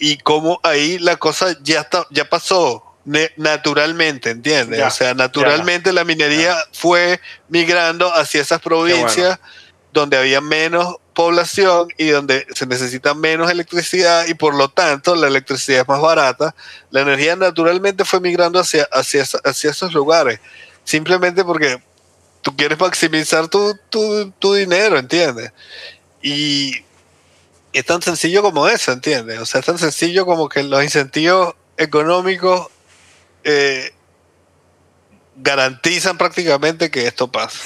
y 0.00 0.16
cómo 0.16 0.58
ahí 0.62 0.98
la 0.98 1.16
cosa 1.16 1.56
ya 1.62 1.82
está, 1.82 2.06
ya 2.10 2.28
pasó 2.28 2.84
naturalmente, 3.36 4.30
¿entiendes? 4.30 4.78
Ya, 4.78 4.88
o 4.88 4.90
sea, 4.90 5.14
naturalmente 5.14 5.92
la 5.92 6.04
minería 6.04 6.56
fue 6.72 7.20
migrando 7.48 8.12
hacia 8.12 8.40
esas 8.40 8.60
provincias 8.60 9.38
donde 9.92 10.16
había 10.16 10.40
menos 10.40 10.96
población 11.12 11.88
y 11.98 12.08
donde 12.08 12.46
se 12.54 12.66
necesita 12.66 13.12
menos 13.14 13.50
electricidad 13.50 14.26
y 14.26 14.34
por 14.34 14.54
lo 14.54 14.70
tanto 14.70 15.14
la 15.14 15.26
electricidad 15.26 15.82
es 15.82 15.88
más 15.88 16.00
barata, 16.00 16.54
la 16.90 17.02
energía 17.02 17.36
naturalmente 17.36 18.04
fue 18.04 18.20
migrando 18.20 18.58
hacia, 18.58 18.88
hacia, 18.92 19.24
hacia 19.44 19.70
esos 19.70 19.92
lugares, 19.92 20.40
simplemente 20.84 21.44
porque 21.44 21.82
tú 22.40 22.56
quieres 22.56 22.78
maximizar 22.78 23.48
tu, 23.48 23.76
tu, 23.90 24.30
tu 24.38 24.54
dinero, 24.54 24.96
¿entiendes? 24.96 25.52
Y 26.22 26.84
es 27.72 27.84
tan 27.84 28.02
sencillo 28.02 28.42
como 28.42 28.66
eso, 28.68 28.92
¿entiendes? 28.92 29.38
O 29.40 29.46
sea, 29.46 29.60
es 29.60 29.66
tan 29.66 29.78
sencillo 29.78 30.26
como 30.26 30.48
que 30.48 30.62
los 30.62 30.82
incentivos 30.82 31.54
económicos 31.76 32.68
eh, 33.44 33.92
garantizan 35.36 36.18
prácticamente 36.18 36.90
que 36.90 37.06
esto 37.06 37.30
pase. 37.30 37.58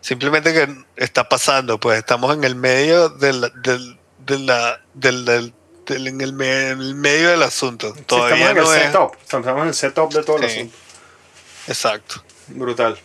Simplemente 0.00 0.52
que 0.52 0.68
está 0.96 1.28
pasando, 1.28 1.80
pues 1.80 1.98
estamos 1.98 2.34
en 2.36 2.44
el 2.44 2.54
medio 2.56 3.08
del, 3.08 3.50
del, 3.62 3.98
de 4.18 4.38
la- 4.38 4.80
del, 4.92 5.24
del- 5.24 5.54
del- 5.86 6.06
en, 6.08 6.20
el 6.20 6.32
me- 6.34 6.68
en 6.70 6.80
el 6.80 6.94
medio 6.94 7.30
del 7.30 7.42
asunto. 7.42 7.94
Sí, 7.94 8.02
Todavía 8.02 8.50
estamos 8.50 8.58
en 8.58 8.64
no 8.64 8.72
el 8.74 8.78
es. 8.80 8.86
setup. 8.92 9.14
Estamos 9.22 9.62
en 9.62 9.68
el 9.68 9.74
setup 9.74 10.12
de 10.12 10.22
todo 10.24 10.36
el 10.38 10.44
asunto. 10.44 10.76
Exacto. 11.68 12.22
Brutal. 12.48 12.98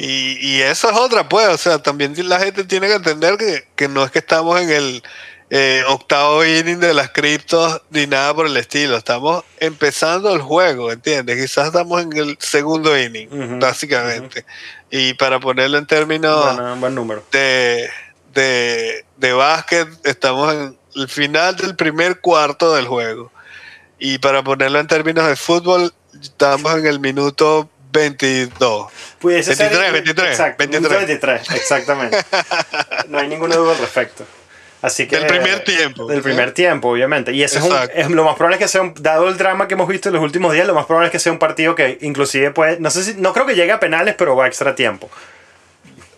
Y, 0.00 0.38
y 0.40 0.62
eso 0.62 0.88
es 0.90 0.96
otra, 0.96 1.28
pues, 1.28 1.48
o 1.48 1.58
sea, 1.58 1.82
también 1.82 2.14
la 2.28 2.38
gente 2.38 2.62
tiene 2.62 2.86
que 2.86 2.94
entender 2.94 3.36
que, 3.36 3.66
que 3.74 3.88
no 3.88 4.04
es 4.04 4.12
que 4.12 4.20
estamos 4.20 4.60
en 4.60 4.70
el 4.70 5.02
eh, 5.50 5.82
octavo 5.88 6.44
inning 6.44 6.78
de 6.78 6.94
las 6.94 7.10
criptos 7.10 7.82
ni 7.90 8.06
nada 8.06 8.32
por 8.32 8.46
el 8.46 8.56
estilo, 8.56 8.96
estamos 8.96 9.42
empezando 9.58 10.32
el 10.32 10.40
juego, 10.40 10.92
¿entiendes? 10.92 11.40
Quizás 11.42 11.66
estamos 11.68 12.00
en 12.02 12.12
el 12.16 12.36
segundo 12.38 12.96
inning, 12.96 13.58
básicamente. 13.58 14.44
Y 14.88 15.14
para 15.14 15.40
ponerlo 15.40 15.78
en 15.78 15.86
términos 15.86 16.44
Buena- 16.54 16.74
buen 16.74 16.94
número. 16.94 17.24
de, 17.32 17.88
de, 18.34 19.04
de 19.16 19.32
básquet, 19.32 19.88
estamos 20.04 20.54
en 20.54 20.78
el 20.94 21.08
final 21.08 21.56
del 21.56 21.74
primer 21.74 22.20
cuarto 22.20 22.72
del 22.74 22.86
juego. 22.86 23.32
Y 23.98 24.18
para 24.18 24.44
ponerlo 24.44 24.78
en 24.78 24.86
términos 24.86 25.26
de 25.26 25.34
fútbol, 25.34 25.92
estamos 26.22 26.72
en 26.76 26.86
el 26.86 27.00
minuto 27.00 27.68
22. 27.92 28.92
Pudiese 29.18 29.54
ser- 29.56 29.70
23, 29.70 29.92
23, 29.92 30.30
Exacto, 30.30 30.56
23. 30.58 30.98
23, 30.98 31.50
exactamente. 31.60 32.18
no 33.08 33.18
hay 33.18 33.28
ninguna 33.28 33.56
duda 33.56 33.72
al 33.72 33.78
respecto. 33.78 34.24
Así 34.80 35.08
que, 35.08 35.16
Del 35.16 35.26
primer 35.26 35.64
tiempo. 35.64 36.06
Del 36.06 36.22
primer 36.22 36.52
tiempo, 36.52 36.90
obviamente. 36.90 37.32
Y 37.32 37.42
eso 37.42 37.58
es, 37.58 37.64
un- 37.64 37.76
es 37.92 38.08
lo 38.10 38.22
más 38.24 38.36
probable 38.36 38.56
es 38.56 38.62
que 38.62 38.68
sea, 38.68 38.82
un- 38.82 38.94
dado 38.94 39.28
el 39.28 39.36
drama 39.36 39.66
que 39.66 39.74
hemos 39.74 39.88
visto 39.88 40.08
en 40.08 40.14
los 40.14 40.22
últimos 40.22 40.52
días, 40.52 40.66
lo 40.68 40.74
más 40.74 40.86
probable 40.86 41.08
es 41.08 41.12
que 41.12 41.18
sea 41.18 41.32
un 41.32 41.38
partido 41.40 41.74
que 41.74 41.98
inclusive 42.02 42.52
puede, 42.52 42.78
no 42.78 42.88
sé 42.90 43.02
si, 43.02 43.14
no 43.14 43.32
creo 43.32 43.44
que 43.44 43.54
llegue 43.56 43.72
a 43.72 43.80
penales, 43.80 44.14
pero 44.16 44.36
va 44.36 44.44
a 44.44 44.46
extra 44.46 44.76
tiempo. 44.76 45.10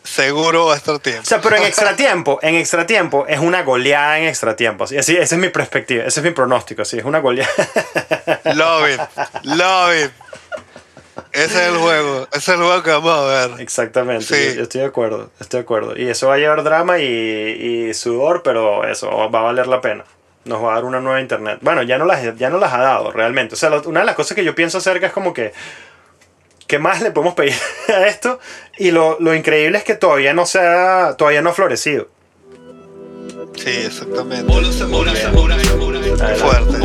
Seguro 0.03 0.67
va 0.67 0.75
a 0.75 0.77
estar 0.77 0.99
tiempo. 0.99 1.23
O 1.23 1.25
sea, 1.27 1.41
pero 1.41 1.57
en 1.57 1.63
extra 1.63 1.95
tiempo, 1.95 2.39
en 2.43 2.55
extra 2.57 2.87
tiempo 2.87 3.27
es 3.29 3.39
una 3.39 3.63
goleada 3.63 4.19
en 4.19 4.29
extra 4.29 4.57
tiempo. 4.57 4.85
Así, 4.85 4.99
así- 4.99 5.17
esa 5.17 5.35
es 5.37 5.41
mi 5.41 5.49
perspectiva, 5.51 6.05
ese 6.05 6.21
es 6.21 6.25
mi 6.25 6.33
pronóstico, 6.33 6.85
sí, 6.85 6.99
es 6.99 7.05
una 7.05 7.21
goleada. 7.21 7.51
Love 8.55 8.91
it. 8.91 9.01
Love 9.45 10.05
it. 10.05 10.11
Ese 11.33 11.45
es 11.63 11.69
el 11.69 11.77
juego. 11.77 12.27
Ese 12.33 12.39
es 12.39 12.49
el 12.49 12.57
juego 12.65 12.83
que 12.83 12.91
vamos 12.91 13.13
a 13.19 13.25
ver. 13.47 13.61
Exactamente, 13.61 14.25
Sí. 14.25 14.49
yo, 14.51 14.55
yo 14.57 14.63
estoy 14.65 14.81
de 14.81 14.87
acuerdo, 14.89 15.31
estoy 15.41 15.59
de 15.59 15.63
acuerdo. 15.63 15.97
Y 15.97 16.09
eso 16.09 16.29
va 16.29 16.35
a 16.35 16.39
llevar 16.39 16.63
drama 16.65 16.99
y, 16.99 17.05
y 17.05 17.95
sudor, 17.95 18.43
pero 18.43 18.85
eso 18.89 19.09
va 19.31 19.41
a 19.41 19.43
valer 19.43 19.67
la 19.67 19.81
pena. 19.81 20.05
Nos 20.45 20.63
va 20.65 20.73
a 20.73 20.75
dar 20.77 20.85
una 20.85 21.01
nueva 21.01 21.21
internet. 21.21 21.59
Bueno, 21.61 21.83
ya 21.83 21.99
no 21.99 22.05
las, 22.07 22.37
ya 22.37 22.51
no 22.51 22.59
las 22.59 22.73
ha 22.73 22.79
dado 22.79 23.13
realmente. 23.13 23.55
O 23.55 23.59
sea, 23.59 23.71
lo- 23.71 23.83
una 23.83 24.01
de 24.01 24.07
las 24.07 24.15
cosas 24.17 24.35
que 24.35 24.43
yo 24.45 24.55
pienso 24.55 24.79
acerca 24.79 25.07
es 25.07 25.13
como 25.13 25.33
que, 25.35 25.53
¿qué 26.67 26.79
más 26.79 27.03
le 27.03 27.11
podemos 27.11 27.35
pedir 27.35 27.55
a 27.89 28.07
esto? 28.07 28.41
Y 28.79 28.91
lo, 28.91 29.17
lo 29.21 29.35
increíble 29.35 29.79
es 29.79 29.85
que 29.85 29.95
todavía 29.95 30.33
no 30.33 30.47
se 30.47 30.59
ha, 30.61 31.15
todavía 31.19 31.43
no 31.43 31.51
ha 31.51 31.53
florecido. 31.53 32.09
Sí, 33.57 33.71
exactamente. 33.71 34.45
Fuerte. 36.37 36.79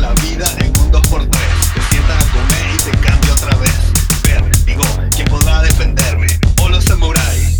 la 0.00 0.12
vida 0.14 0.46
en 0.58 0.68
un 0.80 0.92
2x3. 0.92 1.30
Te 1.74 1.80
sientan 1.90 2.18
a 2.18 2.24
comer 2.32 2.74
y 2.74 2.76
te 2.78 2.90
cambio 2.98 3.32
otra 3.32 3.56
vez. 3.56 3.72
Ver, 4.22 4.64
digo, 4.64 4.84
¿quién 5.14 5.26
podrá 5.28 5.62
defenderme? 5.62 6.26
Polo 6.56 6.80
Samurai. 6.80 7.56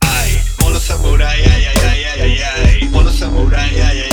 Ay, 0.00 0.40
Polo 0.58 0.78
Samurai, 0.80 1.42
ay, 1.42 1.64
ay, 1.64 1.78
ay, 1.82 2.04
ay, 2.04 2.20
ay, 2.20 2.42
ay. 2.64 2.88
Polo 2.88 3.12
Samurai, 3.12 3.80
ay, 3.80 4.00
ay. 4.00 4.05